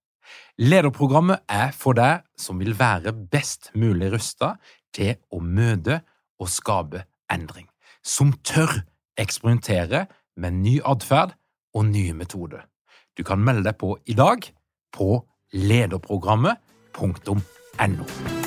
Lederprogrammet 0.59 1.39
er 1.53 1.73
for 1.77 1.93
deg 1.97 2.23
som 2.41 2.59
vil 2.61 2.79
være 2.79 3.13
best 3.13 3.71
mulig 3.77 4.13
rusta 4.15 4.55
til 4.97 5.15
å 5.31 5.41
møte 5.41 6.01
og 6.41 6.49
skape 6.53 7.05
endring, 7.33 7.69
som 8.03 8.33
tør 8.45 8.83
eksperimentere 9.21 10.07
med 10.37 10.53
ny 10.63 10.81
atferd 10.85 11.35
og 11.77 11.85
nye 11.91 12.15
metoder. 12.17 12.67
Du 13.17 13.23
kan 13.25 13.41
melde 13.41 13.65
deg 13.69 13.77
på 13.81 13.97
i 14.05 14.15
dag 14.17 14.53
på 14.97 15.25
lederprogrammet.no. 15.53 18.46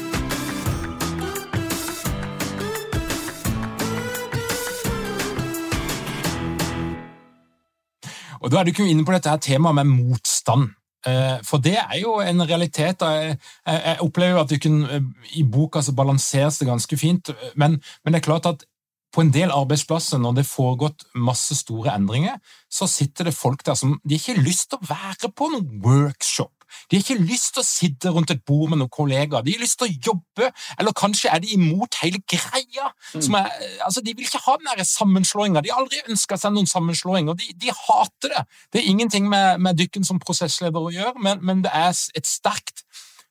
Og 8.42 8.52
Da 8.52 8.60
er 8.60 8.64
du 8.64 8.72
ikke 8.72 8.88
inne 8.88 9.06
på 9.06 9.16
dette 9.16 9.30
her 9.30 9.42
temaet 9.44 9.76
med 9.76 9.90
motstand. 9.92 10.70
Eh, 11.08 11.38
for 11.48 11.64
det 11.64 11.78
er 11.80 12.00
jo 12.02 12.18
en 12.20 12.44
realitet. 12.44 13.02
Jeg 13.02 14.00
opplever 14.04 14.42
at 14.42 14.62
kan, 14.62 14.84
eh, 14.84 15.02
i 15.40 15.44
boka 15.44 15.82
så 15.82 15.96
balanseres 15.96 16.60
det 16.60 16.68
ganske 16.68 16.98
fint, 16.98 17.32
men, 17.56 17.82
men, 18.04 18.14
det 18.14 18.20
er 18.20 18.28
klart 18.32 18.46
at 18.46 18.66
på 19.14 19.22
en 19.22 19.32
del 19.32 19.52
arbeidsplasser, 19.52 20.18
når 20.18 20.36
det 20.36 20.44
er 20.44 20.52
foregått 20.52 21.06
masse 21.16 21.56
store 21.56 21.96
endringer, 21.96 22.38
så 22.70 22.88
sitter 22.88 23.24
det 23.26 23.34
folk 23.34 23.66
der 23.66 23.74
som 23.74 24.00
de 24.06 24.16
ikke 24.16 24.36
har 24.36 24.44
lyst 24.44 24.70
til 24.70 24.78
å 24.78 24.90
være 24.92 25.32
på 25.34 25.50
noen 25.50 25.82
workshop. 25.82 26.54
De 26.90 26.98
har 26.98 27.04
ikke 27.04 27.28
lyst 27.30 27.54
til 27.56 27.64
å 27.64 27.68
sitte 27.68 28.14
rundt 28.14 28.34
et 28.34 28.42
bord 28.48 28.72
med 28.72 28.82
noen 28.82 28.92
kollegaer. 28.94 29.46
De 29.46 29.56
har 29.56 29.64
lyst 29.64 29.80
til 29.82 29.90
å 29.90 29.98
jobbe, 30.10 30.52
eller 30.78 30.96
kanskje 30.98 31.32
er 31.34 31.44
de 31.44 31.54
imot 31.56 32.00
hele 32.04 32.22
greia. 32.30 32.90
Mm. 33.14 33.38
Er, 33.42 33.52
altså, 33.88 34.04
de 34.06 34.16
vil 34.16 34.28
ikke 34.28 34.44
ha 34.46 34.58
den 34.62 34.86
sammenslåinga. 34.92 35.64
De 35.66 35.74
har 35.74 35.82
aldri 35.84 36.02
ønska 36.10 36.40
seg 36.40 36.56
noen 36.56 36.70
sammenslåing, 36.70 37.32
og 37.32 37.40
de, 37.42 37.52
de, 37.60 37.74
hater 37.86 38.36
det. 38.36 38.46
Det 38.74 38.82
er 38.82 38.92
ingenting 38.92 39.30
med, 39.32 39.62
med 39.64 39.80
dykken 39.80 40.08
som 40.08 40.22
prosessleder 40.22 40.90
å 40.90 40.94
gjøre, 40.94 41.16
men, 41.24 41.44
men 41.46 41.64
det 41.66 41.74
er 41.76 41.94
et 41.94 42.28
sterkt 42.28 42.86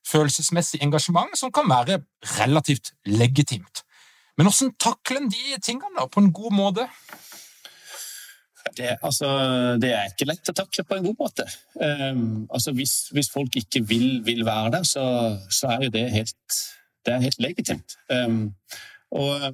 følelsesmessig 0.09 0.81
engasjement 0.85 1.37
som 1.37 1.53
kan 1.55 1.69
være 1.69 2.01
relativt 2.39 2.95
legitimt. 3.09 3.85
Men 4.39 4.47
hvordan 4.47 4.77
takler 4.79 5.19
en 5.21 5.33
de 5.33 5.59
tingene 5.65 6.07
på 6.13 6.23
en 6.23 6.33
god 6.33 6.55
måte? 6.55 6.87
Det, 8.77 8.97
altså, 9.03 9.29
det, 9.81 9.91
er 9.95 10.11
ikke 10.11 10.29
lett 10.29 10.51
å 10.51 10.57
takle 10.57 10.85
på 10.87 10.97
en 10.99 11.07
god 11.07 11.19
måte. 11.21 11.47
Um, 11.75 12.47
altså, 12.51 12.73
hvis, 12.77 12.95
hvis, 13.15 13.31
folk 13.33 13.57
ikke 13.61 13.83
vil, 13.87 14.21
vil 14.27 14.45
være 14.47 14.73
der, 14.79 14.87
så, 14.89 15.05
så, 15.51 15.75
er 15.75 15.87
jo 15.87 15.95
det 15.95 16.05
helt, 16.15 16.59
det 17.07 17.15
er 17.15 17.25
helt 17.25 17.43
legitimt. 17.43 17.99
Um, 18.13 18.55
og, 19.17 19.47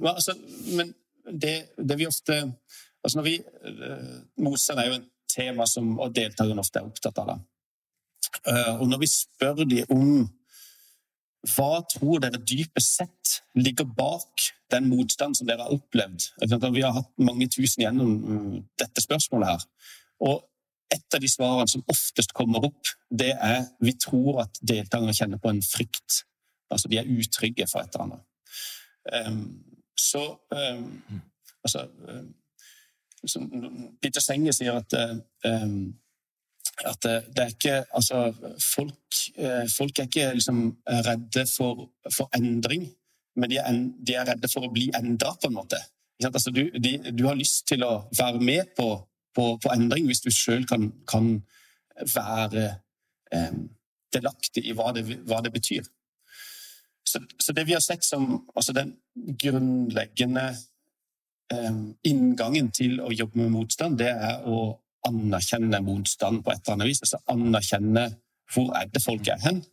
altså, 0.00 0.36
men 0.76 0.94
det, 1.26 1.56
det, 1.78 1.98
vi 1.98 2.08
ofte 2.08 2.38
altså 3.04 3.18
når 3.18 3.26
vi, 3.26 3.36
uh, 3.66 4.16
Motstand 4.42 4.82
er 4.82 4.90
jo 4.90 4.98
et 5.00 5.10
tema 5.30 5.66
som 5.70 5.94
og 5.98 6.14
deltakerne 6.16 6.62
ofte 6.62 6.80
er 6.80 6.88
opptatt 6.88 7.22
av. 7.22 7.36
Uh, 8.46 8.74
og 8.80 8.88
når 8.90 9.02
vi 9.02 9.10
spør 9.10 9.62
dem 9.64 9.94
om 9.94 10.26
hva 11.54 11.82
tror 11.90 12.20
dere 12.22 12.40
dypest 12.42 12.98
sett 13.00 13.38
ligger 13.58 13.86
bak 13.86 14.48
den 14.72 14.88
motstand 14.90 15.38
som 15.38 15.48
dere 15.48 15.66
har 15.66 15.74
opplevd? 15.74 16.28
Vi 16.74 16.82
har 16.82 16.94
hatt 16.96 17.10
mange 17.22 17.48
tusen 17.52 17.84
gjennom 17.84 18.12
mm, 18.16 18.54
dette 18.80 19.04
spørsmålet 19.04 19.54
her. 19.54 19.66
Og 20.26 20.42
et 20.94 21.14
av 21.14 21.22
de 21.22 21.30
svarene 21.30 21.70
som 21.70 21.84
oftest 21.90 22.32
kommer 22.36 22.64
opp, 22.68 22.90
det 23.10 23.32
er 23.34 23.66
vi 23.82 23.94
tror 23.98 24.42
at 24.46 24.58
deltakerne 24.62 25.14
kjenner 25.16 25.42
på 25.42 25.52
en 25.52 25.62
frykt. 25.62 26.22
Altså 26.70 26.90
de 26.90 26.98
er 27.00 27.10
utrygge 27.10 27.66
for 27.70 27.82
et 27.82 27.94
eller 27.94 28.06
annet. 28.06 28.24
Um, 29.26 29.42
så 29.98 30.22
um, 30.50 31.20
altså 31.64 31.86
um, 32.08 32.34
Peter 34.02 34.22
Senge 34.22 34.54
sier 34.54 34.78
at 34.78 34.96
um, 35.46 35.94
at 36.84 37.02
det, 37.02 37.16
det, 37.32 37.42
er 37.42 37.52
ikke 37.54 37.76
Altså, 37.94 38.34
folk, 38.74 39.20
eh, 39.36 39.64
folk 39.76 39.98
er 39.98 40.08
ikke 40.08 40.32
liksom 40.34 40.62
redde 40.86 41.46
for, 41.56 41.88
for 42.12 42.30
endring, 42.36 42.88
men 43.36 43.50
de 43.50 43.56
er, 43.56 43.82
de 44.06 44.14
er, 44.14 44.28
redde 44.28 44.48
for 44.52 44.66
å 44.66 44.72
bli 44.72 44.90
endra, 44.96 45.34
på 45.40 45.48
en 45.48 45.56
måte. 45.56 45.80
Altså, 46.24 46.50
du, 46.50 46.68
de, 46.72 46.98
du, 47.12 47.26
har 47.26 47.36
lyst 47.36 47.66
til 47.68 47.84
å 47.84 48.06
være 48.16 48.40
med 48.40 48.72
på, 48.76 48.90
på, 49.36 49.48
på 49.62 49.72
endring 49.72 50.08
hvis 50.08 50.24
du 50.24 50.30
sjøl 50.32 50.66
kan, 50.68 50.90
kan, 51.08 51.38
være 52.14 52.64
eh, 53.32 53.52
delaktig 54.12 54.66
i 54.68 54.74
hva 54.76 54.90
det, 54.92 55.06
hva 55.24 55.40
det 55.44 55.52
betyr. 55.54 55.86
Så, 57.06 57.22
så, 57.40 57.54
det 57.56 57.66
vi 57.68 57.72
har 57.72 57.80
sett 57.80 58.04
som 58.04 58.42
altså 58.54 58.74
den 58.76 58.90
grunnleggende 59.40 60.50
eh, 61.52 61.78
inngangen 62.04 62.68
til 62.74 63.00
å 63.00 63.12
jobbe 63.14 63.40
med 63.40 63.54
motstand, 63.54 63.96
det 64.02 64.10
er 64.12 64.44
å 64.44 64.74
anerkjenne 65.06 65.80
motstand 65.84 66.42
på 66.44 66.52
et 66.52 66.62
eller 66.64 66.76
annet 66.76 66.90
vis. 66.90 67.02
Altså 67.06 67.22
anerkjenne 67.32 68.06
hvor 68.52 68.70
er 68.78 68.90
det 68.92 69.02
folk 69.02 69.28
er 69.30 69.40
hen. 69.42 69.64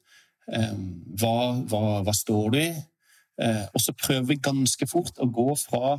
Ehm, 0.53 0.87
hva, 1.19 1.35
hva, 1.69 1.83
hva 2.05 2.15
står 2.15 2.49
du 2.53 2.59
i? 2.59 2.71
Eh, 3.41 3.63
og 3.73 3.81
så 3.81 3.95
prøver 3.97 4.27
vi 4.29 4.41
ganske 4.45 4.87
fort 4.89 5.21
å 5.21 5.29
gå 5.33 5.47
fra, 5.57 5.95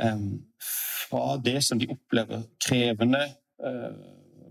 ehm, 0.00 0.30
fra 1.08 1.36
det 1.44 1.58
som 1.64 1.80
de 1.80 1.90
opplever 1.92 2.44
krevende, 2.64 3.24
eh, 3.64 3.90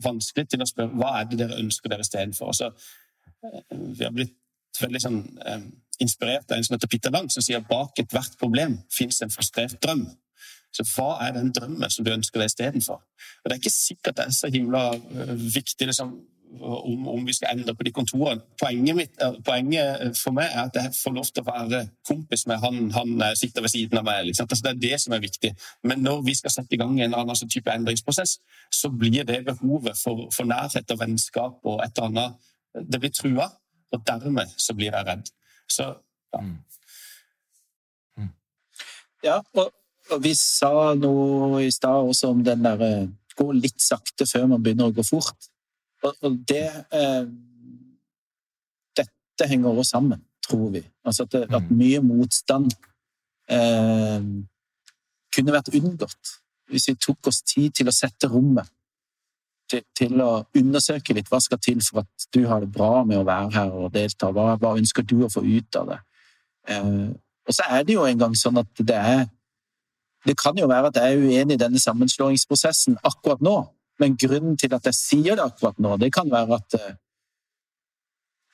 vanskelig, 0.03 0.49
til 0.49 0.61
å 0.61 0.69
spørre 0.69 0.93
hva 0.93 1.19
er 1.19 1.29
det 1.29 1.39
dere 1.41 1.61
ønsker 1.61 1.89
dere 1.89 2.05
istedenfor. 2.05 2.47
Altså, 2.53 2.71
eh, 3.43 3.61
vi 3.71 4.03
har 4.03 4.11
blitt 4.11 4.35
veldig 4.81 5.01
sånn, 5.01 5.21
inspirert 5.99 6.51
av 6.51 6.57
en 6.57 6.63
som 6.63 6.75
heter 6.75 6.87
Peter 6.87 7.09
Lang, 7.09 7.29
som 7.29 7.41
sier 7.41 7.59
bak 7.65 7.97
ethvert 7.97 8.37
problem 8.37 8.83
fins 8.91 9.21
en 9.21 9.29
frustrert 9.29 9.79
drøm. 9.81 10.05
Så 10.77 10.85
hva 10.93 11.17
er 11.25 11.35
den 11.37 11.51
drømmen 11.55 11.89
som 11.93 12.05
du 12.05 12.13
ønsker 12.13 12.41
deg 12.41 12.51
istedenfor? 12.51 13.01
Det 13.43 13.55
er 13.55 13.61
ikke 13.61 13.73
sikkert 13.73 14.19
det 14.19 14.27
er 14.27 14.35
så 14.35 14.49
himla 14.53 14.83
viktig 15.55 15.87
liksom, 15.89 16.11
om, 16.59 17.07
om, 17.07 17.25
vi 17.25 17.33
skal 17.33 17.57
endre 17.57 17.75
på 17.75 17.83
de 17.83 17.91
kontorene. 17.91 18.41
Poenget, 18.61 18.95
mitt, 18.95 19.23
poenget, 19.45 20.17
for 20.17 20.35
meg 20.35 20.51
er 20.51 20.67
at 20.67 20.77
jeg 20.79 20.93
får 20.95 21.15
lov 21.15 21.29
til 21.31 21.43
å 21.43 21.47
være 21.49 21.81
kompis 22.07 22.45
med 22.49 22.61
han 22.63 22.91
han 22.95 23.23
sitter 23.39 23.65
ved 23.65 23.73
siden 23.73 23.99
av 23.99 24.05
meg. 24.07 24.25
Liksom. 24.29 24.47
Altså, 24.49 24.63
det 24.65 24.73
er 24.73 24.83
det 24.83 24.99
som 25.03 25.15
er 25.17 25.23
viktig. 25.23 25.53
Men 25.83 26.03
når 26.05 26.21
vi 26.27 26.35
skal 26.39 26.53
sette 26.53 26.77
i 26.77 26.81
gang 26.81 26.93
en 26.95 27.07
eller 27.09 27.23
annen 27.23 27.39
sånn 27.39 27.51
type 27.51 27.73
endringsprosess, 27.73 28.37
så 28.73 28.91
blir 28.93 29.27
det 29.27 29.43
behovet 29.47 29.99
for, 29.99 30.27
for 30.35 30.49
nærhet 30.49 30.95
og 30.95 31.01
vennskap 31.01 31.67
og 31.67 31.83
et 31.85 31.97
eller 31.97 32.11
annet 32.11 32.53
Det 32.77 32.99
blir 33.01 33.09
trua, 33.09 33.47
og 33.91 34.01
dermed 34.05 34.51
så 34.61 34.75
blir 34.77 34.91
jeg 34.93 35.05
redd. 35.07 35.29
Så 35.71 35.87
ja. 36.33 36.41
Mm. 36.41 36.57
Mm. 38.17 38.33
Ja, 39.23 39.39
og, 39.57 39.71
vi 40.23 40.33
sa 40.37 40.93
noe 40.97 41.63
i 41.65 41.71
stad 41.73 42.07
også 42.07 42.31
om 42.31 42.43
den 42.45 42.63
derre 42.65 42.91
eh, 43.01 43.07
gå 43.37 43.51
litt 43.53 43.81
sakte 43.83 44.25
før 44.25 44.47
man 44.53 44.63
begynner 44.63 44.89
å 44.89 44.95
gå 44.95 45.05
fort. 45.05 45.49
Og, 46.05 46.39
det 46.47 46.69
eh, 46.95 47.27
Dette 48.97 49.49
henger 49.51 49.69
også 49.69 49.91
sammen, 49.97 50.21
tror 50.41 50.71
vi. 50.73 50.81
Altså 51.05 51.27
at, 51.27 51.35
det, 51.35 51.43
at 51.51 51.67
mm. 51.67 51.75
mye 51.77 51.99
motstand 52.01 52.71
eh, 53.53 54.23
kunne 55.35 55.53
vært 55.53 55.69
unngått 55.77 56.33
hvis 56.71 56.89
vi 56.89 56.97
tok 56.99 57.29
oss 57.29 57.43
tid 57.47 57.75
til 57.77 57.87
å 57.87 57.95
sette 57.95 58.27
rommet. 58.31 58.67
Til, 59.67 59.83
til, 59.99 60.15
å 60.23 60.45
undersøke 60.55 61.11
litt 61.13 61.27
hva 61.27 61.41
skal 61.43 61.59
til 61.59 61.81
for 61.83 61.99
at 62.05 62.27
du 62.31 62.45
har 62.47 62.63
det 62.63 62.69
bra 62.71 63.03
med 63.03 63.19
å 63.19 63.25
være 63.27 63.51
her 63.53 63.73
og 63.75 63.91
delta. 63.93 64.31
Hva, 64.31 64.53
hva 64.57 64.73
ønsker 64.79 65.03
du 65.03 65.19
å 65.25 65.31
få 65.31 65.43
ut 65.43 65.79
av 65.79 65.91
det? 65.91 65.97
Eh, 66.71 67.09
og 67.47 67.55
så 67.55 67.67
er 67.77 67.83
det 67.87 67.95
jo 67.95 68.05
en 68.07 68.21
gang 68.21 68.35
sånn 68.35 68.59
at 68.63 68.83
det 68.83 68.95
er 68.97 69.25
Det 70.27 70.35
kan 70.37 70.57
jo 70.59 70.67
være 70.67 70.91
at 70.91 70.99
jeg 70.99 71.13
er 71.13 71.23
uenig 71.23 71.55
i 71.55 71.61
denne 71.61 71.79
sammenslåingsprosessen 71.79 72.97
akkurat 73.07 73.41
nå, 73.41 73.55
men 73.99 74.17
grunnen 74.19 74.57
til 74.59 74.73
at 74.75 74.85
jeg 74.85 74.97
sier 74.97 75.37
det 75.37 75.45
akkurat 75.45 75.79
nå, 75.79 75.95
det 75.97 76.11
kan 76.13 76.29
være 76.31 76.59
at 76.59 76.77
eh, 76.77 76.97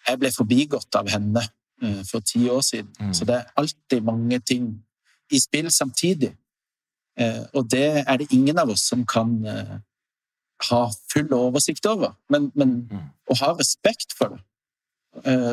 jeg 0.08 0.20
ble 0.22 0.32
forbigått 0.36 1.00
av 1.00 1.10
henne 1.12 1.42
eh, 1.82 2.02
for 2.08 2.22
ti 2.22 2.46
år 2.52 2.62
siden. 2.62 2.92
Mm. 3.00 3.14
Så 3.18 3.26
det 3.26 3.40
er 3.40 3.52
alltid 3.60 4.06
mange 4.06 4.40
ting 4.40 4.70
i 5.32 5.40
spill 5.42 5.72
samtidig. 5.72 6.34
Eh, 7.20 7.44
og 7.54 7.70
det 7.72 8.04
er 8.06 8.18
det 8.22 8.32
ingen 8.32 8.60
av 8.60 8.70
oss 8.74 8.86
som 8.90 9.06
kan 9.06 9.36
ha 10.70 10.82
full 11.12 11.34
oversikt 11.34 11.86
over. 11.90 12.14
Men, 12.30 12.52
men 12.56 12.84
mm. 12.92 13.06
å 13.32 13.40
ha 13.42 13.54
respekt 13.58 14.16
for 14.18 14.36
det, 14.36 14.44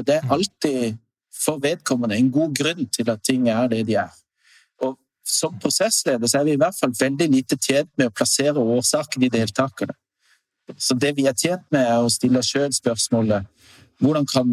det 0.07 0.21
er 0.21 0.27
mm. 0.27 0.35
alltid 0.37 0.99
for 1.35 1.61
vedkommende 1.63 2.17
en 2.19 2.31
god 2.33 2.55
grunn 2.57 2.89
til 2.93 3.11
at 3.11 3.23
ting 3.25 3.49
er 3.49 3.69
det 3.71 3.87
de 3.89 3.97
er. 4.03 4.13
Som 5.31 5.59
prosessleder 5.63 6.31
så 6.31 6.41
er 6.41 6.49
vi 6.49 6.55
i 6.57 6.61
hvert 6.61 6.77
fall 6.79 6.95
veldig 6.99 7.29
lite 7.31 7.59
tjent 7.61 7.91
med 7.99 8.11
å 8.11 8.15
plassere 8.15 8.63
årsaken 8.77 9.27
i 9.27 9.31
deltakerne. 9.33 9.95
Så 10.79 10.95
det 10.95 11.15
vi 11.17 11.27
er 11.27 11.35
tjent 11.35 11.65
med, 11.75 11.83
er 11.83 12.03
å 12.03 12.11
stille 12.13 12.39
oss 12.39 12.51
sjøl 12.53 12.71
spørsmålet 12.75 13.47
hvordan 14.01 14.27
kan 14.31 14.53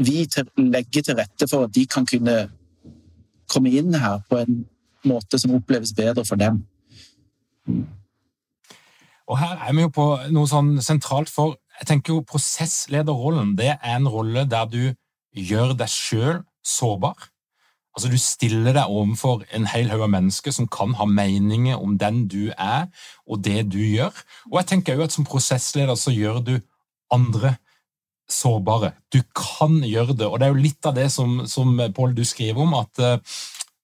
vi 0.00 0.24
legge 0.56 1.02
til 1.04 1.16
rette 1.18 1.46
for 1.50 1.66
at 1.66 1.74
de 1.76 1.84
kan 1.86 2.06
kunne 2.08 2.36
komme 3.50 3.72
inn 3.76 3.94
her 3.94 4.22
på 4.30 4.40
en 4.40 4.62
måte 5.06 5.38
som 5.40 5.54
oppleves 5.56 5.92
bedre 5.96 6.24
for 6.28 6.40
dem. 6.40 6.62
Og 9.30 9.38
her 9.38 9.60
er 9.66 9.74
vi 9.76 9.84
jo 9.84 9.92
på 9.94 10.06
noe 10.34 10.48
sånn 10.50 10.72
sentralt, 10.82 11.30
for 11.30 11.54
jeg 11.78 11.88
tenker 11.90 12.16
jo 12.16 12.26
prosesslederrollen 12.26 13.54
det 13.58 13.74
er 13.76 13.96
en 13.96 14.08
rolle 14.10 14.46
der 14.50 14.66
du 14.70 14.82
gjør 15.36 15.76
deg 15.78 15.92
sjøl 15.92 16.40
sårbar. 16.66 17.30
Altså, 18.00 18.08
Du 18.08 18.18
stiller 18.18 18.72
deg 18.72 18.88
overfor 18.88 19.42
en 19.52 19.66
hel 19.68 19.90
haug 19.92 20.06
av 20.06 20.12
mennesker 20.14 20.54
som 20.56 20.68
kan 20.72 20.94
ha 20.96 21.04
meninger 21.04 21.76
om 21.76 21.98
den 22.00 22.22
du 22.32 22.48
er, 22.56 22.86
og 23.28 23.44
det 23.44 23.66
du 23.72 23.76
gjør. 23.78 24.16
Og 24.48 24.56
jeg 24.62 24.66
tenker 24.70 24.96
også 24.96 25.04
at 25.04 25.12
Som 25.12 25.24
prosessleder 25.28 25.94
så 25.94 26.10
gjør 26.10 26.40
du 26.40 26.54
andre 27.12 27.56
sårbare. 28.30 28.92
Du 29.12 29.20
kan 29.36 29.82
gjøre 29.84 30.16
det. 30.16 30.26
Og 30.26 30.40
det 30.40 30.46
er 30.46 30.54
jo 30.54 30.64
litt 30.64 30.86
av 30.86 30.94
det 30.94 31.10
som, 31.12 31.46
som 31.46 31.76
Paul, 31.94 32.14
du 32.16 32.24
skriver 32.24 32.62
om, 32.62 32.74
at 32.74 33.02
uh, 33.02 33.18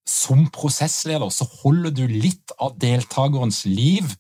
som 0.09 0.47
prosessleder 0.49 1.29
så 1.29 1.45
holder 1.61 1.91
du 1.91 2.07
litt 2.07 2.55
av 2.59 2.79
deltakerens 2.79 3.65
liv 3.67 4.15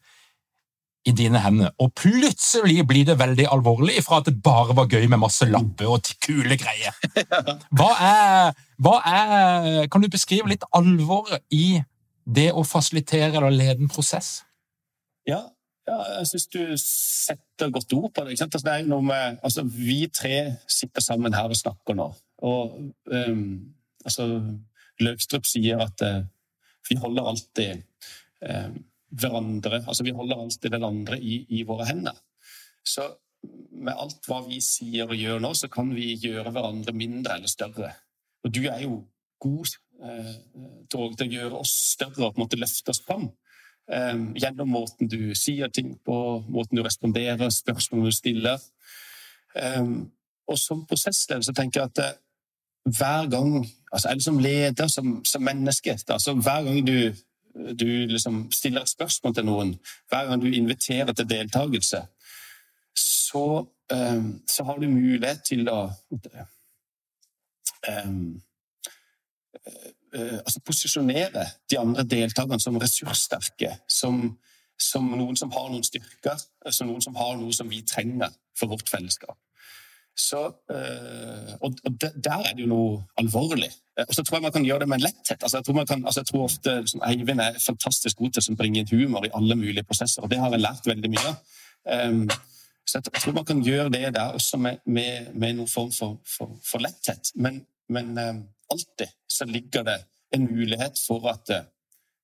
i 1.07 1.15
dine 1.15 1.41
hender. 1.41 1.73
Og 1.83 1.93
plutselig 1.97 2.83
blir 2.89 3.07
det 3.07 3.19
veldig 3.21 3.47
alvorlig 3.55 4.01
fra 4.05 4.21
at 4.21 4.29
det 4.29 4.41
bare 4.43 4.75
var 4.77 4.89
gøy 4.91 5.07
med 5.07 5.23
masse 5.23 5.47
lapper 5.49 5.91
og 5.95 6.11
kule 6.25 6.59
greier. 6.59 6.97
Hva 7.79 7.91
er, 8.03 8.57
hva 8.83 8.97
er 9.09 9.87
Kan 9.93 10.03
du 10.03 10.09
beskrive 10.13 10.51
litt 10.51 10.65
alvoret 10.77 11.45
i 11.55 11.79
det 12.27 12.51
å 12.53 12.65
fasilitere 12.67 13.39
eller 13.39 13.55
lede 13.55 13.85
en 13.85 13.93
prosess? 13.93 14.41
Ja, 15.27 15.45
ja, 15.87 15.97
jeg 16.19 16.27
syns 16.31 16.47
du 16.51 16.63
setter 16.83 17.71
godt 17.75 17.95
ord 17.95 18.11
på 18.15 18.25
det. 18.27 18.41
Altså, 18.43 18.63
det 18.67 18.77
med, 18.91 19.39
altså, 19.43 19.63
vi 19.63 20.07
tre 20.11 20.57
sitter 20.67 21.05
sammen 21.05 21.35
her 21.35 21.53
og 21.53 21.59
snakker 21.59 21.95
nå. 21.95 22.09
Og 22.47 22.81
um, 23.07 23.45
altså, 24.05 24.27
Løvstrup 25.01 25.47
sier 25.47 25.85
at 25.85 26.03
uh, 26.03 26.25
vi 26.89 26.99
holder 26.99 27.31
alltid 27.31 27.83
um, 28.43 28.77
hverandre 29.11 29.85
altså 29.87 30.05
Vi 30.05 30.15
holder 30.17 30.41
alltid 30.43 30.71
den 30.71 30.85
andre 30.85 31.19
i, 31.21 31.45
i, 31.49 31.63
våre 31.63 31.87
hender. 31.87 32.17
Så 32.85 33.07
med 33.71 33.95
alt 33.95 34.27
hva 34.27 34.41
vi 34.47 34.61
sier 34.65 35.07
og 35.07 35.19
gjør 35.19 35.43
nå, 35.43 35.53
så 35.55 35.69
kan 35.71 35.93
vi 35.95 36.15
gjøre 36.19 36.51
hverandre 36.51 36.95
mindre 36.97 37.37
eller 37.37 37.51
større. 37.51 37.93
Og 38.45 38.55
du 38.55 38.65
er 38.67 38.83
jo 38.83 39.01
god 39.43 39.75
eh, 40.03 40.35
til 40.91 41.27
å 41.27 41.33
gjøre 41.37 41.61
oss 41.61 41.75
større 41.95 42.27
og 42.27 42.35
på 42.35 42.41
en 42.41 42.45
måte 42.47 42.59
løfte 42.59 42.91
oss 42.95 43.03
fram. 43.05 43.29
Eh, 43.93 44.19
gjennom 44.43 44.73
måten 44.75 45.11
du 45.11 45.35
sier 45.39 45.71
ting 45.71 45.95
på, 46.03 46.19
måten 46.51 46.79
du 46.79 46.83
responderer, 46.87 47.51
spørsmål 47.55 48.09
du 48.09 48.15
stiller. 48.15 48.63
Eh, 49.55 49.85
og 50.47 50.59
som 50.59 50.87
prosessleder 50.87 51.47
så 51.47 51.55
tenker 51.55 51.83
jeg 51.83 51.93
at 51.93 52.03
eh, 52.05 52.19
hver 52.87 53.27
gang 53.31 53.67
altså 53.93 54.09
Eller 54.09 54.23
som 54.23 54.39
leder, 54.39 54.87
som, 54.87 55.25
som 55.25 55.43
menneske 55.43 55.97
altså 56.09 56.35
Hver 56.35 56.63
gang 56.63 56.87
du 56.87 57.15
du 57.57 57.87
liksom 57.87 58.51
stiller 58.53 58.83
et 58.83 58.89
spørsmål 58.89 59.35
til 59.35 59.47
noen, 59.49 59.73
hver 60.09 60.29
gang 60.29 60.43
du 60.43 60.47
inviterer 60.47 61.13
til 61.13 61.29
deltakelse, 61.31 62.03
så, 62.97 63.47
um, 63.93 64.43
så 64.49 64.65
har 64.65 64.79
du 64.79 64.89
mulighet 64.89 65.45
til 65.45 65.69
å 65.69 65.81
um, 67.89 68.43
altså 70.17 70.61
posisjonere 70.65 71.45
de 71.71 71.79
andre 71.79 72.05
deltakerne 72.05 72.61
som 72.61 72.79
ressurssterke, 72.81 73.73
som, 73.89 74.39
som, 74.81 75.09
noen 75.19 75.37
som 75.37 75.53
har 75.53 75.69
noen 75.71 75.85
styrker, 75.85 76.41
som 76.71 76.89
noen 76.89 77.05
som 77.05 77.17
har 77.19 77.37
noe 77.41 77.53
som 77.53 77.69
vi 77.71 77.83
trenger 77.87 78.33
for 78.57 78.73
vårt 78.73 78.89
fellesskap. 78.89 79.37
Så, 80.17 80.47
øh, 80.71 81.53
og, 81.61 81.75
og 81.85 82.01
der 82.01 82.39
er 82.39 82.55
det 82.55 82.63
jo 82.65 82.71
noe 82.71 83.05
alvorlig. 83.21 83.69
Eh, 83.99 84.05
og 84.09 84.15
så 84.15 84.23
tror 84.23 84.39
jeg 84.39 84.43
man 84.43 84.53
kan 84.53 84.65
gjøre 84.65 84.79
det 84.81 84.89
med 84.89 84.97
en 84.97 85.03
letthet. 85.03 85.43
Altså, 85.43 85.57
jeg, 85.57 85.65
tror 85.65 85.85
kan, 85.85 86.05
altså, 86.07 86.21
jeg 86.21 86.27
tror 86.27 86.43
ofte 86.43 86.81
liksom, 86.81 87.03
Eivind 87.11 87.41
er 87.41 87.59
fantastisk 87.67 88.17
god 88.17 88.31
til 88.31 88.53
å 88.53 88.57
bringe 88.57 88.81
inn 88.81 88.93
humor 88.93 89.27
i 89.27 89.33
alle 89.37 89.57
mulige 89.61 89.85
prosesser, 89.85 90.23
og 90.23 90.31
det 90.33 90.39
har 90.41 90.55
jeg 90.55 90.63
lært 90.65 90.89
veldig 90.89 91.11
mye 91.13 91.25
av. 91.31 91.37
Um, 91.87 92.23
så 92.87 92.99
jeg, 92.99 93.13
tror 93.13 93.37
man 93.37 93.45
kan 93.45 93.61
gjøre 93.63 93.93
det 93.93 94.15
der 94.15 94.33
også 94.39 94.57
med, 94.57 94.81
med, 94.87 95.35
med 95.35 95.59
noen 95.59 95.69
form 95.69 95.93
for, 95.93 96.17
for, 96.37 96.57
for 96.65 96.81
letthet. 96.81 97.33
Men, 97.35 97.61
men 97.89 98.15
um, 98.19 98.43
alltid 98.73 99.13
så 99.29 99.45
ligger 99.45 99.85
det 99.85 99.99
en 100.35 100.47
mulighet 100.49 100.97
for 101.07 101.29
at 101.29 101.53
uh, 101.53 101.67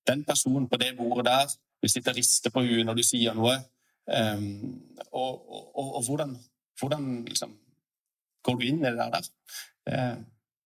den 0.09 0.25
personen 0.25 0.69
på 0.69 0.81
det 0.81 0.95
bordet 0.97 1.27
der 1.27 1.53
vil 1.83 1.91
sitte 1.91 2.11
og 2.11 2.17
riste 2.17 2.51
på 2.51 2.63
huet 2.65 2.87
når 2.87 2.99
du 2.99 3.05
sier 3.05 3.37
noe. 3.37 3.59
Um, 4.07 4.81
og, 5.11 5.51
og, 5.51 5.79
og, 5.79 5.95
og, 5.97 6.03
hvordan, 6.07 6.39
hvordan 6.81 7.11
liksom, 7.29 7.53
går 8.47 8.59
du 8.59 8.67
inn 8.69 8.83
i 8.83 8.91
det 8.91 9.11
der? 9.17 9.29
Det, 9.87 10.01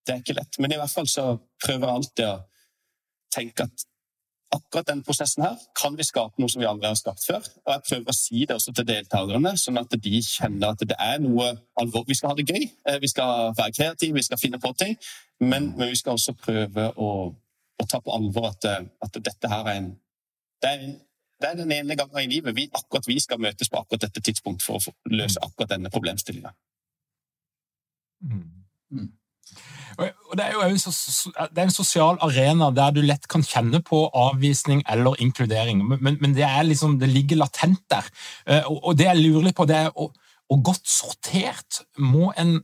det 0.07 0.14
er 0.14 0.22
ikke 0.22 0.39
lett. 0.39 0.59
Men 0.62 0.72
i 0.72 0.81
hvert 0.81 0.93
fall 0.93 1.09
så 1.11 1.29
prøver 1.62 1.87
jeg 1.87 2.01
alltid 2.01 2.27
å 2.31 2.39
tenke 3.37 3.66
at 3.66 3.87
akkurat 4.57 4.89
den 4.89 5.03
prosessen 5.03 5.43
her 5.45 5.57
kan 5.77 5.97
vi 5.99 6.05
skape 6.07 6.41
noe 6.41 6.51
som 6.51 6.62
vi 6.62 6.68
aldri 6.68 6.89
har 6.89 6.99
skapt 6.99 7.24
før. 7.27 7.49
Og 7.64 7.72
jeg 7.72 7.85
prøver 7.89 8.12
å 8.12 8.16
si 8.16 8.45
det 8.45 8.57
også 8.57 8.74
til 8.77 8.87
deltakerne, 8.89 9.53
sånn 9.61 9.81
at 9.81 9.97
de 10.07 10.20
kjenner 10.22 10.74
at 10.74 10.85
det 10.87 10.99
er 11.03 11.18
noe 11.22 11.49
alvor. 11.81 12.07
Vi 12.09 12.16
skal 12.18 12.33
ha 12.33 12.39
det 12.39 12.47
gøy, 12.49 12.68
eh, 12.89 13.01
vi 13.03 13.11
skal 13.11 13.57
være 13.59 13.74
kreative, 13.79 14.16
vi 14.16 14.27
skal 14.27 14.41
finne 14.41 14.61
på 14.62 14.72
ting, 14.79 14.95
men, 15.41 15.72
men 15.77 15.91
vi 15.91 15.99
skal 15.99 16.16
også 16.16 16.37
prøve 16.39 16.91
å, 16.97 17.11
å 17.83 17.89
ta 17.91 18.01
på 18.01 18.14
alvor 18.14 18.53
at, 18.53 18.70
at, 19.05 19.18
dette 19.18 19.51
her 19.53 19.66
er 19.66 19.83
en 19.83 19.91
det 20.62 20.70
er, 20.70 20.87
det 21.43 21.49
er 21.51 21.59
den 21.59 21.72
ene 21.74 21.99
gangen 21.99 22.22
i 22.22 22.31
livet 22.31 22.57
vi, 22.57 22.64
akkurat 22.72 23.05
vi 23.07 23.18
skal 23.20 23.43
møtes 23.43 23.68
på 23.68 23.77
akkurat 23.83 24.07
dette 24.07 24.22
tidspunkt 24.24 24.64
for 24.64 24.81
å 24.81 24.95
løse 25.12 25.43
akkurat 25.45 25.74
denne 25.74 25.93
problemstillinga. 25.93 26.55
Mm. 28.22 28.44
mm. 28.90 29.12
Og 29.96 30.36
det 30.36 30.44
er 30.44 30.52
jo 30.52 30.64
en, 30.66 31.72
sosial 31.72 32.18
arena 32.24 32.68
der 32.74 32.92
du 32.92 33.00
lett 33.04 33.26
kan 33.32 33.44
kjenne 33.46 33.80
på 33.84 34.02
avvisning 34.12 34.82
eller 34.92 35.16
inkludering, 35.22 35.82
men, 35.88 36.18
men 36.20 36.36
det, 36.36 36.46
liksom, 36.68 36.98
det, 37.00 37.08
ligger 37.08 37.40
latent 37.40 37.80
der. 37.90 38.08
Eh, 38.46 38.66
og 38.66 38.96
det 38.98 39.08
jeg 39.08 39.22
lurer 39.22 39.48
litt 39.48 39.56
på, 39.56 39.68
det 39.68 39.78
er 39.86 39.92
og, 39.94 40.12
godt 40.62 40.84
sortert 40.90 41.80
må 41.98 42.32
en 42.36 42.58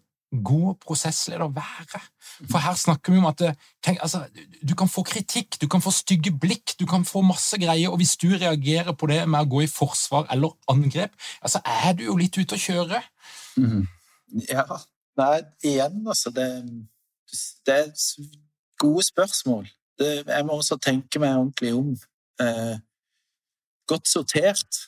god 0.44 0.76
prosessleder 0.84 1.48
være? 1.53 2.03
For 2.50 2.62
her 2.64 2.76
snakker 2.78 3.12
vi 3.12 3.20
om 3.20 3.26
at 3.28 3.42
tenk, 3.84 3.98
altså, 4.00 4.24
du 4.62 4.74
kan 4.78 4.88
få 4.88 5.05
kritikk, 5.07 5.59
du 5.61 5.68
kan 5.68 5.82
få 5.84 5.92
stygge 5.94 6.32
blikk, 6.32 6.76
du 6.80 6.86
kan 6.88 7.05
få 7.05 7.24
masse 7.26 7.59
greier, 7.61 7.90
og 7.90 8.00
hvis 8.00 8.16
du 8.16 8.30
reagerer 8.32 8.92
på 8.92 9.09
det 9.11 9.22
med 9.28 9.44
å 9.44 9.50
gå 9.57 9.64
i 9.64 9.70
forsvar 9.70 10.28
eller 10.32 10.55
angrep, 10.72 11.16
altså 11.42 11.61
er 11.64 11.92
du 11.98 12.07
jo 12.11 12.16
litt 12.20 12.38
ute 12.38 12.57
å 12.57 12.64
kjøre. 12.68 13.03
Mm. 13.61 13.84
Ja. 14.48 14.64
Nei, 15.21 15.43
igjen, 15.65 16.01
altså 16.09 16.33
det, 16.33 16.47
det 17.67 17.75
er 17.75 17.91
gode 18.81 19.05
spørsmål. 19.05 19.69
Det, 19.99 20.11
jeg 20.27 20.47
må 20.49 20.57
også 20.57 20.79
tenke 20.81 21.21
meg 21.21 21.37
ordentlig 21.37 21.75
om. 21.77 21.93
Eh, 22.41 22.77
godt 23.89 24.09
sortert. 24.09 24.81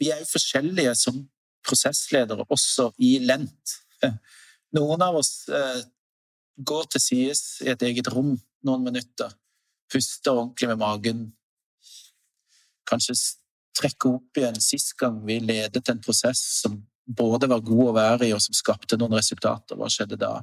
Vi 0.00 0.08
er 0.08 0.22
jo 0.22 0.30
forskjellige 0.30 0.94
som 0.96 1.18
prosessledere, 1.66 2.46
også 2.48 2.92
i 2.98 3.18
Lent. 3.18 3.74
Noen 4.76 5.02
av 5.02 5.18
oss 5.18 5.48
eh, 5.50 5.82
går 6.56 6.86
til 6.94 7.02
sides 7.04 7.42
i 7.66 7.72
et 7.74 7.82
eget 7.90 8.08
rom 8.14 8.36
noen 8.66 8.84
minutter, 8.84 9.32
puster 9.92 10.36
ordentlig 10.36 10.68
med 10.70 10.80
magen, 10.80 11.20
kanskje 12.88 13.16
trekker 13.76 14.16
opp 14.18 14.40
igjen 14.40 14.58
sist 14.62 14.96
gang 14.98 15.20
vi 15.26 15.38
ledet 15.42 15.88
en 15.88 16.00
prosess 16.02 16.40
som 16.62 16.80
både 17.10 17.48
var 17.50 17.62
god 17.66 17.84
å 17.88 17.94
være 17.96 18.28
i, 18.28 18.34
og 18.34 18.42
som 18.42 18.54
skapte 18.54 18.98
noen 18.98 19.16
resultater. 19.18 19.78
Hva 19.78 19.88
skjedde 19.90 20.18
da? 20.20 20.34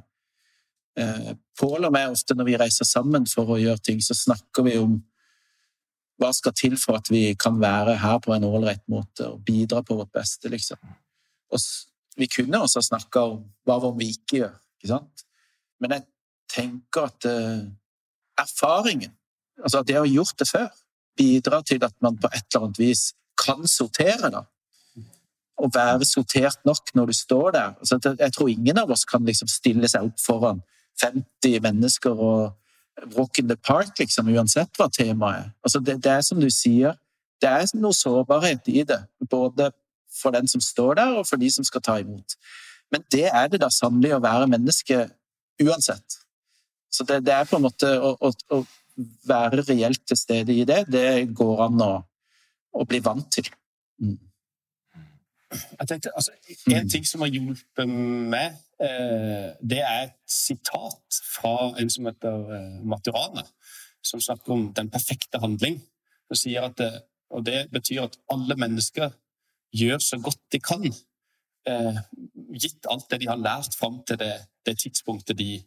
Eh, 0.98 1.30
Pål 1.58 1.88
og 1.88 1.94
meg 1.94 2.12
ofte 2.12 2.36
når 2.36 2.48
vi 2.48 2.58
reiser 2.60 2.88
sammen 2.88 3.26
for 3.30 3.54
å 3.54 3.60
gjøre 3.60 3.82
ting, 3.90 4.02
så 4.04 4.16
snakker 4.16 4.66
vi 4.66 4.76
om 4.80 4.98
hva 6.18 6.32
skal 6.34 6.54
til 6.58 6.74
for 6.80 6.98
at 6.98 7.08
vi 7.12 7.30
kan 7.38 7.60
være 7.62 7.94
her 8.02 8.18
på 8.22 8.34
en 8.34 8.46
ålreit 8.48 8.82
måte 8.90 9.28
og 9.30 9.44
bidra 9.46 9.84
på 9.86 9.96
vårt 10.00 10.10
beste, 10.14 10.50
liksom. 10.50 10.80
Og 11.54 11.62
vi 12.18 12.26
kunne 12.30 12.60
også 12.64 12.82
snakka 12.82 13.22
om 13.30 13.44
hva 13.66 13.78
om 13.86 13.94
vi 13.98 14.10
ikke 14.16 14.40
gjør, 14.40 14.56
ikke 14.80 14.90
sant? 14.90 15.24
Men 15.78 15.94
jeg 15.94 16.06
tenker 16.50 17.06
at 17.06 17.28
uh, 17.30 17.62
erfaringen, 18.42 19.14
altså 19.62 19.80
at 19.80 19.86
det 19.86 19.98
å 20.00 20.02
ha 20.02 20.10
gjort 20.10 20.34
det 20.42 20.48
før, 20.50 20.66
bidrar 21.18 21.64
til 21.66 21.82
at 21.84 21.94
man 22.04 22.16
på 22.18 22.30
et 22.32 22.46
eller 22.46 22.68
annet 22.68 22.80
vis 22.80 23.10
kan 23.38 23.66
sortere, 23.68 24.30
da. 24.34 24.44
Og 25.58 25.72
være 25.74 26.06
sortert 26.06 26.58
nok 26.64 26.94
når 26.94 27.10
du 27.10 27.14
står 27.18 27.50
der. 27.56 27.74
Jeg 28.20 28.32
tror 28.32 28.48
ingen 28.48 28.78
av 28.78 28.90
oss 28.94 29.04
kan 29.04 29.24
liksom 29.26 29.50
stille 29.50 29.90
seg 29.90 30.06
opp 30.06 30.22
foran 30.22 30.62
50 31.02 31.60
mennesker 31.62 32.14
og 32.14 32.54
walk 33.16 33.38
in 33.38 33.48
the 33.48 33.56
park, 33.56 33.98
liksom, 33.98 34.30
uansett 34.34 34.78
hva 34.78 34.88
temaet 34.90 35.42
er. 35.42 35.50
Altså, 35.62 35.80
det, 35.80 35.98
det, 36.04 36.12
er 36.12 36.24
som 36.26 36.40
du 36.40 36.48
sier, 36.50 36.96
det 37.42 37.50
er 37.50 37.66
noe 37.78 37.94
sårbarhet 37.94 38.70
i 38.70 38.82
det. 38.86 39.00
Både 39.30 39.70
for 40.22 40.34
den 40.34 40.48
som 40.50 40.62
står 40.62 40.98
der, 40.98 41.18
og 41.20 41.26
for 41.28 41.38
de 41.40 41.50
som 41.52 41.66
skal 41.66 41.84
ta 41.84 41.98
imot. 42.02 42.38
Men 42.92 43.04
det 43.12 43.26
er 43.28 43.50
det 43.52 43.60
da 43.62 43.68
sannelig 43.72 44.16
å 44.16 44.22
være 44.24 44.48
menneske 44.50 45.04
uansett. 45.62 46.18
Så 46.90 47.04
det, 47.04 47.20
det 47.26 47.34
er 47.34 47.46
på 47.48 47.58
en 47.58 47.66
måte 47.66 47.90
å, 48.00 48.14
å, 48.24 48.32
å, 48.54 48.62
være 49.28 49.62
reelt 49.68 50.02
til 50.06 50.18
stede 50.18 50.54
i 50.54 50.64
det, 50.68 50.84
det 50.92 51.34
går 51.36 51.64
an 51.68 51.84
å, 51.84 51.92
å 52.74 52.86
bli 52.88 53.00
vant 53.04 53.28
til. 53.34 53.48
Mm. 54.02 54.16
Jeg 55.48 55.88
tenkte, 55.88 56.10
altså, 56.14 56.32
En 56.74 56.90
ting 56.90 57.06
som 57.08 57.22
har 57.24 57.30
hjulpet 57.32 57.88
meg, 57.88 58.58
eh, 58.84 59.54
det 59.64 59.80
er 59.80 60.02
et 60.08 60.16
sitat 60.28 61.20
fra 61.24 61.72
en 61.80 61.90
som 61.90 62.08
heter 62.10 62.52
eh, 62.56 62.80
Maturana, 62.84 63.46
som 64.04 64.20
snakker 64.20 64.52
om 64.52 64.66
den 64.76 64.90
perfekte 64.90 65.40
handling. 65.40 65.80
og 66.28 66.36
sier 66.36 66.66
at 66.68 66.76
det, 66.76 66.90
og 67.32 67.46
det 67.46 67.70
betyr 67.72 68.02
at 68.02 68.18
alle 68.28 68.56
mennesker 68.56 69.14
gjør 69.72 69.98
så 69.98 70.18
godt 70.20 70.40
de 70.52 70.60
kan, 70.60 70.84
eh, 71.68 72.00
gitt 72.52 72.86
alt 72.90 73.08
det 73.10 73.20
de 73.22 73.28
har 73.30 73.40
lært 73.40 73.76
fram 73.78 74.02
til 74.04 74.18
det, 74.20 74.34
det, 74.66 74.78
tidspunktet 74.78 75.38
de 75.38 75.62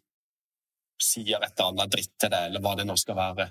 sier 1.03 1.41
et 1.41 1.51
eller 1.51 1.71
annet 1.71 1.95
dritt 1.95 2.13
til 2.19 2.31
deg, 2.33 2.49
eller 2.49 2.63
hva 2.63 2.75
det 2.79 2.85
nå 2.87 2.97
skal 2.99 3.17
være. 3.17 3.47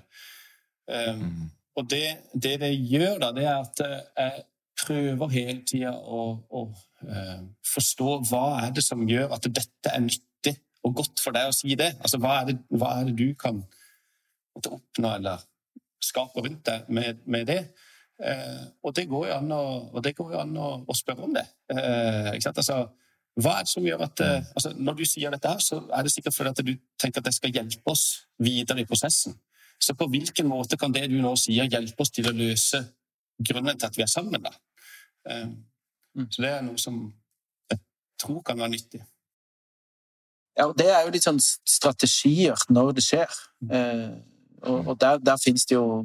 Um, 0.91 1.21
mm. 1.21 1.49
Og 1.79 1.89
det, 1.91 2.05
det, 2.33 2.55
det 2.61 2.71
gjør, 2.75 3.19
da, 3.21 3.31
det 3.35 3.45
er 3.47 3.61
at 3.61 3.83
jeg 3.85 4.43
prøver 4.81 5.35
hele 5.35 5.61
tida 5.67 5.93
å, 5.93 6.23
å 6.49 6.63
uh, 7.05 7.43
forstå 7.67 8.17
hva 8.29 8.45
er 8.65 8.73
det 8.75 8.83
som 8.85 9.03
gjør 9.07 9.35
at 9.37 9.47
dette 9.47 9.93
er 9.93 10.03
nyttig 10.03 10.55
og 10.87 10.97
godt 10.97 11.21
for 11.21 11.35
deg 11.35 11.51
å 11.51 11.55
si 11.55 11.77
det. 11.79 11.93
Altså, 12.01 12.19
hva 12.21 12.41
er 12.41 12.51
det, 12.51 12.57
hva 12.73 12.95
er 12.97 13.09
det 13.09 13.15
du 13.19 13.29
kan 13.39 13.61
oppnå 14.57 15.15
eller 15.19 15.45
skape 16.01 16.43
rundt 16.43 16.65
deg 16.67 16.89
med, 16.93 17.21
med 17.29 17.47
det? 17.49 17.61
Uh, 18.21 18.67
og 18.85 18.95
det 18.97 19.07
går 19.09 19.29
jo 19.29 19.37
an, 19.37 19.53
å, 19.53 19.61
å, 19.97 20.71
å, 20.85 20.97
spørre 20.97 21.25
om 21.25 21.37
det. 21.37 21.45
Uh, 21.73 22.33
altså, 22.37 22.83
hva 23.39 23.53
er 23.57 23.63
det 23.63 23.71
som 23.71 23.85
gjør 23.85 24.01
at 24.03 24.21
altså, 24.21 24.73
Når 24.75 24.93
du 24.99 25.05
sier 25.07 25.31
dette, 25.31 25.47
her, 25.47 25.61
så 25.63 25.77
er 25.93 26.03
det 26.03 26.11
sikkert 26.11 26.35
fordi 26.35 26.49
at 26.49 26.65
du 26.67 26.73
tenker 26.99 27.21
at 27.21 27.29
det 27.29 27.33
skal 27.33 27.53
hjelpe 27.55 27.93
oss 27.93 28.27
videre 28.43 28.83
i 28.83 28.85
prosessen. 28.85 29.37
Så 29.81 29.95
på 29.97 30.07
hvilken 30.11 30.47
måte 30.47 30.77
kan 30.77 30.91
det 30.93 31.07
du 31.09 31.15
nå 31.21 31.31
sier, 31.39 31.69
hjelpe 31.69 32.03
oss 32.03 32.11
til 32.13 32.27
å 32.29 32.35
løse 32.35 32.83
grunnen 33.41 33.79
til 33.79 33.87
at 33.87 33.97
vi 33.97 34.03
er 34.03 34.11
sammen? 34.11 34.43
da? 34.43 34.51
Ehm, 35.29 35.55
mm. 36.15 36.27
Så 36.29 36.43
det 36.43 36.51
er 36.51 36.61
noe 36.65 36.77
som 36.81 36.99
jeg 37.71 37.79
tror 38.21 38.41
kan 38.45 38.59
være 38.59 38.75
nyttig. 38.75 39.01
Ja, 40.57 40.67
og 40.67 40.77
Det 40.77 40.89
er 40.91 41.05
jo 41.05 41.13
litt 41.13 41.25
sånn 41.25 41.39
strategier 41.39 42.59
når 42.69 42.91
det 42.99 43.05
skjer. 43.05 43.39
Mm. 43.63 43.71
Eh, 43.77 44.17
og 44.61 44.99
der, 45.01 45.17
der, 45.17 45.39
finnes 45.41 45.65
det 45.65 45.75
jo 45.75 46.03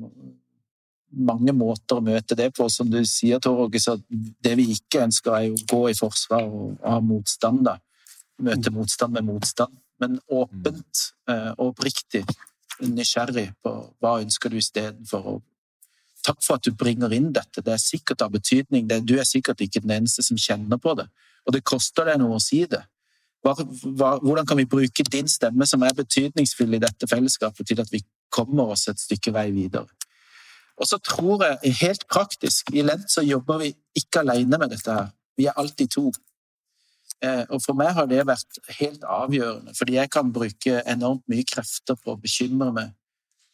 mange 1.16 1.54
måter 1.56 1.98
å 1.98 2.04
møte 2.04 2.36
det 2.38 2.50
på. 2.56 2.68
Som 2.72 2.90
du 2.92 3.00
sier, 3.08 3.40
Torge, 3.42 3.80
så 3.82 3.96
det 4.08 4.54
vi 4.58 4.70
ikke 4.74 5.04
ønsker, 5.06 5.34
er 5.36 5.54
å 5.54 5.66
gå 5.68 5.82
i 5.90 5.96
forsvar 5.98 6.46
og 6.46 6.78
ha 6.84 7.00
motstand. 7.00 7.64
da. 7.66 7.78
Møte 8.42 8.72
motstand 8.74 9.16
med 9.16 9.28
motstand. 9.28 9.76
Men 10.00 10.18
åpent 10.28 11.06
eh, 11.30 11.52
og 11.56 11.70
oppriktig 11.72 12.26
nysgjerrig 12.84 13.48
på 13.64 13.72
hva 14.02 14.18
ønsker 14.20 14.52
du 14.52 14.58
istedenfor. 14.60 15.40
Takk 16.26 16.42
for 16.42 16.58
at 16.58 16.66
du 16.66 16.74
bringer 16.74 17.12
inn 17.14 17.30
dette. 17.32 17.62
Det 17.62 17.72
er 17.72 17.80
sikkert 17.80 18.24
av 18.26 18.34
betydning. 18.34 18.88
Du 19.06 19.14
er 19.16 19.28
sikkert 19.28 19.62
ikke 19.64 19.80
den 19.84 19.94
eneste 20.00 20.24
som 20.26 20.36
kjenner 20.40 20.80
på 20.82 20.96
det. 20.98 21.06
Og 21.46 21.54
det 21.54 21.64
koster 21.64 22.08
deg 22.10 22.20
noe 22.20 22.36
å 22.36 22.42
si 22.42 22.64
det. 22.68 22.82
Hvordan 23.46 24.46
kan 24.46 24.58
vi 24.58 24.66
bruke 24.66 25.04
din 25.06 25.28
stemme, 25.30 25.66
som 25.70 25.84
er 25.86 25.94
betydningsfull 25.94 26.74
i 26.74 26.82
dette 26.82 27.06
fellesskapet, 27.06 27.68
til 27.68 27.80
at 27.80 27.92
vi 27.92 28.02
kommer 28.32 28.74
oss 28.74 28.88
et 28.90 28.98
stykke 28.98 29.32
vei 29.36 29.52
videre? 29.54 29.86
Og 30.76 30.88
så 30.88 30.98
tror 31.00 31.44
jeg, 31.44 31.74
helt 31.80 32.04
praktisk, 32.12 32.72
i 32.74 32.84
Lent 32.84 33.08
så 33.12 33.24
jobber 33.24 33.62
vi 33.64 33.72
ikke 33.96 34.20
alene 34.20 34.58
med 34.60 34.74
dette 34.74 34.92
her. 34.92 35.08
Vi 35.36 35.46
er 35.48 35.56
alltid 35.56 35.88
to. 35.92 36.10
Eh, 37.24 37.44
og 37.48 37.62
for 37.64 37.78
meg 37.78 37.94
har 37.96 38.08
det 38.10 38.26
vært 38.28 38.60
helt 38.76 39.04
avgjørende, 39.08 39.72
fordi 39.78 39.96
jeg 39.96 40.12
kan 40.12 40.32
bruke 40.32 40.82
enormt 40.84 41.24
mye 41.32 41.46
krefter 41.48 41.96
på 41.96 42.12
å 42.12 42.20
bekymre 42.20 42.72
meg 42.76 42.92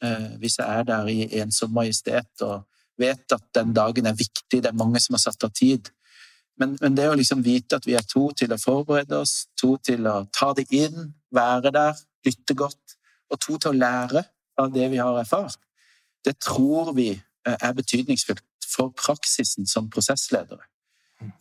Eh, 0.03 0.31
hvis 0.39 0.59
jeg 0.59 0.79
er 0.79 0.83
der 0.83 1.07
i 1.07 1.27
ensom 1.39 1.71
majestet 1.77 2.43
og 2.43 2.65
vet 2.99 3.35
at 3.35 3.45
den 3.55 3.71
dagen 3.75 4.09
er 4.11 4.19
viktig, 4.19 4.59
det 4.59 4.71
er 4.73 4.79
mange 4.79 5.01
som 5.01 5.15
har 5.15 5.23
satt 5.23 5.47
av 5.47 5.53
tid. 5.55 5.93
Men, 6.59 6.75
men, 6.81 6.97
det 6.99 7.07
å 7.09 7.15
liksom 7.19 7.45
vite 7.47 7.79
at 7.79 7.87
vi 7.87 7.95
er 7.95 8.07
to 8.11 8.25
til 8.37 8.53
å 8.53 8.59
forberede 8.61 9.21
oss, 9.23 9.47
to 9.59 9.77
til 9.87 10.09
å 10.11 10.25
ta 10.35 10.51
det 10.59 10.67
inn, 10.75 11.13
være 11.31 11.71
der, 11.75 12.03
lytte 12.27 12.57
godt, 12.59 12.97
og 13.31 13.41
to 13.41 13.57
til 13.63 13.71
å 13.71 13.79
lære 13.79 14.25
av 14.59 14.75
det 14.75 14.91
vi 14.93 14.99
har 15.01 15.21
erfart, 15.23 15.61
det 16.25 16.39
tror 16.41 16.93
vi 16.97 17.11
eh, 17.13 17.57
er 17.57 17.73
betydningsfullt 17.77 18.69
for 18.69 18.93
praksisen 18.97 19.67
som 19.67 19.91
prosessledere. 19.91 20.65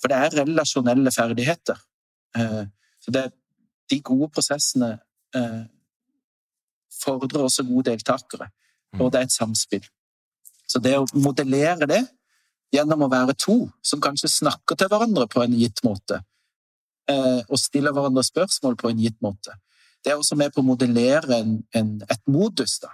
For 0.01 0.11
det 0.11 0.17
er 0.17 0.35
relasjonelle 0.43 1.11
ferdigheter. 1.13 1.79
Eh, 2.37 2.63
så 3.01 3.13
det, 3.13 3.29
de 3.89 4.01
gode 4.01 4.29
prosessene 4.33 4.97
fordrer 6.91 7.45
også 7.45 7.63
gode 7.63 7.87
deltakere. 7.87 8.49
Og 8.99 9.05
mm. 9.05 9.11
det 9.11 9.19
er 9.19 9.27
et 9.27 9.33
samspill. 9.33 9.85
Så 10.67 10.79
det 10.83 10.97
å 10.99 11.07
modellere 11.15 11.87
det 11.89 12.01
gjennom 12.71 13.05
å 13.05 13.11
være 13.11 13.35
to 13.39 13.57
som 13.83 14.01
kanskje 14.03 14.31
snakker 14.31 14.79
til 14.79 14.91
hverandre 14.91 15.27
på 15.31 15.43
en 15.43 15.55
gitt 15.57 15.81
måte, 15.83 16.21
eh, 17.11 17.41
og 17.47 17.59
stiller 17.59 17.95
hverandre 17.95 18.23
spørsmål 18.23 18.77
på 18.79 18.91
en 18.91 19.01
gitt 19.03 19.19
måte, 19.23 19.57
det 20.01 20.13
er 20.13 20.19
også 20.19 20.37
med 20.39 20.53
på 20.53 20.63
å 20.63 20.69
modellere 20.71 21.41
en, 21.41 21.57
en, 21.77 21.91
et 22.09 22.21
modus. 22.31 22.79
da. 22.81 22.93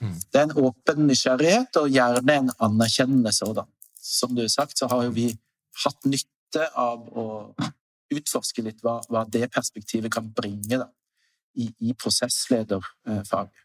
Mm. 0.00 0.16
Det 0.32 0.40
er 0.40 0.48
en 0.48 0.58
åpen 0.66 1.06
nysgjerrighet, 1.08 1.78
og 1.80 1.92
gjerne 1.92 2.38
en 2.40 2.52
anerkjennende 2.66 3.32
sådan. 3.32 3.68
Som 4.04 4.34
du 4.36 4.42
har 4.42 4.52
sagt, 4.52 4.78
så 4.78 4.88
har 4.90 5.06
jo 5.06 5.14
vi 5.16 5.30
hatt 5.84 6.08
nytte 6.08 6.68
av 6.78 7.08
å 7.18 7.26
utforske 8.14 8.62
litt 8.62 8.82
hva, 8.84 9.00
hva 9.10 9.24
det 9.26 9.48
perspektivet 9.52 10.12
kan 10.12 10.28
bringe 10.36 10.78
da, 10.78 10.88
i, 11.58 11.70
i 11.88 11.94
prosesslederfaget. 11.98 13.63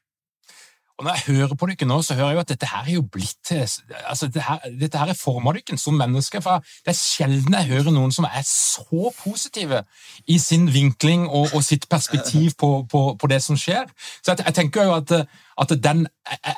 Og 1.00 1.06
når 1.06 1.16
jeg 1.16 1.36
hører 1.38 1.56
på 1.56 1.68
dere 1.70 1.88
nå, 1.88 2.02
så 2.04 2.16
hører 2.18 2.34
jeg 2.34 2.36
jo 2.36 2.42
at 2.42 2.50
dette 2.52 2.68
her 2.68 2.88
er 2.88 2.96
jo 2.98 3.04
blitt 3.08 3.52
altså 3.56 4.28
dette, 4.28 4.42
her, 4.44 4.66
dette 4.82 5.00
her 5.00 5.12
er 5.14 5.16
forma 5.16 5.54
dere 5.56 5.78
som 5.80 5.96
mennesker. 5.96 6.44
for 6.44 6.60
Det 6.84 6.92
er 6.92 6.98
sjelden 7.00 7.56
jeg 7.56 7.70
hører 7.70 7.96
noen 7.96 8.12
som 8.12 8.28
er 8.28 8.44
så 8.44 9.14
positive 9.22 9.80
i 10.28 10.38
sin 10.44 10.68
vinkling 10.74 11.24
og, 11.30 11.56
og 11.56 11.64
sitt 11.64 11.88
perspektiv 11.90 12.52
på, 12.60 12.72
på, 12.92 13.04
på, 13.16 13.32
det 13.32 13.40
som 13.44 13.56
skjer. 13.58 13.88
Så 14.20 14.34
jeg, 14.34 14.44
jeg 14.46 14.58
tenker 14.60 14.90
jo 14.90 14.98
at, 15.00 15.16
at 15.64 15.76
den, 15.84 16.08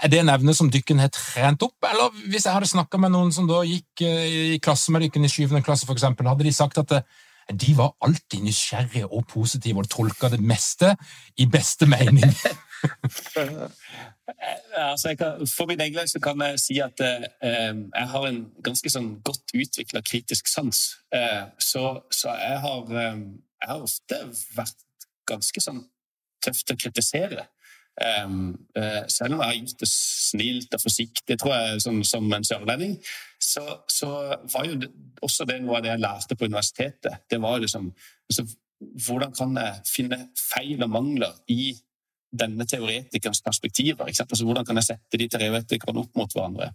Er 0.02 0.10
det 0.10 0.20
en 0.20 0.34
evne 0.34 0.58
som 0.58 0.74
dere 0.74 1.00
har 1.00 1.14
trent 1.14 1.62
opp? 1.62 1.78
Eller 1.92 2.10
hvis 2.26 2.46
jeg 2.46 2.54
hadde 2.54 2.74
snakka 2.74 2.98
med 2.98 3.14
noen 3.14 3.30
som 3.32 3.46
da 3.48 3.62
gikk 3.62 4.02
eh, 4.02 4.56
i 4.56 4.60
klasse 4.64 4.92
med 4.92 5.06
dere 5.06 5.22
i 5.22 5.30
syvende 5.30 5.62
klasse, 5.62 5.86
for 5.86 5.94
eksempel, 5.94 6.28
hadde 6.28 6.50
de 6.50 6.54
sagt 6.54 6.82
at 6.82 7.04
de 7.50 7.78
var 7.78 7.96
alltid 8.02 8.44
nysgjerrige 8.46 9.08
og 9.08 9.26
positive 9.28 9.84
og 9.84 9.90
tolka 9.90 10.30
det 10.30 10.40
meste 10.40 10.96
i 11.38 11.46
beste 11.46 11.88
mening. 11.90 12.32
altså 14.92 15.16
kan, 15.18 15.48
for 15.58 15.66
min 15.70 15.82
egen 15.82 15.98
del 15.98 16.22
kan 16.24 16.42
jeg 16.42 16.60
si 16.60 16.80
at 16.80 17.02
eh, 17.02 17.76
jeg 17.96 18.08
har 18.14 18.28
en 18.28 18.42
ganske 18.64 18.90
sånn 18.90 19.14
godt 19.26 19.54
utvikla 19.54 20.02
kritisk 20.06 20.48
sans. 20.48 20.84
Eh, 21.14 21.44
så, 21.60 22.02
så 22.12 22.36
jeg, 22.40 22.60
har, 22.66 22.94
eh, 23.04 23.18
jeg, 23.62 23.70
har, 23.70 23.82
ofte 23.82 24.22
vært 24.56 24.86
ganske 25.30 25.64
sånn 25.64 25.84
tøft 26.42 26.74
å 26.74 26.80
kritisere. 26.80 27.48
Um, 28.02 28.56
uh, 28.78 29.04
selv 29.12 29.36
om 29.36 29.44
jeg 29.44 29.48
har 29.48 29.60
gjort 29.60 29.84
det 29.84 29.90
snilt 29.92 30.74
og 30.74 30.82
forsiktig, 30.82 31.38
tror 31.40 31.54
jeg, 31.54 31.82
som, 31.84 32.00
som 32.08 32.34
en 32.34 32.48
sørlending, 32.48 32.96
så, 33.42 33.62
så, 33.90 34.10
var 34.54 34.66
jo 34.66 34.80
også 35.22 35.46
det 35.50 35.60
noe 35.62 35.78
av 35.78 35.86
det 35.86 35.92
jeg 35.92 36.02
lærte 36.02 36.38
på 36.38 36.50
universitetet. 36.50 37.24
Det 37.30 37.42
var 37.42 37.62
liksom 37.62 37.92
altså, 38.30 38.48
Hvordan 39.06 39.34
kan 39.38 39.52
jeg 39.62 39.82
finne 39.86 40.18
feil 40.34 40.82
og 40.82 40.90
mangler 40.90 41.36
i 41.54 41.76
denne 42.32 42.66
teoretikerens 42.66 43.42
perspektiver. 43.42 44.06
Altså, 44.06 44.46
hvordan 44.46 44.66
kan 44.66 44.76
jeg 44.80 44.84
sette 44.84 45.20
de 45.20 45.28
teoretikerne 45.28 46.00
opp 46.00 46.16
mot 46.16 46.34
hverandre? 46.34 46.72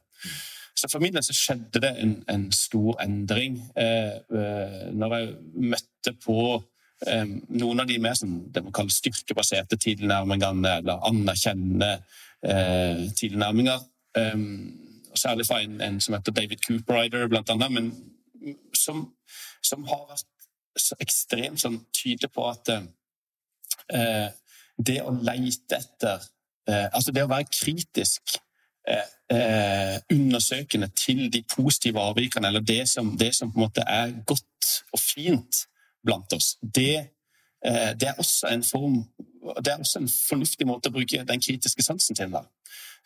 Så 0.77 0.91
For 0.93 1.01
min 1.01 1.14
del 1.14 1.24
så 1.24 1.33
skjedde 1.33 1.81
det 1.81 1.93
en, 2.03 2.16
en 2.29 2.51
stor 2.53 3.01
endring 3.01 3.62
eh, 3.81 4.18
eh, 4.41 4.83
når 4.93 5.14
jeg 5.16 5.31
møtte 5.72 6.12
på 6.20 6.41
eh, 6.53 6.64
noen 7.05 7.82
av 7.82 7.88
de 7.88 7.99
mer 8.01 8.14
som 8.16 8.38
det 8.53 8.62
man 8.64 8.72
kaller 8.72 8.94
styrkebaserte 8.94 9.76
tilnærmingene, 9.76 10.78
eller 10.80 11.03
anerkjennende 11.05 11.90
eh, 12.40 13.03
tilnærminger. 13.18 13.82
Eh, 14.16 14.38
særlig 15.16 15.47
fra 15.47 15.61
en, 15.62 15.80
en, 15.80 16.01
som 16.01 16.16
heter 16.16 16.32
David 16.32 16.64
Cooperrider, 16.66 17.28
blant 17.28 17.51
annet, 17.53 17.72
men 17.72 17.92
som, 18.74 19.05
som 19.64 19.84
har 19.90 20.07
vært 20.09 20.32
så 20.76 20.97
ekstremt 21.01 21.61
sånn 21.61 21.78
tydelig 21.97 22.30
på 22.34 22.49
at 22.51 22.72
eh, 22.72 24.32
det 24.76 24.99
å 25.03 25.12
leite 25.14 25.78
etter 25.78 26.20
eh, 26.68 26.88
Altså 26.92 27.14
det 27.16 27.24
å 27.24 27.30
være 27.30 27.49
kritisk 27.49 28.36
eh, 28.88 29.09
eh, 29.32 29.97
undersøkende 30.12 30.90
til 30.97 31.30
de 31.32 31.42
positive 31.49 32.03
avvikene, 32.03 32.51
eller 32.51 32.64
det 32.64 32.84
som, 32.90 33.14
det 33.16 33.32
som, 33.36 33.53
på 33.53 33.61
en 33.61 33.66
måte 33.68 33.86
er 33.88 34.12
godt 34.28 34.74
og 34.92 35.01
fint 35.01 35.64
blant 36.07 36.32
oss, 36.36 36.54
det, 36.62 37.09
eh, 37.66 37.92
det, 37.98 38.12
er 38.12 38.20
også 38.22 38.52
en 38.52 38.64
form 38.66 39.00
det 39.62 39.72
er 39.72 39.82
også 39.82 40.00
en 40.02 40.11
fornuftig 40.11 40.66
måte 40.66 40.90
å 40.90 40.94
bruke 40.94 41.22
den 41.26 41.42
kritiske 41.42 41.84
sansen 41.84 42.16
til. 42.18 42.32
Da. 42.32 42.42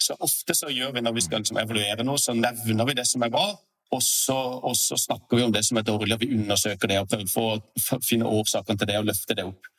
Så 0.01 0.16
ofte 0.24 0.57
så 0.57 0.70
gjør 0.72 0.94
vi 0.96 1.03
når 1.05 1.16
vi 1.18 1.24
skal 1.26 1.42
liksom 1.42 1.59
evaluere 1.61 2.07
noe, 2.07 2.20
så 2.20 2.32
nevner 2.36 2.88
vi 2.88 2.96
det 2.96 3.05
som 3.09 3.24
er 3.26 3.32
bra, 3.32 3.51
og 3.90 4.03
så, 4.07 4.36
og 4.62 4.76
så, 4.78 4.96
snakker 4.96 5.36
vi 5.36 5.44
om 5.44 5.53
det 5.53 5.64
som 5.66 5.80
er 5.80 5.86
dårlig, 5.86 6.14
og 6.14 6.22
vi 6.22 6.30
undersøker 6.36 6.90
det 6.90 7.01
og 7.03 7.11
prøver 7.11 7.59
å 7.59 8.01
finne 8.07 8.28
årsakene 8.30 8.78
til 8.78 8.90
det 8.90 8.98
og 9.01 9.09
løfte 9.09 9.36
det 9.36 9.46
opp. 9.48 9.70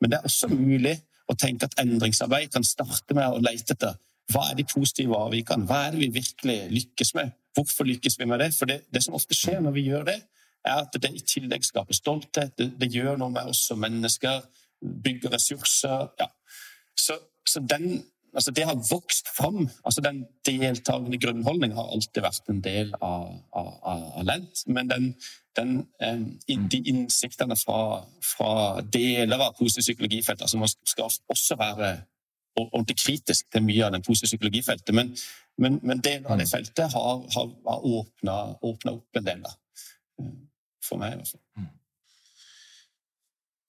Men 0.00 0.12
det 0.12 0.18
er 0.18 0.28
også 0.28 0.50
mulig 0.52 0.94
å 1.26 1.34
tenke 1.34 1.66
at 1.66 1.74
endringsarbeid 1.82 2.52
kan 2.54 2.64
starte 2.66 3.16
med 3.16 3.26
å 3.26 3.42
lete 3.42 3.74
etter 3.74 3.96
hva 4.32 4.48
er 4.50 4.56
de 4.58 4.66
positive 4.66 5.18
avvikene, 5.18 5.66
hva 5.68 5.84
er 5.86 5.94
det 5.94 6.02
vi 6.02 6.14
virkelig 6.20 6.56
lykkes 6.72 7.12
med, 7.18 7.34
hvorfor 7.54 7.86
lykkes 7.86 8.18
vi 8.20 8.26
med 8.30 8.42
det? 8.42 8.52
For 8.56 8.70
det, 8.70 8.80
det 8.94 9.02
som 9.04 9.14
ofte 9.18 9.36
skjer 9.38 9.60
når 9.62 9.76
vi 9.76 9.86
gjør 9.86 10.06
det, 10.08 10.16
er 10.66 10.82
at 10.82 10.98
det 11.02 11.12
i 11.14 11.22
tillegg 11.34 11.64
skaper 11.64 11.96
stolthet, 11.96 12.56
det, 12.58 12.72
det 12.80 12.90
gjør 12.94 13.16
noe 13.20 13.32
med 13.34 13.52
oss 13.52 13.66
som 13.70 13.80
mennesker, 13.82 14.42
bygger 15.04 15.32
ressurser. 15.36 16.10
ja. 16.20 16.28
Så, 16.96 17.18
så 17.48 17.60
den 17.60 18.04
altså 18.36 18.50
det 18.50 18.64
har 18.64 18.74
vokst 18.90 19.28
fram. 19.36 19.68
altså 19.84 20.00
Den 20.00 20.24
deltakende 20.46 21.18
grunnholdningen 21.18 21.76
har 21.76 21.92
alltid 21.92 22.22
vært 22.22 22.50
en 22.50 22.60
del 22.64 22.94
av, 23.00 23.30
av, 23.52 23.70
av 23.82 24.24
Lent. 24.24 24.64
Men 24.66 24.90
den, 24.90 25.14
den, 25.56 25.70
de 26.72 26.82
innsiktene 26.92 27.56
fra, 27.56 28.04
fra, 28.22 28.80
deler 28.92 29.40
av 29.40 29.56
positiv 29.58 29.82
psykologifeltet 29.82 30.42
altså 30.42 30.58
Man 30.58 30.68
skal 30.68 31.08
også 31.28 31.56
være 31.56 31.96
ordentlig 32.56 32.96
kritisk 32.96 33.50
til 33.52 33.62
mye 33.62 33.84
av 33.84 33.92
den 33.92 34.02
positive 34.02 34.30
psykologifeltet, 34.30 34.94
men, 34.94 35.10
men, 35.60 35.74
men 35.82 36.00
deler 36.00 36.30
av 36.32 36.38
det 36.40 36.48
feltet 36.48 36.92
har, 36.92 37.18
har, 37.34 37.50
har 37.66 37.84
åpna, 37.84 38.36
opp 38.94 39.20
en 39.20 39.26
del. 39.26 39.42
Da. 39.44 39.52
For 40.86 41.00
meg, 41.00 41.18
i. 41.18 41.40
Mm. 41.58 41.72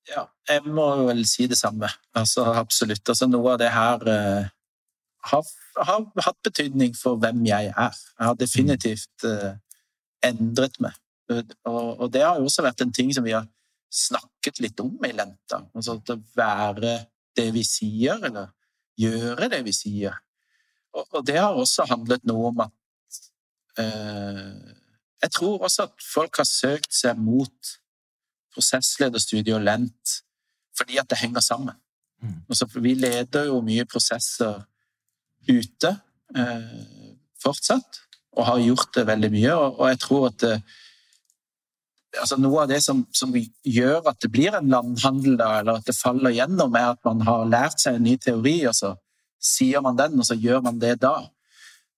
Ja, 0.08 0.24
jeg 0.48 0.64
må 0.72 0.86
vel 1.10 1.26
si 1.28 1.48
det 1.52 1.58
samme. 1.60 1.90
Altså, 2.16 2.46
absolutt. 2.56 3.04
Altså, 3.10 3.28
noe 3.28 3.56
av 3.56 3.60
det 3.62 3.72
her 3.74 4.06
uh, 4.08 4.48
har, 5.32 5.50
har, 5.90 6.06
hatt 6.24 6.40
betydning 6.46 6.96
for 6.96 7.20
hvem 7.22 7.44
jeg 7.50 7.74
er. 7.74 8.00
Jeg 8.16 8.30
har 8.30 8.40
definitivt 8.40 9.28
uh, 9.28 9.52
endret 10.26 10.80
meg. 10.84 10.96
Og, 11.28 11.52
og, 12.00 12.08
det 12.14 12.24
har 12.24 12.40
jo 12.40 12.48
også 12.48 12.64
vært 12.64 12.86
en 12.86 12.94
ting 12.96 13.12
som 13.16 13.26
vi 13.28 13.36
har 13.36 13.48
snakket 13.92 14.62
litt 14.64 14.80
om 14.80 14.96
i 15.04 15.12
Lenta. 15.16 15.66
Altså 15.76 15.98
å 16.00 16.20
være 16.38 16.96
det 17.38 17.50
vi 17.56 17.66
sier, 17.68 18.22
eller 18.30 18.54
gjøre 18.98 19.52
det 19.52 19.62
vi 19.68 19.76
sier. 19.76 20.16
Og, 20.96 21.04
og 21.12 21.28
det 21.28 21.38
har 21.42 21.58
også 21.58 21.86
handlet 21.90 22.24
noe 22.30 22.54
om 22.54 22.64
at 22.64 23.20
uh, 23.82 24.77
Jeg 25.24 25.34
tror 25.34 25.66
også 25.66 25.88
at 25.88 26.08
folk 26.14 26.38
har 26.38 26.48
søkt 26.50 26.94
seg 26.94 27.20
mot 27.20 27.74
prosesslederstudiet 28.54 29.56
og 29.58 29.66
Lent 29.66 30.22
fordi 30.78 31.00
at 31.02 31.10
det 31.10 31.18
henger 31.18 31.42
sammen. 31.42 31.74
Mm. 32.22 32.42
Altså, 32.50 32.68
vi 32.82 32.94
leder 32.94 33.48
jo 33.50 33.62
mye 33.66 33.86
prosesser 33.90 34.60
ute 35.50 35.90
eh, 36.38 37.08
fortsatt, 37.42 38.02
og 38.38 38.46
har 38.46 38.62
gjort 38.62 38.92
det 38.94 39.08
veldig 39.08 39.32
mye. 39.34 39.56
Og, 39.56 39.80
og 39.80 39.90
jeg 39.90 40.00
tror 40.04 40.28
at 40.30 40.38
det, 40.44 40.58
altså 42.18 42.38
Noe 42.42 42.64
av 42.64 42.70
det 42.72 42.80
som, 42.86 43.04
som, 43.16 43.34
gjør 43.34 44.12
at 44.12 44.22
det 44.24 44.32
blir 44.34 44.56
en 44.58 44.70
landhandel, 44.72 45.38
da, 45.40 45.50
eller 45.62 45.80
at 45.82 45.90
det 45.90 45.98
faller 45.98 46.36
gjennom, 46.36 46.78
er 46.78 46.94
at 46.94 47.02
man 47.06 47.26
har 47.28 47.50
lært 47.50 47.82
seg 47.82 47.98
en 47.98 48.08
ny 48.08 48.16
teori, 48.22 48.60
og 48.70 48.78
så 48.78 48.94
sier 49.44 49.84
man 49.86 49.98
den, 50.00 50.18
og 50.20 50.30
så 50.30 50.38
gjør 50.38 50.64
man 50.66 50.80
det 50.82 50.98
da. 51.02 51.16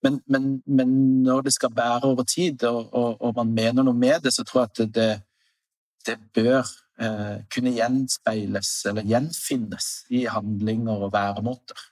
Men, 0.03 0.21
men, 0.27 0.61
men 0.65 0.91
når 1.23 1.41
det 1.47 1.53
skal 1.53 1.73
bære 1.75 2.07
over 2.07 2.23
tid, 2.23 2.63
og, 2.63 2.93
og, 2.93 3.21
og, 3.21 3.33
man 3.35 3.51
mener 3.51 3.83
noe 3.83 3.97
med 3.97 4.23
det, 4.23 4.33
så 4.33 4.45
tror 4.47 4.61
jeg 4.61 4.69
at 4.69 4.95
det, 4.95 5.09
det 6.07 6.17
bør 6.33 6.61
eh, 7.01 7.37
kunne 7.51 7.75
gjenspeiles 7.75 8.71
eller 8.87 9.07
gjenfinnes 9.07 9.89
i 10.09 10.23
handlinger 10.31 11.07
og 11.07 11.13
væremåter. 11.13 11.89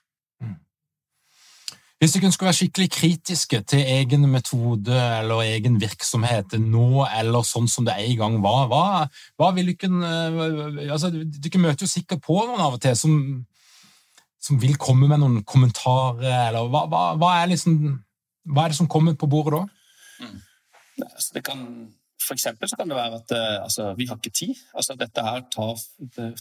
Hvis 1.98 2.12
dere 2.14 2.30
skulle 2.30 2.46
være 2.46 2.54
skikkelig 2.54 2.90
kritiske 2.94 3.58
til 3.72 3.80
egen 3.82 4.28
metode 4.30 4.94
eller 4.94 5.40
egen 5.42 5.80
virksomhet 5.82 6.54
nå 6.62 7.02
eller 7.08 7.42
sånn 7.42 7.66
som 7.66 7.88
det 7.88 7.96
en 7.98 8.20
gang 8.20 8.36
var, 8.44 8.68
hva, 8.70 8.82
hva 9.34 9.48
vil 9.56 9.72
du 9.72 9.80
kunne 9.80 10.10
altså, 10.86 11.10
Du 11.10 11.58
møter 11.58 11.82
jo 11.82 11.90
sikkert 11.90 12.22
på 12.22 12.36
noen 12.38 12.62
av 12.62 12.76
og 12.76 12.84
til 12.84 12.94
som, 12.94 13.16
som 14.42 14.60
vil 14.62 14.76
komme 14.78 15.08
med 15.10 15.20
noen 15.22 15.42
kommentarer, 15.44 16.48
eller 16.48 16.68
hva, 16.70 16.84
hva, 16.90 17.02
hva, 17.18 17.30
er, 17.40 17.50
liksom, 17.52 17.78
hva 18.52 18.64
er 18.64 18.72
det 18.74 18.78
som 18.78 18.90
kommer 18.90 19.16
på 19.18 19.28
bordet 19.30 19.58
da? 19.58 19.64
Mm. 20.22 20.36
Altså, 21.08 21.32
det 21.34 21.44
kan 21.46 21.64
for 22.28 22.34
eksempel 22.34 22.68
så 22.68 22.76
kan 22.76 22.88
det 22.88 22.96
være 22.96 23.14
at 23.14 23.32
eh, 23.32 23.62
altså, 23.62 23.94
vi 23.94 24.06
har 24.06 24.16
ikke 24.16 24.30
tid. 24.30 24.54
Altså, 24.74 24.94
dette 25.00 25.22
her 25.22 25.40
tar, 25.54 25.74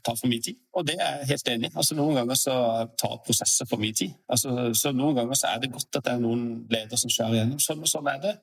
tar, 0.05 0.15
for 0.19 0.27
mye 0.27 0.41
tid. 0.41 0.55
Og 0.73 0.87
det 0.87 0.95
er 0.99 1.19
jeg 1.19 1.27
helt 1.31 1.47
enig 1.53 1.69
i. 1.69 1.75
Altså, 1.75 1.95
noen 1.95 2.15
ganger 2.19 2.39
så 2.39 2.55
tar 3.01 3.21
prosesser 3.25 3.69
for 3.69 3.81
mye 3.81 3.95
tid. 3.95 4.11
Altså, 4.29 4.73
så 4.73 4.91
noen 4.91 5.15
ganger 5.15 5.39
så 5.39 5.53
er 5.53 5.63
det 5.63 5.71
godt 5.71 5.99
at 5.99 6.05
det 6.05 6.13
er 6.13 6.23
noen 6.23 6.43
ledere 6.73 6.99
som 6.99 7.13
skjærer 7.13 7.37
igjennom. 7.37 7.61
Sånn, 7.63 7.85
sånn 7.87 8.11
er 8.11 8.21
det. 8.25 8.35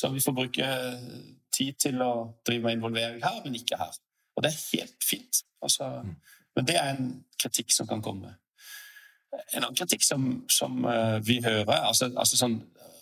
Så 0.00 0.12
vi 0.14 0.22
får 0.24 0.36
bruke 0.36 0.70
tid 1.56 1.80
til 1.82 2.02
å 2.06 2.12
drive 2.46 2.64
med 2.68 2.78
involvering 2.78 3.22
her, 3.24 3.40
men 3.44 3.58
ikke 3.58 3.80
her. 3.80 3.96
Og 4.36 4.46
det 4.46 4.52
er 4.52 4.62
helt 4.78 5.04
fint. 5.04 5.42
Altså, 5.60 5.90
men 6.56 6.68
det 6.68 6.78
er 6.78 6.94
en 6.94 7.10
kritikk 7.42 7.74
som 7.74 7.90
kan 7.90 8.02
komme. 8.04 8.36
En 9.30 9.62
annen 9.62 9.78
kritikk 9.78 10.02
som, 10.02 10.26
som 10.50 10.84
uh, 10.84 11.18
vi 11.22 11.38
hører, 11.44 11.86
altså, 11.86 12.10
altså 12.18 12.38
sånn 12.40 12.60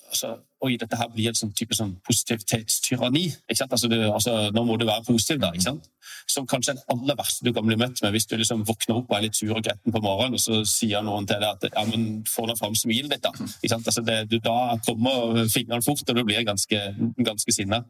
altså, 0.09 0.35
Oi, 0.67 0.73
dette 0.75 0.97
her 0.99 1.07
blir 1.13 1.29
et 1.31 1.39
sånn 1.39 1.53
type 1.55 1.77
sånn 1.77 1.93
positivitetstyranni. 2.03 3.29
Altså, 3.53 3.87
altså, 4.11 4.33
nå 4.51 4.65
må 4.67 4.75
du 4.75 4.83
være 4.89 5.05
positiv, 5.07 5.39
da. 5.45 5.53
ikke 5.55 5.69
sant? 5.69 5.85
Som 6.27 6.49
kanskje 6.51 6.73
er 6.73 6.81
det 6.81 6.89
aller 6.91 7.19
verste 7.21 7.47
du 7.47 7.53
kan 7.55 7.67
bli 7.69 7.77
møtt 7.79 8.03
med 8.03 8.17
hvis 8.17 8.27
du 8.27 8.35
liksom 8.41 8.65
våkner 8.67 8.99
opp 8.99 9.13
og 9.13 9.15
er 9.21 9.29
litt 9.29 9.39
sur 9.39 9.53
og 9.55 9.63
gretten 9.63 9.95
på 9.95 10.03
morgenen, 10.03 10.35
og 10.35 10.43
så 10.43 10.65
sier 10.67 11.05
noen 11.07 11.29
til 11.31 11.39
deg 11.45 11.53
at 11.53 11.69
ja, 11.69 11.85
men 11.93 12.09
få 12.27 12.49
nå 12.49 12.59
fram 12.59 12.75
smilet 12.75 13.15
ditt, 13.15 13.29
da. 13.29 13.31
Ikke 13.61 13.71
sant? 13.77 13.87
Altså, 13.87 14.03
det, 14.09 14.19
du, 14.33 14.41
da 14.43 14.75
kommer 14.89 15.47
fingrene 15.53 15.87
fort, 15.87 16.03
og 16.03 16.19
du 16.19 16.25
blir 16.27 16.43
ganske, 16.49 16.83
ganske 17.31 17.55
sinna. 17.55 17.85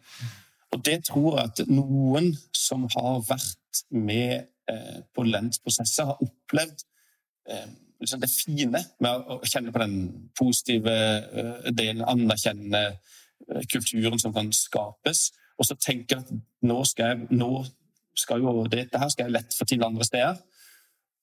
Og 0.77 0.85
det 0.85 1.01
tror 1.09 1.39
jeg 1.39 1.49
at 1.55 1.65
noen 1.73 2.35
som 2.53 2.85
har 2.93 3.23
vært 3.31 3.85
med 3.97 4.51
eh, 4.69 4.99
på 5.17 5.25
lensprosesser, 5.25 6.13
har 6.13 6.21
opplevd 6.21 6.85
eh, 7.49 7.69
liksom 8.01 8.21
det 8.23 8.31
fine 8.31 8.83
med 9.03 9.31
å 9.31 9.41
kjenne 9.47 9.73
på 9.75 9.83
den 9.83 9.97
positive 10.39 10.95
uh, 11.35 11.69
delen, 11.75 12.05
anerkjenne 12.07 12.83
uh, 12.95 13.63
kulturen 13.73 14.21
som 14.23 14.35
kan 14.35 14.53
skapes, 14.55 15.29
og 15.59 15.67
så 15.67 15.77
tenke 15.83 16.21
at 16.21 16.31
nå 16.63 16.79
skal, 16.87 17.15
jeg, 17.15 17.39
nå 17.39 17.65
skal 18.19 18.45
jo 18.45 18.63
dette 18.71 19.01
her 19.01 19.11
skal 19.11 19.27
jeg 19.27 19.37
lett 19.39 19.57
få 19.57 19.67
til 19.67 19.83
andre 19.85 20.07
steder. 20.07 20.39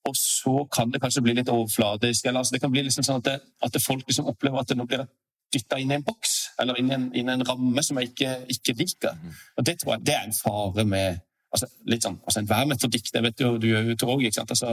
Og 0.05 0.17
så 0.19 0.55
kan 0.69 0.91
det 0.93 1.01
kanskje 1.01 1.23
bli 1.25 1.33
litt 1.33 1.49
overfladisk. 1.49 2.25
eller 2.25 2.43
altså 2.43 2.53
Det 2.53 2.61
kan 2.61 2.71
bli 2.71 2.83
liksom 2.85 3.05
sånn 3.07 3.23
at, 3.23 3.29
det, 3.29 3.53
at 3.65 3.81
folk 3.81 4.03
liksom 4.07 4.27
opplever 4.29 4.61
at 4.61 4.69
det 4.69 4.77
nå 4.77 4.85
blir 4.89 5.05
dytta 5.53 5.79
inn 5.79 5.93
i 5.93 5.97
en 5.97 6.05
boks 6.05 6.33
eller 6.61 6.77
inn 6.79 6.91
i 6.91 6.95
en, 6.97 7.07
inn 7.15 7.29
i 7.29 7.33
en 7.33 7.45
ramme 7.47 7.83
som 7.85 7.97
jeg 8.01 8.11
ikke, 8.11 8.33
ikke, 8.51 8.75
liker. 8.81 9.15
Mm. 9.15 9.39
Og 9.57 9.65
Det 9.65 9.77
tror 9.79 9.95
jeg 9.95 10.05
det 10.09 10.15
er 10.17 10.27
en 10.27 10.37
fare 10.37 10.85
med 10.85 11.23
altså, 11.55 11.69
litt 11.89 12.05
sånn, 12.05 12.19
altså 12.25 12.41
Enhver 12.41 12.69
metodikk, 12.69 13.09
det 13.13 13.23
vet 13.25 13.39
du 13.39 13.45
jo 13.47 13.57
du 13.95 14.05
òg. 14.05 14.27
Altså, 14.43 14.71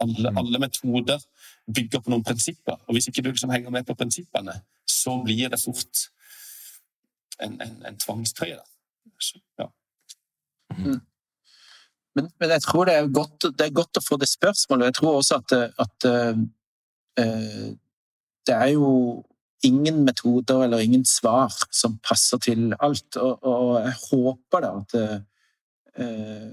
alle, 0.00 0.30
mm. 0.30 0.38
alle, 0.38 0.58
metoder 0.58 1.18
bygger 1.74 2.00
på 2.00 2.12
noen 2.12 2.24
prinsipper. 2.24 2.78
Og 2.86 2.96
hvis 2.96 3.08
ikke 3.10 3.22
du 3.22 3.30
liksom 3.30 3.50
henger 3.50 3.74
med 3.74 3.86
på 3.86 3.96
prinsippene, 3.98 4.60
så 4.88 5.18
blir 5.24 5.50
det 5.52 5.60
fort 5.62 6.08
en, 7.42 7.60
en, 7.62 7.76
en 7.86 7.98
tvangstrøye. 7.98 8.60
Så, 9.18 9.40
ja. 9.58 9.68
Mm. 10.76 11.00
Men, 12.14 12.30
men, 12.40 12.50
jeg 12.50 12.62
tror 12.62 12.84
det 12.84 12.94
er, 12.94 13.10
godt, 13.14 13.50
det 13.58 13.66
er, 13.66 13.74
godt, 13.74 14.00
å 14.00 14.04
få 14.04 14.18
det 14.18 14.30
spørsmålet. 14.30 14.90
Jeg 14.90 14.98
tror 14.98 15.18
også 15.20 15.38
at, 15.38 15.56
at 15.78 16.08
uh, 16.08 17.68
det 18.46 18.54
er 18.54 18.72
jo 18.74 18.92
ingen 19.66 20.04
metoder 20.06 20.64
eller 20.64 20.82
ingen 20.82 21.04
svar 21.06 21.54
som 21.74 21.98
passer 22.02 22.40
til 22.42 22.72
alt. 22.80 23.16
Og, 23.16 23.44
og 23.46 23.70
jeg 23.84 23.94
håper 24.08 24.64
da 24.64 24.72
at 24.80 24.96
uh, 25.02 26.48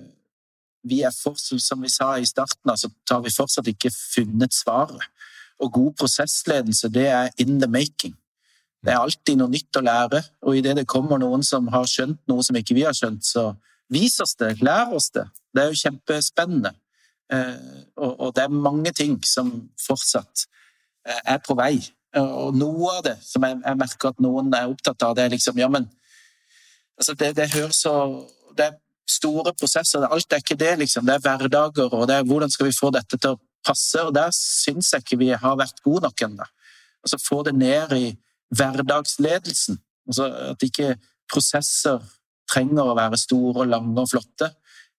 vi 0.86 1.02
er 1.02 1.14
fortsatt, 1.14 1.62
som 1.64 1.82
vi 1.82 1.90
sa 1.92 2.14
i 2.20 2.28
starten, 2.28 2.70
altså 2.70 2.92
har 3.10 3.24
vi 3.26 3.34
fortsatt 3.34 3.68
ikke 3.72 3.92
funnet 3.94 4.54
svaret. 4.54 5.02
Og 5.60 5.72
god 5.74 5.94
prosessledelse, 6.00 6.90
det 6.92 7.08
er 7.08 7.30
in 7.40 7.60
the 7.62 7.68
making. 7.72 8.16
Det 8.86 8.94
er 8.94 9.02
alltid 9.02 9.40
noe 9.40 9.50
nytt 9.50 9.80
å 9.80 9.84
lære, 9.86 10.22
og 10.46 10.58
idet 10.60 10.76
det 10.78 10.88
kommer 10.90 11.18
noen 11.18 11.44
som 11.44 11.68
har 11.74 11.88
skjønt 11.90 12.20
noe 12.30 12.44
som 12.46 12.58
ikke 12.60 12.76
vi 12.78 12.84
har 12.86 12.94
skjønt, 12.94 13.26
så 13.26 13.54
vis 13.90 14.20
oss 14.22 14.36
det, 14.38 14.60
lær 14.62 14.94
oss 14.94 15.10
det. 15.16 15.26
Det 15.56 15.64
er 15.64 15.72
jo 15.72 15.80
kjempespennende. 15.80 16.76
Eh, 17.34 17.56
og 17.98 18.36
det 18.38 18.44
er 18.44 18.54
mange 18.54 18.92
ting 18.94 19.18
som 19.26 19.50
fortsatt 19.82 20.46
eh, 21.08 21.22
er 21.34 21.40
på 21.42 21.58
vei. 21.58 21.80
Og 22.16 22.56
noe 22.56 22.92
av 23.00 23.04
det 23.08 23.16
som 23.26 23.44
jeg, 23.44 23.60
merker 23.80 24.14
at 24.14 24.22
noen 24.24 24.54
er 24.56 24.70
opptatt 24.70 25.04
av, 25.04 25.16
det 25.18 25.26
er 25.26 25.34
liksom 25.34 25.58
Ja, 25.60 25.68
men 25.72 25.90
altså 26.96 27.16
det, 27.20 27.34
det 27.36 27.50
høres 27.52 27.82
så 27.84 27.96
Det 28.56 28.70
er 28.70 28.78
store 29.10 29.54
prosesser. 29.58 30.06
Alt 30.08 30.34
er 30.34 30.42
ikke 30.42 30.58
det, 30.60 30.74
liksom. 30.82 31.06
Det 31.06 31.16
er 31.16 31.24
hverdager, 31.24 31.94
og 31.94 32.08
det 32.10 32.18
er 32.18 32.28
hvordan 32.28 32.52
skal 32.52 32.70
vi 32.70 32.78
få 32.78 32.92
dette 32.96 33.18
til 33.18 33.36
å 33.36 33.42
passe? 33.66 34.02
Og 34.02 34.14
der 34.16 34.34
syns 34.36 34.92
jeg 34.94 35.06
ikke 35.06 35.22
vi 35.22 35.32
har 35.34 35.60
vært 35.60 35.82
gode 35.86 36.06
nok 36.08 36.26
ennå. 36.28 36.48
Altså 37.06 37.22
få 37.22 37.44
det 37.46 37.56
ned 37.58 37.94
i 37.98 38.08
hverdagsledelsen. 38.56 39.80
Altså 40.10 40.30
at 40.52 40.66
ikke 40.66 40.96
prosesser 41.32 42.02
trenger 42.52 42.86
å 42.86 42.98
være 42.98 43.18
store 43.18 43.66
lange 43.70 43.98
og 44.02 44.12
flotte, 44.12 44.52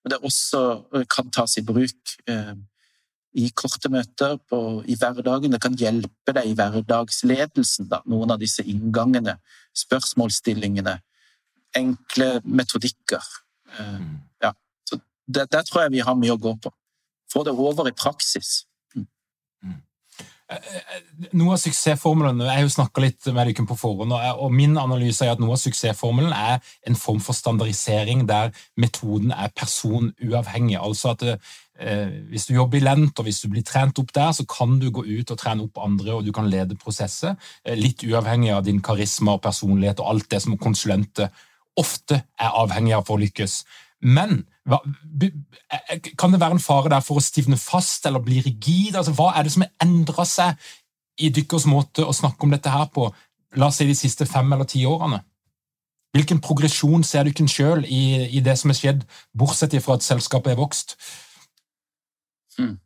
men 0.03 0.13
det 0.13 0.23
også 0.27 0.63
eh, 0.95 1.05
kan 1.11 1.31
tas 1.35 1.57
i 1.59 1.65
bruk 1.67 2.17
eh, 2.31 2.55
i 3.37 3.51
korte 3.55 3.91
møter 3.93 4.39
på, 4.49 4.61
i 4.89 4.97
hverdagen. 4.99 5.53
Det 5.53 5.61
kan 5.63 5.77
hjelpe 5.79 6.35
deg 6.35 6.51
i 6.51 6.55
hverdagsledelsen, 6.59 7.91
da. 7.91 8.01
noen 8.09 8.33
av 8.35 8.41
disse 8.41 8.65
inngangene, 8.65 9.37
spørsmålsstillingene, 9.77 10.97
enkle 11.77 12.31
metodikker. 12.47 13.27
Eh, 13.79 13.99
mm. 14.01 14.17
ja. 14.43 14.53
Så 14.89 15.01
der, 15.27 15.47
der 15.53 15.63
tror 15.63 15.87
jeg 15.87 15.97
vi 15.97 16.07
har 16.09 16.19
mye 16.19 16.37
å 16.37 16.41
gå 16.41 16.57
på. 16.63 16.73
Få 17.33 17.45
det 17.45 17.53
over 17.53 17.89
i 17.89 17.95
praksis. 17.97 18.67
Noe 21.35 21.57
av 21.57 21.59
suksessformelen 21.59 22.39
Jeg 22.45 22.53
har 22.53 22.63
jo 22.63 22.71
snakka 22.71 23.03
litt 23.03 23.27
med 23.33 23.49
dere 23.49 23.65
på 23.67 23.77
forhånd, 23.81 24.13
og 24.15 24.53
min 24.55 24.77
analyse 24.79 25.27
er 25.27 25.33
at 25.35 25.41
noe 25.43 25.57
av 25.57 25.59
suksessformelen 25.59 26.31
er 26.31 26.61
en 26.87 26.99
form 26.99 27.19
for 27.25 27.35
standardisering 27.35 28.23
der 28.29 28.53
metoden 28.79 29.33
er 29.35 29.51
personuavhengig. 29.59 30.79
Altså 30.79 31.17
at 31.17 31.25
eh, 31.27 32.15
Hvis 32.31 32.47
du 32.47 32.55
jobber 32.55 32.79
i 32.79 32.85
Lent 32.85 33.19
og 33.19 33.27
hvis 33.27 33.43
du 33.43 33.51
blir 33.51 33.67
trent 33.67 33.99
opp 33.99 34.15
der, 34.15 34.31
så 34.33 34.47
kan 34.47 34.79
du 34.79 34.93
gå 34.95 35.03
ut 35.03 35.35
og 35.35 35.41
trene 35.41 35.67
opp 35.67 35.83
andre, 35.83 36.15
og 36.15 36.23
du 36.25 36.31
kan 36.33 36.47
lede 36.47 36.79
prosesser, 36.79 37.35
eh, 37.65 37.75
litt 37.75 38.07
uavhengig 38.07 38.55
av 38.55 38.63
din 38.71 38.79
karisma 38.81 39.35
og 39.35 39.43
personlighet 39.43 39.99
og 39.99 40.15
alt 40.15 40.31
det 40.31 40.45
som 40.47 40.55
konsulenter 40.59 41.35
ofte 41.77 42.23
er 42.41 42.57
avhengig 42.63 42.95
av 42.97 43.05
for 43.07 43.17
å 43.17 43.23
lykkes. 43.25 43.61
Men 44.07 44.43
kan 46.19 46.33
det 46.33 46.41
være 46.41 46.59
en 46.59 46.63
fare 46.63 46.91
der 46.93 47.05
for 47.05 47.21
å 47.21 47.25
stivne 47.25 47.59
fast 47.61 48.07
eller 48.07 48.25
bli 48.25 48.41
rigid? 48.45 48.97
Altså, 48.97 49.15
hva 49.17 49.33
er 49.37 49.47
det 49.47 49.55
som 49.55 49.65
har 49.65 49.73
endra 49.85 50.27
seg 50.29 50.69
i 51.23 51.31
dykkers 51.33 51.67
måte 51.71 52.05
å 52.05 52.15
snakke 52.15 52.45
om 52.45 52.53
dette 52.53 52.73
her 52.73 52.91
på 52.93 53.09
la 53.57 53.71
oss 53.71 53.81
si 53.81 53.87
de 53.89 53.97
siste 53.97 54.27
fem 54.29 54.53
eller 54.53 54.69
ti 54.69 54.85
årene? 54.87 55.23
Hvilken 56.17 56.41
progresjon 56.41 57.05
ser 57.05 57.25
du 57.25 57.33
ikke 57.33 57.49
sjøl 57.51 57.85
i, 57.85 58.27
i, 58.39 58.41
det 58.41 58.57
som 58.57 58.73
har 58.73 58.79
skjedd, 58.79 59.05
bortsett 59.37 59.77
fra 59.85 59.99
at 59.99 60.05
selskapet 60.07 60.55
er 60.55 60.61
vokst? 60.61 60.97
Hmm. 62.57 62.79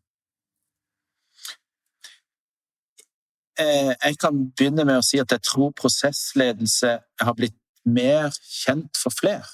Eh, 3.60 3.92
jeg 3.92 4.18
kan 4.18 4.40
begynne 4.56 4.86
med 4.88 4.98
å 4.98 5.04
si 5.04 5.20
at 5.22 5.30
jeg 5.30 5.44
tror 5.46 5.74
prosessledelse 5.78 6.96
har 7.22 7.36
blitt 7.38 7.59
mer 7.94 8.30
kjent 8.40 8.98
for 9.00 9.14
flere 9.14 9.48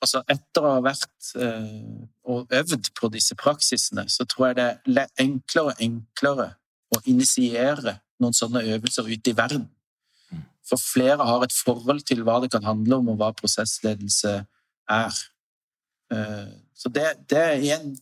altså 0.00 0.22
etter 0.32 0.64
å 0.64 0.74
ha 0.76 0.84
vært 0.84 1.32
eh, 1.36 2.06
og 2.30 2.54
øvd 2.56 2.90
på 2.96 3.10
disse 3.12 3.36
praksisene, 3.38 4.06
så 4.08 4.24
tror 4.28 4.50
jeg 4.50 4.58
det 4.60 5.04
er 5.04 5.24
enklere 5.24 5.74
og 5.74 5.82
enklere 5.84 6.48
å 6.90 7.00
initiere 7.10 7.98
noen 8.20 8.36
sånne 8.36 8.64
øvelser 8.74 9.08
ute 9.10 9.32
i 9.32 9.36
verden. 9.36 9.68
For 10.66 10.80
flere 10.80 11.26
har 11.26 11.44
et 11.44 11.54
forhold 11.56 12.04
til 12.06 12.22
hva 12.26 12.38
det 12.42 12.50
kan 12.52 12.64
handle 12.64 13.00
om, 13.00 13.12
og 13.12 13.20
hva 13.20 13.30
prosessledelse 13.36 14.34
er. 14.90 15.20
Eh, 16.14 16.50
så 16.74 16.92
det, 16.94 17.06
det 17.30 17.40
er 17.40 17.64
én 17.76 17.94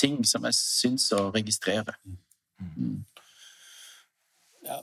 ting 0.00 0.20
som 0.26 0.44
jeg 0.48 0.56
syns 0.58 1.10
å 1.16 1.28
registrere. 1.34 1.94
Mm. 2.58 3.02
Ja, 4.62 4.78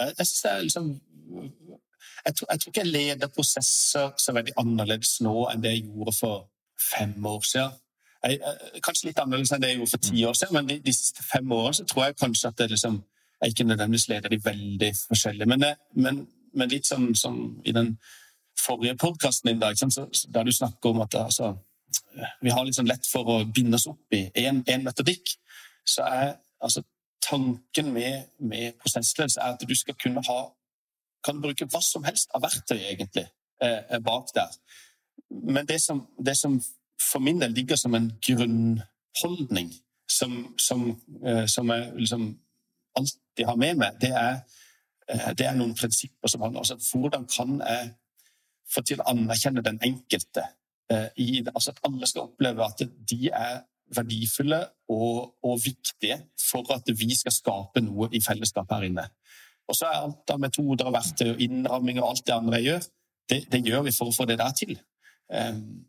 jeg 0.00 0.26
syns 0.26 0.42
det 0.42 0.50
er 0.50 0.66
liksom 0.66 0.92
jeg 2.26 2.34
tror, 2.36 2.46
jeg 2.50 2.60
tror 2.60 2.70
ikke 2.70 2.80
jeg 2.80 2.92
leder 2.92 3.32
prosesser 3.34 4.10
så 4.18 4.34
veldig 4.36 4.56
annerledes 4.60 5.20
nå 5.24 5.34
enn 5.50 5.62
det 5.64 5.74
jeg 5.74 5.86
gjorde 5.86 6.16
for 6.18 6.42
fem 6.90 7.14
år 7.26 7.46
siden. 7.46 7.78
Jeg, 8.24 8.40
kanskje 8.84 9.08
litt 9.08 9.22
annerledes 9.22 9.52
enn 9.54 9.62
det 9.62 9.72
jeg 9.72 9.80
gjorde 9.80 9.94
for 9.94 10.04
ti 10.08 10.24
år 10.28 10.36
siden, 10.36 10.58
men 10.58 10.68
de, 10.68 10.78
de 10.84 10.94
siste 10.96 11.24
fem 11.24 11.52
årene 11.56 11.78
så 11.78 11.86
tror 11.88 12.04
jeg 12.04 12.18
kanskje 12.20 12.52
at 12.52 12.60
det 12.60 12.68
liksom, 12.74 13.00
jeg 13.40 13.54
ikke 13.54 13.68
nødvendigvis 13.70 14.08
leder 14.12 14.34
de 14.34 14.40
veldig 14.44 14.92
forskjellig. 15.06 15.48
Men, 15.48 15.64
men, 15.96 16.22
men 16.54 16.72
litt 16.72 16.88
sånn 16.88 17.10
som 17.16 17.40
i 17.64 17.74
den 17.76 17.94
forrige 18.60 18.98
podkasten 19.00 19.52
din, 19.52 19.60
da, 19.62 19.72
så, 19.74 20.06
der 20.28 20.44
du 20.44 20.52
snakker 20.52 20.92
om 20.92 21.00
at 21.06 21.16
altså, 21.16 21.54
vi 22.42 22.52
har 22.52 22.64
liksom 22.68 22.88
lett 22.88 23.08
for 23.08 23.28
å 23.32 23.42
binde 23.48 23.80
oss 23.80 23.88
opp 23.88 24.16
i 24.16 24.26
én 24.36 24.62
metodikk, 24.84 25.36
så 25.88 26.04
er 26.04 26.34
altså, 26.60 26.84
tanken 27.24 27.92
med, 27.94 28.28
med 28.38 28.76
prosessledelse 28.80 29.40
at 29.40 29.64
du 29.68 29.74
skal 29.76 29.96
kunne 30.00 30.22
ha 30.28 30.40
kan 31.24 31.40
bruke 31.42 31.66
hva 31.70 31.80
som 31.84 32.04
helst 32.04 32.30
av 32.34 32.44
verktøy, 32.44 32.78
egentlig, 32.78 33.26
eh, 33.62 33.98
bak 34.04 34.32
der. 34.34 34.50
Men 35.30 35.66
det 35.66 35.80
som, 35.82 36.06
det 36.26 36.36
som, 36.38 36.60
for 37.10 37.18
min 37.18 37.40
del 37.40 37.52
ligger 37.52 37.76
som 37.76 37.94
en 37.94 38.10
grunnholdning, 38.26 39.72
som, 40.10 40.54
som, 40.58 41.00
eh, 41.26 41.46
som 41.46 41.70
jeg 41.70 41.92
liksom 41.96 42.38
alltid 42.98 43.46
har 43.46 43.56
med 43.56 43.74
meg, 43.82 44.00
det 44.00 44.10
er, 44.10 44.40
eh, 45.08 45.32
det 45.38 45.46
er 45.46 45.58
noen 45.58 45.74
prinsipper 45.74 46.28
som 46.28 46.42
handler 46.42 46.60
om 46.60 46.66
altså, 46.66 46.78
hvordan 46.92 47.26
kan 47.30 47.60
jeg 47.60 47.92
få 48.74 48.82
til 48.86 49.02
å 49.02 49.10
anerkjenne 49.10 49.66
den 49.66 49.80
enkelte. 49.82 50.46
I, 50.90 51.44
altså 51.54 51.70
at 51.70 51.84
alle 51.86 52.06
skal 52.10 52.24
oppleve 52.24 52.64
at 52.66 52.80
de 53.06 53.28
er 53.30 53.60
verdifulle 53.94 54.58
og, 54.90 55.34
og, 55.42 55.60
viktige 55.64 56.16
for 56.50 56.66
at 56.74 56.90
vi 56.98 57.14
skal 57.14 57.34
skape 57.34 57.82
noe 57.84 58.08
i 58.10 58.20
fellesskap 58.22 58.70
her 58.74 58.88
inne. 58.88 59.06
Og 59.70 59.76
så 59.78 59.86
er 59.86 60.00
alt 60.02 60.32
av 60.34 60.40
metoder 60.42 60.88
og 60.88 60.96
verktøy 60.96 61.28
og 61.34 61.44
innramming 61.44 62.00
og 62.02 62.08
alt 62.10 62.26
det 62.26 62.34
andre 62.34 62.58
jeg 62.58 62.68
gjør, 62.70 62.88
det, 63.30 63.38
det, 63.52 63.60
gjør 63.66 63.86
vi 63.86 63.94
for 63.94 64.10
å 64.10 64.14
få 64.14 64.26
det 64.26 64.40
der 64.40 64.54
til. 64.58 64.74
Um, 65.30 65.86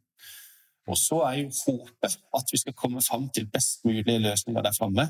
og 0.89 0.97
så 0.97 1.21
er 1.25 1.39
jo 1.39 1.49
håpet 1.55 2.17
at 2.38 2.53
vi 2.53 2.59
skal 2.61 2.77
komme 2.77 3.01
fram 3.01 3.27
til 3.34 3.47
best 3.49 3.86
mulige 3.86 4.19
løsninger 4.21 4.61
der 4.65 4.77
framme. 4.77 5.07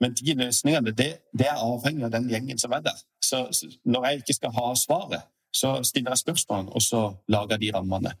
Men 0.00 0.14
de 0.16 0.34
løsningene 0.34 0.92
det, 0.96 1.10
det, 1.36 1.48
er 1.48 1.60
avhengig 1.60 2.06
av 2.08 2.12
den 2.14 2.28
gjengen 2.28 2.60
som 2.60 2.72
er 2.76 2.84
der. 2.84 3.00
Så, 3.24 3.46
så 3.52 3.68
når 3.84 4.06
jeg 4.06 4.22
ikke 4.22 4.36
skal 4.38 4.54
ha 4.56 4.70
svaret, 4.76 5.28
så 5.52 5.74
stiller 5.84 6.14
jeg 6.14 6.22
spørsmål, 6.24 6.70
og 6.76 6.82
så 6.82 7.02
lager 7.28 7.60
de 7.60 7.72
rammene. 7.74 8.14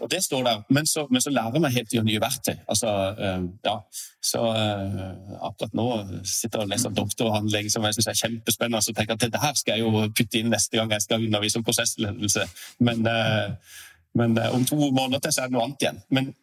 Og 0.00 0.10
det 0.10 0.22
står 0.24 0.42
der. 0.44 0.62
Men 0.68 0.86
så, 0.86 1.06
men 1.10 1.20
så 1.20 1.30
lærer 1.30 1.60
vi 1.60 1.72
helt 1.74 1.92
nye 2.04 2.20
verktøy. 2.20 2.54
Altså, 2.68 2.88
uh, 3.18 3.44
ja. 3.64 3.76
Så 4.22 4.40
uh, 4.40 5.04
akkurat 5.48 5.74
nå 5.74 5.86
sitter 6.24 6.60
jeg 6.60 6.66
og 6.66 6.72
leser 6.72 6.96
doktoravhandling 6.96 7.70
som 7.72 7.84
jeg 7.84 7.98
syns 7.98 8.10
er 8.12 8.18
kjempespennende. 8.22 8.82
Så 8.84 8.94
tenker 8.96 9.16
at 9.16 9.24
dette 9.26 9.42
her 9.42 9.54
skal 9.58 9.78
jeg 9.78 9.86
jo 9.86 10.06
putte 10.08 10.40
inn 10.40 10.52
neste 10.52 10.78
gang 10.78 10.92
jeg 10.92 11.06
skal 11.06 11.26
undervise 11.26 11.60
om 11.60 11.66
prosessledelse. 11.66 12.46
Men, 12.86 13.06
uh, 13.06 13.76
men 14.18 14.38
om 14.50 14.66
to 14.68 14.80
måneder 14.80 15.18
til 15.18 15.36
så 15.36 15.44
er 15.44 15.50
det 15.50 15.58
noe 15.58 15.68
annet 15.68 15.86
igjen. 15.86 16.02
Men 16.10 16.34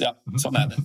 ja, 0.00 0.14
sånn 0.40 0.56
er 0.56 0.72
det. 0.72 0.84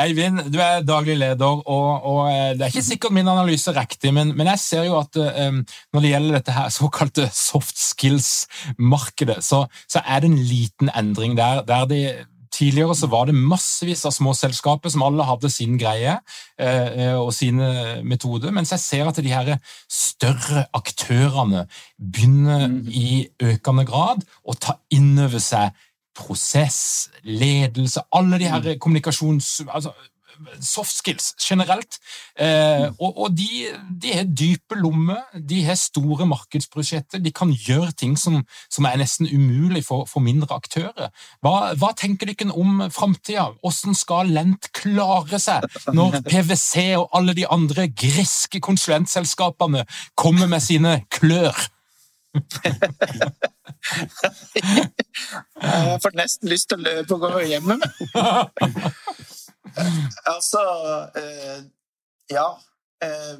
Eivind, 0.00 0.42
du 0.52 0.58
er 0.62 0.84
daglig 0.86 1.16
leder, 1.20 1.60
og, 1.60 1.90
og, 2.06 2.22
eh, 2.30 2.54
det 2.56 2.66
er 2.66 2.72
ikke 2.72 2.86
sikkert 2.92 3.16
min 3.16 3.30
analyse 3.30 3.70
er 3.72 3.80
riktig, 3.82 4.12
men, 4.16 4.34
men, 4.36 4.50
jeg 4.54 4.62
ser 4.62 4.88
jo 4.88 4.98
at 5.00 5.20
um, 5.20 5.62
når 5.94 6.04
det 6.04 6.12
gjelder 6.14 6.38
dette 6.38 6.56
her 6.56 6.74
såkalte 6.74 7.28
soft 7.34 7.78
skills-markedet, 7.78 9.40
så, 9.44 9.64
så, 9.88 10.02
er 10.06 10.24
det 10.24 10.32
en 10.32 10.42
liten 10.42 10.92
endring 10.96 11.38
der. 11.38 11.64
der 11.68 11.88
de 11.90 12.02
Tidligere 12.50 12.96
så 12.98 13.06
var 13.06 13.28
det 13.28 13.36
massevis 13.38 14.02
av 14.08 14.12
små 14.12 14.32
selskaper 14.34 14.90
som 14.90 15.04
alle 15.06 15.22
hadde 15.24 15.48
sin 15.54 15.76
greie 15.78 16.16
uh, 16.18 17.18
og 17.22 17.30
sine 17.32 18.00
metoder, 18.02 18.50
mens 18.52 18.72
jeg 18.74 18.82
ser 18.82 19.08
at 19.08 19.20
de 19.22 19.30
her 19.30 19.52
større 19.86 20.64
aktørene 20.76 21.62
begynner 21.96 22.66
mm. 22.66 22.80
i 22.90 23.12
økende 23.52 23.86
grad 23.88 24.26
å 24.42 24.56
ta 24.58 24.80
inn 24.92 25.14
over 25.22 25.40
seg 25.40 25.78
prosess, 26.20 27.08
ledelse, 27.24 28.04
alle 28.12 28.42
de 28.42 28.52
her 28.52 28.62
mm. 28.62 28.78
kommunikasjons... 28.78 29.60
Altså, 29.68 29.96
soft 30.60 30.96
skills 30.96 31.34
generelt. 31.40 31.98
Eh, 32.38 32.88
mm. 32.88 32.94
og, 32.98 33.18
og 33.18 33.36
de, 33.36 33.48
de, 34.02 34.12
har 34.14 34.24
dype 34.24 34.78
lommer, 34.78 35.20
de 35.48 35.64
har 35.64 35.74
store 35.74 36.26
markedsbudsjetter, 36.26 37.18
de 37.18 37.32
kan 37.32 37.52
gjøre 37.52 37.92
ting 37.92 38.18
som, 38.18 38.44
som 38.70 38.84
er 38.88 38.96
nesten 39.00 39.28
umulig 39.28 39.84
for, 39.86 40.06
for 40.10 40.20
mindre 40.24 40.54
aktører. 40.56 41.10
Hva, 41.44 41.74
hva 41.80 41.92
tenker 41.98 42.30
dere 42.30 42.52
om 42.52 42.86
framtida? 42.92 43.50
Hvordan 43.60 43.98
skal 43.98 44.30
Lent 44.30 44.70
klare 44.76 45.40
seg 45.42 45.64
når 45.96 46.20
PwC 46.28 46.96
og 47.00 47.08
alle 47.16 47.34
de 47.36 47.48
andre 47.50 47.88
griske 47.90 48.60
konsulentselskapene 48.64 49.84
kommer 50.18 50.50
med 50.50 50.60
sine 50.64 51.00
klør? 51.12 51.56
Jeg 55.62 56.00
får 56.02 56.16
nesten 56.18 56.50
lyst 56.50 56.68
til 56.70 56.80
å 56.80 56.84
løpe 56.84 57.16
og 57.16 57.24
gå 57.24 57.40
hjemme 57.50 57.76
med. 57.80 57.90
altså 60.34 60.62
eh, 61.18 61.58
Ja. 62.30 62.48
Eh, 63.04 63.38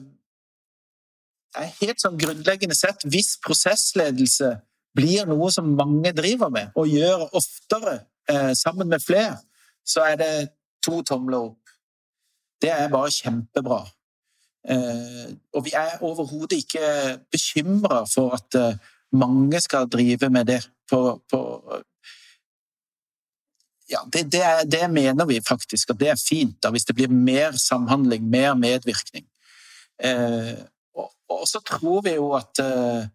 helt 1.81 2.03
sånn 2.03 2.19
grunnleggende 2.19 2.77
sett, 2.79 3.03
hvis 3.11 3.35
prosessledelse 3.43 4.53
blir 4.97 5.27
noe 5.29 5.51
som 5.55 5.73
mange 5.79 6.13
driver 6.15 6.51
med, 6.53 6.71
og 6.79 6.91
gjør 6.91 7.27
oftere 7.37 7.97
eh, 8.31 8.53
sammen 8.59 8.91
med 8.91 9.03
flere, 9.03 9.39
så 9.87 10.05
er 10.07 10.21
det 10.21 10.35
to 10.85 11.01
tomler 11.07 11.51
opp. 11.51 11.75
Det 12.63 12.71
er 12.71 12.93
bare 12.93 13.11
kjempebra. 13.13 13.81
Og 15.57 15.63
vi 15.65 15.73
er 15.73 16.03
overhodet 16.05 16.59
ikke 16.61 16.89
bekymra 17.33 18.03
for 18.05 18.37
at 18.37 18.57
mange 19.17 19.61
skal 19.65 19.89
drive 19.89 20.29
med 20.29 20.51
det 20.53 20.59
på, 20.91 21.01
på 21.31 21.41
ja, 23.91 24.03
det, 24.13 24.25
det, 24.31 24.43
det, 24.71 24.85
mener 24.93 25.27
vi 25.27 25.41
faktisk, 25.43 25.91
at 25.91 26.01
det 26.01 26.13
er 26.13 26.21
fint 26.21 26.59
da, 26.63 26.71
hvis 26.75 26.87
det 26.87 26.97
blir 26.99 27.11
mer 27.11 27.59
samhandling, 27.59 28.27
mer 28.31 28.55
medvirkning. 28.59 29.27
Eh, 30.03 30.55
og, 30.95 31.11
og, 31.31 31.47
så 31.51 31.63
tror 31.67 32.05
vi 32.07 32.15
jo 32.19 32.31
at 32.39 32.63
eh, 32.63 33.09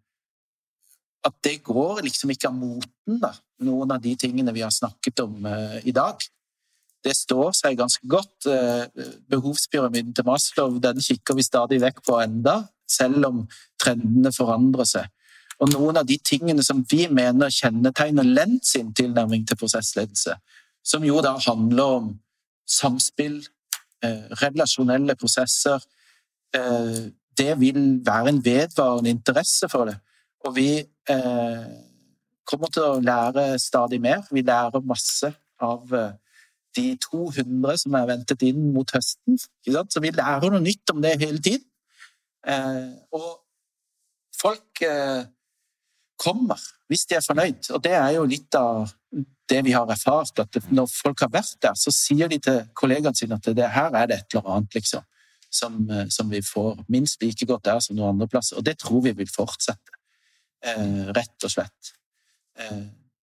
at 1.26 1.34
det 1.42 1.56
går 1.66 2.04
liksom 2.06 2.30
ikke 2.36 2.52
av 2.52 2.58
moten, 2.60 3.20
da, 3.22 3.32
noen 3.66 3.96
av 3.96 4.04
de 4.04 4.12
tingene 4.20 4.54
vi 4.54 4.62
har 4.62 4.74
snakket 4.74 5.24
om 5.24 5.48
eh, 5.50 5.80
i 5.90 5.94
dag 5.96 6.22
det 7.06 7.14
står 7.18 7.54
seg 7.56 7.78
ganske 7.80 8.08
godt. 8.10 8.48
Eh, 8.50 9.06
behovspyramiden 9.30 10.14
til 10.16 10.28
Maslow 10.28 10.80
den 10.82 11.02
kikker 11.04 11.38
vi 11.38 11.46
stadig 11.46 11.82
vekk 11.84 12.02
på 12.06 12.18
enda, 12.24 12.64
selv 12.90 13.30
om 13.30 13.44
trendene 13.82 14.34
forandrer 14.36 14.90
seg. 14.90 15.12
Og 15.60 15.72
noen 15.72 15.98
av 16.00 16.08
de 16.08 16.18
tingene 16.20 16.64
som 16.66 16.82
vi 16.92 17.06
mener 17.08 17.54
kjennetegner 17.54 18.28
Lent 18.28 18.68
sin 18.68 18.94
tilnærming 18.96 19.46
til 19.48 19.60
prosessledelse, 19.60 20.36
som 20.86 21.06
jo 21.08 21.22
da 21.24 21.36
handler 21.48 22.00
om 22.00 22.10
samspill, 22.70 23.40
eh, 24.04 24.26
relasjonelle 24.42 25.16
prosesser 25.16 25.80
eh, 26.56 27.12
Det 27.36 27.60
vil 27.60 28.00
være 28.06 28.30
en 28.30 28.46
vedvarende 28.46 29.10
interesse 29.10 29.68
for 29.68 29.86
det. 29.90 29.98
Og 30.48 30.56
vi 30.56 30.86
kommer 32.48 32.70
til 32.72 32.84
å 32.86 33.02
lære 33.04 33.60
stadig 33.60 34.00
mer. 34.00 34.22
Vi 34.32 34.40
lærer 34.42 34.80
masse 34.88 35.34
av 35.60 35.92
de 36.76 36.86
200 37.02 37.78
som 37.84 37.98
er 38.00 38.08
ventet 38.10 38.46
inn 38.48 38.70
mot 38.76 38.92
høsten. 38.96 39.36
Så 39.38 40.04
vi 40.04 40.14
lærer 40.16 40.48
noe 40.48 40.64
nytt 40.64 40.94
om 40.94 41.02
det 41.04 41.18
hele 41.20 41.42
tiden. 41.44 41.68
Eh, 42.46 42.94
og 43.16 43.42
folk 44.38 44.82
eh, 44.86 45.26
kommer 46.22 46.62
hvis 46.90 47.06
de 47.10 47.18
er 47.18 47.26
fornøyd, 47.26 47.72
og 47.74 47.82
det 47.84 47.96
er 47.98 48.12
jo 48.16 48.28
litt 48.30 48.56
av 48.56 48.92
det 49.50 49.62
vi 49.66 49.74
har 49.74 49.90
erfart. 49.90 50.40
At 50.42 50.58
når 50.70 50.90
folk 50.92 51.24
har 51.26 51.32
vært 51.34 51.58
der, 51.66 51.74
så 51.78 51.94
sier 51.94 52.30
de 52.30 52.38
til 52.42 52.62
kollegaene 52.78 53.18
sine 53.18 53.40
at 53.40 53.50
det 53.58 53.72
her 53.74 53.96
er 53.98 54.10
det 54.12 54.20
et 54.20 54.36
eller 54.36 54.56
annet, 54.56 54.78
liksom. 54.78 55.06
Som, 55.56 55.90
eh, 55.90 56.08
som 56.12 56.28
vi 56.30 56.42
får 56.44 56.82
minst 56.92 57.22
like 57.24 57.46
godt 57.48 57.66
der 57.66 57.80
som 57.80 57.96
noen 57.96 58.16
andre 58.16 58.28
plasser. 58.28 58.58
Og 58.60 58.66
det 58.66 58.78
tror 58.82 59.02
vi 59.06 59.14
vil 59.16 59.30
fortsette. 59.32 59.92
rett 61.16 61.44
og 61.46 61.52
slett. 61.52 61.92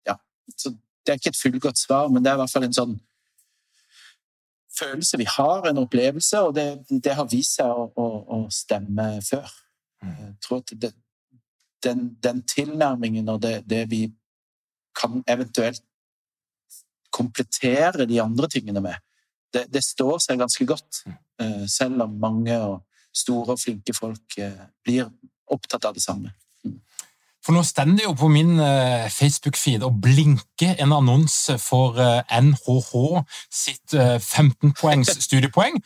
ja. 0.07 0.15
Så 0.57 0.71
det 0.71 1.11
er 1.11 1.19
ikke 1.19 1.33
et 1.33 1.41
fullgodt 1.43 1.79
svar, 1.79 2.09
men 2.09 2.23
det 2.23 2.31
er 2.31 2.37
i 2.37 2.39
hvert 2.39 2.53
fall 2.53 2.65
en 2.69 2.77
sånn 2.77 3.01
følelse, 4.79 5.19
vi 5.19 5.27
har 5.29 5.67
en 5.69 5.79
opplevelse, 5.83 6.41
og 6.41 6.55
det, 6.55 6.67
det 7.05 7.15
har 7.19 7.29
vist 7.31 7.59
seg 7.59 7.69
å, 7.69 7.89
å, 7.97 8.07
å, 8.37 8.39
stemme 8.53 9.07
før. 9.27 9.51
Mm. 10.03 10.15
Jeg 10.21 10.37
tror 10.47 10.63
at 10.63 10.75
det, 10.85 10.93
den, 11.85 12.17
den, 12.23 12.43
tilnærmingen 12.47 13.29
og 13.29 13.43
det, 13.43 13.63
det, 13.71 13.91
vi 13.91 14.07
kan 14.99 15.23
eventuelt 15.29 15.83
komplettere 17.13 18.07
de 18.09 18.21
andre 18.23 18.49
tingene 18.49 18.81
med, 18.81 18.95
det, 19.53 19.67
det 19.73 19.83
står 19.85 20.21
seg 20.25 20.41
ganske 20.41 20.67
godt. 20.67 21.03
Mm. 21.07 21.19
Eh, 21.43 21.65
selv 21.69 22.03
om 22.03 22.15
mange 22.21 22.57
og 22.61 22.81
store 23.17 23.57
og 23.57 23.61
flinke 23.61 23.95
folk 23.97 24.39
eh, 24.39 24.65
blir 24.85 25.11
opptatt 25.53 25.85
av 25.85 25.97
det 25.97 26.05
samme. 26.05 26.33
For 27.43 27.55
nå 27.57 27.65
stender 27.67 27.99
det 27.99 28.05
jo 28.05 28.15
på 28.15 28.29
min 28.31 28.55
uh, 28.61 29.09
Facebook-feed 29.11 29.83
og 29.83 29.97
blinker 30.05 30.79
en 30.83 30.95
annonse 30.95 31.57
for 31.59 31.99
NHH 31.99 32.93
eh, 32.95 33.41
sitt 33.51 33.97
15-poengs 33.97 35.11
eh, 35.11 35.25
studiepoeng, 35.27 35.81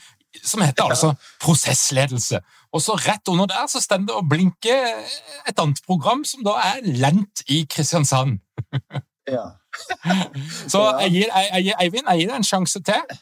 som 0.44 0.62
heter 0.62 0.84
altså 0.84 1.14
prosessledelse. 1.40 2.40
Og 2.72 2.82
så 2.82 2.96
rett 3.00 3.28
under 3.28 3.46
der 3.46 3.66
så 3.70 3.80
stender 3.80 4.12
det 4.12 4.16
og 4.20 4.28
blinker 4.30 4.88
et 5.48 5.58
annet 5.58 5.80
program, 5.86 6.24
som 6.24 6.44
da 6.44 6.56
er 6.60 6.80
Lent 6.84 7.44
i 7.48 7.64
Kristiansand. 7.70 8.38
ja. 9.36 9.46
så 10.72 10.82
jeg 11.00 11.10
gir, 11.10 11.30
jeg, 11.30 11.64
jeg, 11.64 11.74
Eivind, 11.80 12.08
jeg 12.08 12.18
gir 12.18 12.32
deg 12.32 12.36
en 12.36 12.50
sjanse 12.50 12.82
til. 12.82 13.16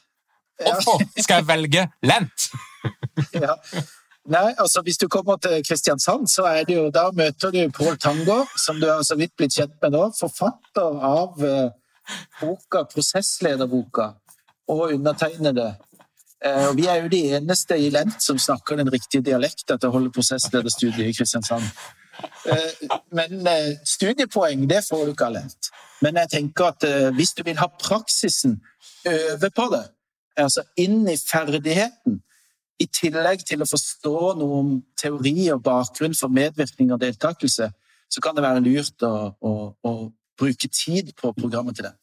Hvorfor 0.63 1.03
skal 1.23 1.43
jeg 1.43 1.49
velge 1.49 1.87
Lent? 2.03 2.49
ja. 3.45 3.55
Nei, 4.25 4.55
altså 4.59 4.81
Hvis 4.83 4.97
du 4.97 5.09
kommer 5.09 5.37
til 5.37 5.65
Kristiansand, 5.69 6.29
så 6.29 6.43
er 6.49 6.65
det 6.65 6.77
jo, 6.77 6.91
da 6.91 7.11
møter 7.13 7.51
du 7.53 7.61
Pål 7.77 7.99
Tangård, 8.01 8.49
som 8.67 8.81
du 8.81 8.87
har 8.89 9.03
så 9.05 9.19
vidt 9.21 9.35
blitt 9.37 9.53
kjent 9.53 9.75
med 9.83 9.93
nå. 9.93 10.07
Forfatter 10.17 11.03
av 11.05 11.43
uh, 11.45 11.69
boka, 12.41 12.87
prosesslederboka, 12.95 14.15
og 14.73 14.95
undertegnede. 14.95 15.75
Uh, 16.45 16.69
og 16.71 16.77
vi 16.77 16.87
er 16.91 17.03
jo 17.03 17.11
de 17.13 17.23
eneste 17.39 17.79
i 17.81 17.91
Lent 17.93 18.21
som 18.23 18.39
snakker 18.39 18.77
den 18.77 18.91
riktige 18.93 19.25
dialekten 19.25 19.79
til 19.79 19.89
å 19.89 19.95
holde 19.95 20.13
prosesslederstudiet 20.13 21.09
i 21.09 21.17
Kristiansand. 21.17 21.65
Uh, 22.45 22.99
men 23.17 23.49
studiepoeng, 23.89 24.69
det 24.71 24.85
får 24.89 25.07
du 25.07 25.15
ikke 25.15 25.31
av 25.31 25.39
Lent. 25.39 25.73
Men 26.05 26.21
jeg 26.21 26.33
tenker 26.35 26.69
at 26.69 26.85
hvis 27.17 27.33
du 27.33 27.41
vil 27.47 27.57
ha 27.57 27.71
praksisen, 27.81 28.59
øve 29.09 29.51
på 29.51 29.69
det. 29.73 29.87
Altså 30.37 30.65
inn 30.81 31.07
i 31.09 31.17
ferdigheten 31.17 32.21
i 32.83 32.87
tillegg 32.91 33.45
til 33.47 33.63
å 33.63 33.69
forstå 33.69 34.35
noe 34.41 34.61
om 34.61 34.71
teori 34.99 35.49
og 35.55 35.63
bakgrunn 35.65 36.17
for 36.19 36.33
medvirkning 36.35 36.93
og 36.93 37.01
deltakelse, 37.05 37.71
så 38.11 38.23
kan 38.23 38.37
det 38.37 38.45
være 38.45 38.63
lurt 38.65 39.05
å, 39.07 39.15
å, 39.39 39.53
å 39.87 39.93
bruke 40.41 40.69
tid 40.69 41.13
på 41.21 41.33
programmet 41.39 41.79
til 41.79 41.89
det. 41.89 41.95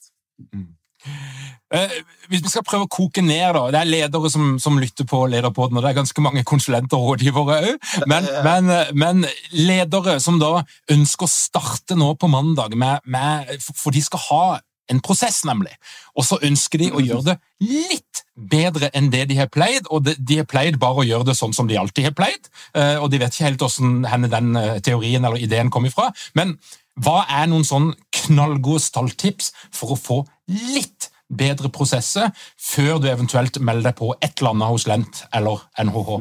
Mm. 1.06 1.52
Eh, 1.72 1.93
hvis 2.28 2.41
vi 2.43 2.52
skal 2.52 2.66
prøve 2.68 2.86
å 2.86 2.91
koke 2.91 3.24
ned, 3.24 3.54
da. 3.56 3.64
Det 3.72 3.80
er 3.80 3.89
ledere 3.89 4.32
som, 4.32 4.56
som 4.60 4.80
lytter 4.82 5.07
på 5.07 5.23
Lederpodden, 5.32 5.78
og 5.80 5.86
det 5.86 5.91
er 5.91 5.99
ganske 6.02 6.23
mange 6.23 6.44
konsulenter 6.48 6.99
og 6.99 7.14
rådgivere 7.14 7.61
òg. 7.61 7.86
Men, 8.11 8.28
men, 8.48 8.73
men, 8.91 9.30
ledere 9.56 10.18
som 10.23 10.40
da 10.41 10.57
ønsker 10.91 11.28
å 11.28 11.32
starte 11.32 11.95
nå 11.99 12.11
på 12.19 12.30
mandag, 12.32 12.76
med, 12.76 13.07
med, 13.07 13.56
for 13.72 13.95
de 13.95 14.03
skal 14.03 14.26
ha 14.28 14.44
en 14.91 14.99
prosess, 14.99 15.45
nemlig. 15.48 15.72
Og 16.19 16.28
så 16.28 16.40
ønsker 16.44 16.82
de 16.82 16.90
å 16.91 17.03
gjøre 17.03 17.32
det 17.32 17.38
litt 17.64 18.23
bedre 18.36 18.90
enn 18.98 19.07
det 19.14 19.23
de 19.30 19.38
har 19.40 19.48
pleid, 19.53 19.88
og 19.94 20.10
de 20.11 20.41
har 20.41 20.49
pleid 20.49 20.80
bare 20.82 21.03
å 21.03 21.07
gjøre 21.07 21.30
det 21.30 21.38
sånn 21.40 21.56
som 21.56 21.69
de 21.69 21.80
alltid 21.80 22.10
har 22.10 22.18
pleid. 22.18 22.52
Eh, 22.76 22.98
og 22.99 23.07
de 23.14 23.22
vet 23.22 23.32
ikke 23.32 23.48
helt 23.48 23.64
hvordan 23.64 24.28
den 24.28 24.60
eh, 24.60 24.78
teorien 24.84 25.23
eller 25.23 25.40
ideen 25.40 25.72
kom 25.72 25.88
ifra. 25.88 26.10
Men 26.36 26.57
hva 26.99 27.22
er 27.32 27.48
noen 27.48 27.64
sånn 27.68 27.91
knallgode 28.26 28.84
stalltips 28.84 29.53
for 29.72 29.95
å 29.95 29.99
få 29.99 30.18
litt 30.52 31.10
bedre 31.32 31.72
prosesser 31.72 32.32
før 32.60 32.99
du 32.99 33.07
eventuelt 33.11 33.60
melder 33.64 33.91
deg 33.91 33.99
på 34.02 34.11
et 34.19 34.34
eller 34.41 34.56
annet 34.56 34.73
hos 34.73 34.88
Lent 34.90 35.23
eller 35.34 35.64
NHH? 35.80 36.11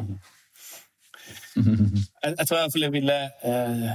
Jeg, 1.55 2.31
jeg 2.31 2.47
tror 2.47 2.57
i 2.57 2.61
hvert 2.61 2.73
fall 2.73 2.85
jeg 2.85 2.93
ville 2.93 3.15
eh, 3.43 3.89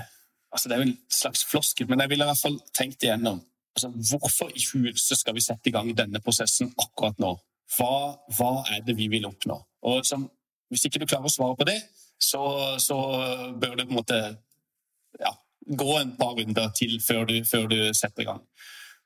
altså 0.52 0.68
Det 0.68 0.74
er 0.74 0.82
jo 0.82 0.88
en 0.90 0.98
slags 1.08 1.44
floskel, 1.48 1.88
men 1.88 2.02
jeg 2.04 2.12
ville 2.12 2.26
i 2.26 2.28
hvert 2.28 2.42
fall 2.42 2.58
tenkt 2.76 3.06
igjennom 3.06 3.40
altså, 3.76 3.88
hvorfor 4.10 4.52
i 4.52 4.64
huset 4.74 5.18
skal 5.18 5.36
vi 5.36 5.44
sette 5.44 5.70
i 5.70 5.72
gang 5.72 5.88
denne 5.96 6.20
prosessen 6.24 6.74
akkurat 6.76 7.16
nå? 7.22 7.32
hva, 7.74 7.92
hva 8.36 8.50
er 8.74 8.84
det 8.86 8.96
vi 8.98 9.08
vil 9.10 9.26
oppnå? 9.28 9.58
Og 9.90 10.06
som, 10.06 10.28
Hvis 10.70 10.88
ikke 10.88 10.98
du 10.98 11.06
klarer 11.06 11.28
å 11.28 11.30
svare 11.30 11.54
på 11.58 11.66
det, 11.68 11.76
så, 12.18 12.40
så 12.82 12.96
bør 13.54 13.76
du 13.76 13.84
på 13.84 13.92
en 13.92 13.98
måte 14.00 14.16
ja, 15.20 15.30
gå 15.62 15.92
en 16.00 16.16
par 16.18 16.34
runder 16.34 16.72
til 16.74 16.96
før 17.04 17.28
du, 17.28 17.36
før 17.46 17.68
du 17.70 17.76
setter 17.94 18.24
i 18.24 18.26
gang. 18.26 18.40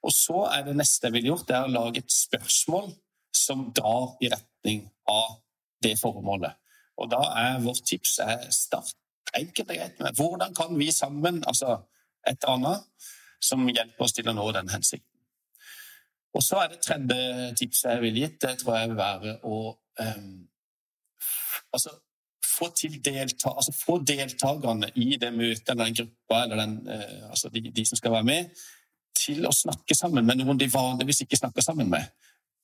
Og 0.06 0.12
så 0.14 0.46
er 0.54 0.64
det 0.66 0.76
neste 0.78 1.08
jeg 1.08 1.16
ville 1.18 1.32
gjort, 1.32 1.46
det 1.48 1.56
er 1.56 1.68
å 1.68 1.74
lage 1.74 2.02
et 2.02 2.12
spørsmål 2.14 2.88
som 3.36 3.68
drar 3.76 4.16
i 4.24 4.30
retning 4.32 4.86
av 5.08 5.38
det 5.84 5.96
formålet. 6.00 6.56
Og 7.00 7.10
da 7.12 7.20
er 7.40 7.62
vårt 7.64 7.84
tips 7.88 8.18
er 8.24 8.48
start 8.54 8.96
enkelt 9.36 9.70
og 9.70 9.76
greit 9.76 10.00
med 10.02 10.16
hvordan 10.18 10.54
kan 10.56 10.76
vi 10.78 10.90
sammen, 10.92 11.42
altså 11.46 11.78
et 12.28 12.36
eller 12.42 12.56
annet, 12.56 13.08
som 13.40 13.68
hjelper 13.68 14.04
oss 14.04 14.16
til 14.16 14.28
å 14.28 14.36
nå 14.36 14.50
den 14.52 14.68
hensikten. 14.68 15.06
Og 16.36 16.44
så 16.44 16.60
er 16.62 16.70
det 16.70 16.82
tredje 16.84 17.54
tipset 17.58 17.90
jeg 17.94 18.02
ville 18.04 18.26
gitt, 18.26 18.38
det 18.42 18.58
tror 18.60 18.76
jeg 18.76 18.90
vil 18.90 19.00
være 19.00 19.32
å 19.48 19.56
um, 19.72 20.34
altså, 21.72 21.94
få, 22.46 22.68
delta, 23.04 23.54
altså, 23.54 23.74
få 23.74 23.98
deltakerne 24.06 24.92
i 24.94 25.16
det 25.20 25.32
møtet 25.34 25.72
eller 25.72 25.90
den 25.90 25.98
gruppa 26.02 26.44
eller 26.44 26.62
den, 26.62 26.76
uh, 26.86 27.30
altså 27.30 27.50
de, 27.54 27.64
de, 27.74 27.86
som 27.88 27.98
skal 27.98 28.14
være 28.18 28.28
med, 28.28 28.62
til 29.20 29.46
å 29.46 29.54
snakke 29.54 29.96
sammen 29.96 30.26
med 30.26 30.40
noen 30.40 30.58
de 30.60 30.70
vanligvis 30.72 31.24
ikke 31.24 31.38
snakker 31.40 31.64
sammen 31.64 31.90
med 31.92 32.08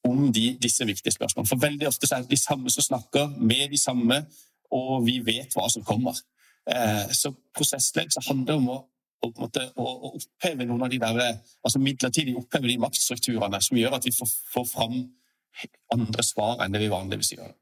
om 0.07 0.29
de, 0.33 0.53
disse 0.63 0.87
viktige 0.87 1.15
spørsmålene. 1.15 1.51
For 1.51 1.61
veldig 1.61 1.89
ofte 1.89 2.09
er 2.15 2.25
det 2.25 2.35
de 2.35 2.41
samme 2.41 2.71
som 2.73 2.85
snakker 2.85 3.33
med 3.37 3.73
de 3.73 3.81
samme, 3.81 4.21
og 4.75 5.07
vi 5.07 5.19
vet 5.25 5.55
hva 5.57 5.67
som 5.73 5.85
kommer. 5.87 6.19
Eh, 6.67 7.11
så 7.15 7.33
prosessledelse 7.55 8.23
handler 8.29 8.61
om 8.61 8.71
å 8.75 8.79
å, 9.25 9.31
måte, 9.41 9.63
å, 9.77 9.85
å, 9.85 10.13
oppheve 10.19 10.67
noen 10.67 10.87
av 10.87 10.93
de 10.93 10.99
der, 11.01 11.39
altså 11.65 11.81
midlertidig 11.83 12.37
oppheve 12.39 12.69
de 12.71 12.79
maktstrukturene 12.83 13.61
som 13.65 13.79
gjør 13.79 13.99
at 13.99 14.09
vi 14.09 14.15
får, 14.15 14.33
får 14.53 14.67
fram 14.71 14.97
andre 15.95 16.25
svar 16.27 16.61
enn 16.65 16.75
det 16.75 16.83
vi 16.85 16.93
vanligvis 16.93 17.33
gjør. 17.37 17.55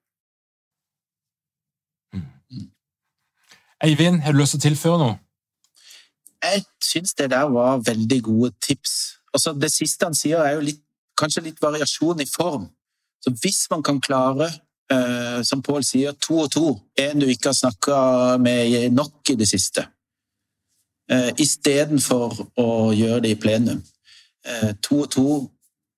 Mm. 2.15 2.67
Eivind, 3.87 4.23
har 4.25 4.35
du 4.35 4.41
lyst 4.41 4.57
til 4.57 4.63
å 4.63 4.67
tilføre 4.69 5.03
noe? 5.03 5.19
Jeg 6.45 6.65
syns 6.85 7.15
det 7.15 7.31
der 7.33 7.49
var 7.49 7.83
veldig 7.87 8.23
gode 8.23 8.51
tips. 8.63 8.93
Også 9.33 9.55
det 9.57 9.73
siste 9.73 10.05
han 10.05 10.17
sier, 10.17 10.43
er 10.45 10.59
jo 10.59 10.67
litt, 10.69 10.83
kanskje 11.19 11.47
litt 11.47 11.63
variasjon 11.63 12.21
i 12.21 12.29
form. 12.29 12.69
Så 13.25 13.33
hvis 13.41 13.65
man 13.71 13.83
kan 13.83 14.01
klare, 14.01 14.51
eh, 14.93 15.41
som 15.43 15.63
Pål 15.63 15.85
sier, 15.85 16.13
to 16.13 16.39
og 16.45 16.51
to, 16.53 16.67
en 16.99 17.21
du 17.21 17.27
ikke 17.27 17.49
har 17.53 17.59
snakka 17.59 17.97
med 18.43 18.93
nok 18.93 19.31
i 19.31 19.39
det 19.41 19.49
siste, 19.49 19.87
eh, 21.11 21.31
istedenfor 21.39 22.37
å 22.61 22.93
gjøre 22.93 23.23
det 23.23 23.31
i 23.31 23.41
plenum. 23.41 23.83
Eh, 24.45 24.73
to 24.83 25.01
og 25.03 25.11
to, 25.11 25.51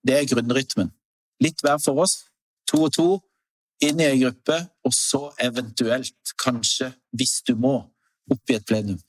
det 0.07 0.15
er 0.15 0.31
grunnrytmen. 0.31 0.93
Litt 1.43 1.61
hver 1.63 1.83
for 1.83 2.05
oss. 2.05 2.25
To 2.71 2.85
og 2.85 2.93
to, 2.93 3.09
inn 3.83 4.01
i 4.01 4.07
ei 4.07 4.21
gruppe, 4.23 4.57
og 4.85 4.95
så 4.95 5.33
eventuelt, 5.43 6.15
kanskje, 6.39 6.93
hvis 7.13 7.43
du 7.47 7.55
må, 7.55 7.83
opp 8.31 8.51
i 8.51 8.57
et 8.57 8.67
plenum. 8.67 9.01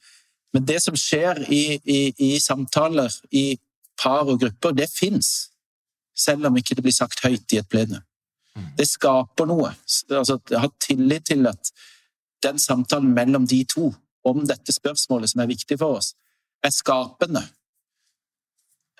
Men 0.57 0.65
det 0.65 0.79
som 0.81 0.95
skjer 0.97 1.43
i, 1.53 1.77
i, 1.85 1.97
i 2.17 2.39
samtaler 2.41 3.13
i 3.29 3.59
par 4.01 4.25
og 4.25 4.39
grupper, 4.41 4.71
det 4.73 4.87
fins. 4.89 5.51
Selv 6.17 6.47
om 6.49 6.55
ikke 6.57 6.73
det 6.73 6.81
blir 6.87 6.95
sagt 6.95 7.21
høyt 7.21 7.53
i 7.53 7.59
et 7.61 7.67
plenum. 7.69 8.01
Mm. 8.57 8.71
Det 8.79 8.87
skaper 8.89 9.45
noe. 9.45 9.69
Altså, 10.09 10.39
jeg 10.49 10.63
har 10.63 10.71
tillit 10.81 11.27
til 11.29 11.45
at 11.45 11.69
den 12.41 12.57
samtalen 12.57 13.13
mellom 13.13 13.45
de 13.45 13.59
to 13.69 13.91
om 14.25 14.41
dette 14.49 14.73
spørsmålet 14.73 15.29
som 15.29 15.43
er 15.43 15.51
viktig 15.51 15.77
for 15.77 15.99
oss, 15.99 16.15
er 16.65 16.73
skapende, 16.73 17.43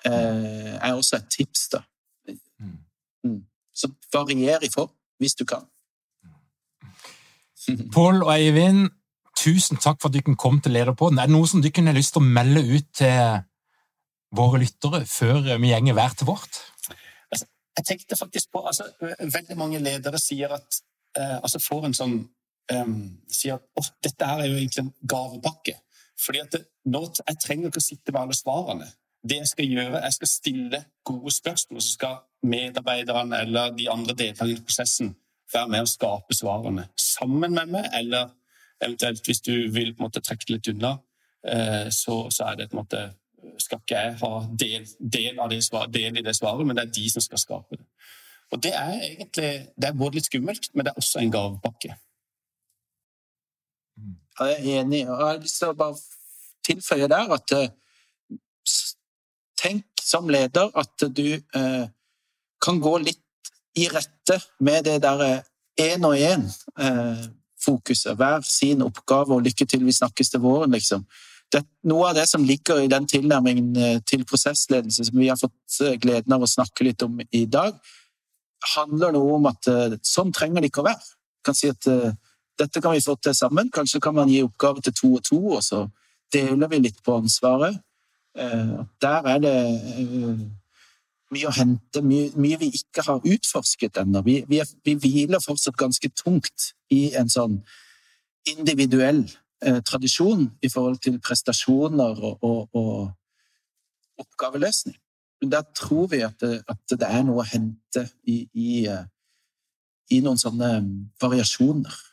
eh, 0.06 0.76
er 0.78 0.94
også 0.94 1.18
et 1.18 1.26
tips, 1.40 1.64
da. 1.74 1.82
Mm. 2.60 2.78
mm. 3.24 3.42
Så 3.74 3.90
varier 4.14 4.62
i 4.62 4.70
form, 4.70 4.94
hvis 5.18 5.34
du 5.34 5.42
kan. 5.44 5.66
Pål 7.90 8.22
og 8.22 8.32
Eivind, 8.36 8.86
tusen 9.38 9.78
takk 9.80 10.00
for 10.00 10.10
at 10.10 10.16
dere 10.16 10.36
kom 10.38 10.58
til 10.62 10.74
Lederpodden. 10.76 11.20
Er 11.20 11.28
det 11.28 11.34
noe 11.36 11.48
som 11.48 11.62
dere 11.62 11.86
har 11.86 11.96
lyst 11.96 12.14
til 12.16 12.24
å 12.24 12.32
melde 12.38 12.64
ut 12.66 12.88
til 13.00 13.44
våre 14.38 14.60
lyttere 14.62 15.04
før 15.08 15.54
vi 15.60 15.72
gjenger 15.72 15.96
hver 15.96 16.16
til 16.18 16.28
vårt? 16.28 16.60
Altså, 17.32 17.46
jeg 17.78 17.88
tenkte 17.88 18.18
faktisk 18.18 18.50
på 18.52 18.64
altså, 18.66 18.88
Veldig 19.00 19.56
mange 19.56 19.80
ledere 19.82 20.20
sier 20.20 20.52
at 20.58 20.80
eh, 21.18 21.36
altså 21.38 21.62
får 21.62 21.88
en 21.88 21.96
sånn 21.96 22.16
eh, 22.72 22.94
sier 23.32 23.58
at 23.58 23.68
oh, 23.80 23.92
dette 24.04 24.30
er 24.34 24.46
jo 24.46 24.56
egentlig 24.58 24.84
en 24.84 24.94
gavepakke. 25.14 25.78
Fordi 26.18 26.42
at 26.42 26.56
det, 26.56 26.64
nå, 26.90 27.04
Jeg 27.26 27.42
trenger 27.44 27.70
ikke 27.70 27.84
å 27.84 27.88
sitte 27.88 28.14
med 28.14 28.24
alle 28.24 28.36
svarene. 28.36 28.90
Det 29.28 29.40
jeg 29.40 29.50
skal 29.50 29.72
gjøre, 29.76 30.02
jeg 30.04 30.16
skal 30.16 30.30
stille 30.30 30.82
gode 31.06 31.32
spørsmål, 31.34 31.82
så 31.82 31.94
skal 31.94 32.18
medarbeiderne 32.46 33.40
eller 33.42 33.72
de 33.74 33.88
andre 33.90 34.14
deltakerne 34.14 34.54
i 34.54 34.62
prosessen 34.62 35.16
være 35.52 35.72
med 35.72 35.86
å 35.86 35.90
skape 35.90 36.36
svarene 36.36 36.84
sammen 37.00 37.56
med 37.56 37.72
meg, 37.72 37.88
eller 37.98 38.28
eventuelt 38.80 39.24
hvis 39.26 39.40
du 39.40 39.52
vil 39.74 39.94
på 39.94 40.02
en 40.02 40.08
måte 40.08 40.22
trekke 40.24 40.46
det 40.46 40.56
litt 40.56 40.70
unna, 40.74 40.96
eh, 41.46 41.88
så, 41.94 42.20
så, 42.30 42.50
er 42.50 42.60
det 42.60 42.70
på 42.70 42.78
en 42.78 42.82
måte 42.82 43.04
skal 43.58 43.80
ikke 43.80 44.00
jeg 44.00 44.16
ha 44.20 44.32
del, 44.60 44.86
del, 44.98 45.38
av 45.38 45.50
det 45.50 45.62
svaret, 45.64 45.94
del 45.94 46.18
i 46.18 46.24
det 46.26 46.34
svaret, 46.36 46.66
men 46.66 46.76
det 46.76 46.86
er 46.86 46.94
de 46.94 47.06
som 47.10 47.24
skal 47.24 47.42
skape 47.42 47.78
det. 47.78 47.86
Og 48.50 48.62
Det 48.62 48.72
er 48.74 48.92
egentlig 49.02 49.50
det 49.76 49.88
er 49.88 49.96
både 49.96 50.18
litt 50.18 50.28
skummelt, 50.28 50.70
men 50.74 50.86
det 50.86 50.92
er 50.92 51.00
også 51.02 51.20
en 51.20 51.32
gavepakke. 51.32 51.96
Jeg 54.38 54.54
er 54.54 54.80
enig. 54.80 55.02
og 55.10 55.18
Jeg 55.18 55.26
har 55.26 55.42
lyst 55.42 55.58
til 55.58 55.72
å 55.72 55.76
bare 55.76 55.98
tilføye 56.66 57.08
der 57.10 57.34
at 57.34 57.54
eh, 57.56 57.70
tenk 59.58 60.02
som 60.02 60.30
leder 60.30 60.70
at 60.78 61.06
du 61.16 61.26
eh, 61.34 61.86
kan 62.62 62.80
gå 62.80 62.94
litt 63.02 63.52
i 63.78 63.88
rette 63.92 64.38
med 64.64 64.86
det 64.88 64.98
derre 65.02 65.42
én 65.78 66.06
og 66.06 66.16
én-fokuset. 66.16 66.74
Eh, 66.78 67.26
Hver 67.64 68.44
sin 68.46 68.82
oppgave 68.82 69.34
og 69.34 69.42
lykke 69.46 69.66
til, 69.66 69.84
vi 69.84 69.92
snakkes 69.92 70.30
til 70.30 70.40
våren, 70.40 70.72
liksom. 70.74 71.04
Det, 71.52 71.62
noe 71.88 72.10
av 72.10 72.18
det 72.18 72.26
som 72.28 72.44
ligger 72.44 72.82
i 72.84 72.90
den 72.92 73.06
tilnærmingen 73.08 73.76
eh, 73.76 74.00
til 74.04 74.24
prosessledelse 74.28 75.06
som 75.08 75.16
vi 75.16 75.30
har 75.30 75.38
fått 75.40 75.78
eh, 75.80 75.96
gleden 75.96 76.34
av 76.36 76.44
å 76.44 76.50
snakke 76.50 76.84
litt 76.84 77.02
om 77.06 77.16
i 77.24 77.46
dag, 77.48 77.76
handler 78.74 79.14
noe 79.14 79.36
om 79.38 79.46
at 79.48 79.68
sånn 80.04 80.32
trenger 80.34 80.60
det 80.60 80.68
ikke 80.68 80.82
å 80.82 80.88
være. 80.88 81.12
Jeg 81.38 81.46
kan 81.46 81.56
si 81.56 81.70
at 81.70 81.86
dette 82.58 82.82
kan 82.82 82.92
vi 82.92 83.04
få 83.04 83.14
til 83.22 83.36
sammen. 83.38 83.70
Kanskje 83.70 84.00
kan 84.02 84.16
man 84.16 84.28
gi 84.28 84.42
oppgave 84.42 84.82
til 84.82 84.96
to 84.98 85.12
og 85.14 85.22
to, 85.24 85.38
og 85.56 85.62
så 85.64 85.84
deler 86.34 86.70
vi 86.72 86.82
litt 86.82 86.98
på 87.06 87.16
ansvaret. 87.22 87.78
Eh, 88.38 88.74
der 89.02 89.28
er 89.32 89.38
det 89.42 89.54
eh, 89.98 90.42
mye 91.34 91.48
å 91.48 91.52
hente, 91.52 92.02
mye, 92.04 92.30
mye 92.40 92.58
vi 92.60 92.70
ikke 92.78 93.04
har 93.06 93.26
utforsket 93.26 94.00
ennå. 94.00 94.22
Vi, 94.26 94.38
vi, 94.48 94.62
vi, 94.86 94.94
hviler 95.02 95.42
fortsatt 95.44 95.76
ganske 95.78 96.10
tungt 96.16 96.70
i 96.94 97.08
en 97.18 97.28
sånn 97.32 97.58
individuell 98.48 99.24
eh, 99.64 99.80
tradisjon 99.84 100.46
i 100.64 100.70
forhold 100.72 101.02
til 101.04 101.18
prestasjoner 101.24 102.22
og, 102.30 102.48
og, 102.48 102.78
og 102.78 104.24
oppgaveløsning. 104.24 104.96
Men 105.42 105.52
der 105.52 105.68
tror 105.76 106.08
vi 106.10 106.24
at 106.26 106.40
det, 106.42 106.62
at 106.66 106.80
det, 106.90 107.06
er 107.06 107.22
noe 107.28 107.44
å 107.44 107.48
hente 107.48 108.08
i, 108.26 108.40
i, 108.54 108.70
eh, 108.90 109.04
i 110.16 110.22
noen 110.24 110.40
sånne 110.40 110.78
variasjoner. 111.22 112.04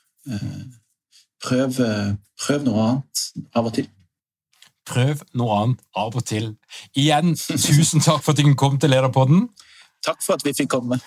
Prøv, 1.46 1.76
prøv 2.42 2.64
noe 2.66 2.86
annet 2.90 3.26
av 3.54 3.68
og 3.70 3.76
til. 3.78 3.88
Prøv 4.86 5.22
noe 5.38 5.62
annet 5.62 5.86
av 5.98 6.16
og 6.16 6.26
til. 6.30 6.52
Igjen, 6.98 7.36
tusen 7.36 8.03
takk 8.06 8.24
for 8.24 8.36
at 8.36 8.41
du 8.41 8.53
kom 8.57 8.80
til 8.82 8.94
Lederpodden. 8.94 9.48
Takk 10.06 10.22
for 10.22 10.34
at 10.38 10.45
vi 10.45 10.53
fikk 10.53 10.70
komme. 10.76 10.99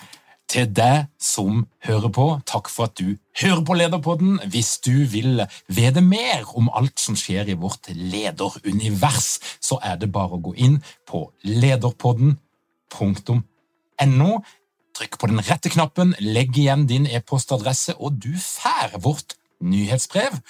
Til 0.49 0.65
deg 0.73 1.13
som 1.21 1.67
hører 1.85 2.09
på, 2.09 2.41
takk 2.49 2.71
for 2.73 2.89
at 2.89 2.97
du 2.97 3.21
hører 3.43 3.61
på 3.69 3.75
Lederpodden. 3.77 4.39
Hvis 4.49 4.79
du 4.81 5.05
vil 5.13 5.45
vite 5.69 6.01
mer 6.01 6.49
om 6.57 6.71
alt 6.73 6.97
som 7.01 7.17
skjer 7.21 7.49
i 7.53 7.57
vårt 7.61 7.89
lederunivers, 7.93 9.41
så 9.61 9.79
er 9.85 9.97
det 10.01 10.13
bare 10.15 10.35
å 10.39 10.41
gå 10.49 10.55
inn 10.57 10.83
på 11.07 11.33
lederpodden.no. 11.45 14.33
Trykk 14.99 15.19
på 15.21 15.29
den 15.31 15.45
rette 15.47 15.71
knappen, 15.71 16.17
legg 16.19 16.57
igjen 16.59 16.89
din 16.89 17.07
e-postadresse, 17.07 17.95
og 18.01 18.17
du 18.19 18.33
får 18.41 18.97
vårt 19.05 19.37
nyhetsbrev 19.61 20.41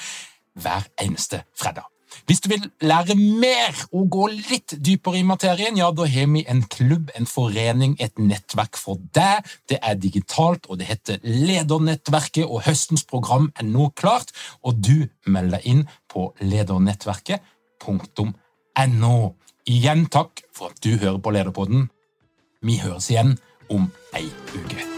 hver 0.63 0.87
eneste 1.03 1.43
fredag. 1.59 1.91
Hvis 2.29 2.43
du 2.45 2.49
vil 2.53 2.67
lære 2.85 3.15
mer 3.17 3.73
og 3.93 4.11
gå 4.13 4.27
litt 4.33 4.75
dypere 4.85 5.19
i 5.21 5.27
materien, 5.27 5.77
ja, 5.79 5.91
da 5.93 6.07
har 6.09 6.27
vi 6.33 6.45
en 6.49 6.63
klubb, 6.71 7.11
en 7.17 7.27
forening, 7.29 7.97
et 8.01 8.19
nettverk 8.19 8.77
for 8.81 8.97
deg. 9.17 9.45
Det 9.69 9.79
er 9.83 9.95
digitalt, 10.01 10.67
og 10.69 10.79
det 10.81 10.87
heter 10.91 11.19
Ledernettverket, 11.23 12.47
og 12.47 12.63
høstens 12.69 13.05
program 13.09 13.53
er 13.57 13.65
nå 13.69 13.89
klart. 13.97 14.33
Og 14.63 14.75
du 14.81 15.09
melder 15.27 15.61
inn 15.65 15.89
på 16.11 16.35
ledernettverket.no. 16.41 19.35
Igjen 19.69 20.07
takk 20.09 20.41
for 20.57 20.67
at 20.73 20.81
du 20.85 20.97
hører 20.97 21.19
på 21.21 21.31
Lederpodden. 21.35 21.91
Vi 22.65 22.79
høres 22.83 23.11
igjen 23.13 23.39
om 23.71 23.93
ei 24.17 24.27
uke. 24.57 24.98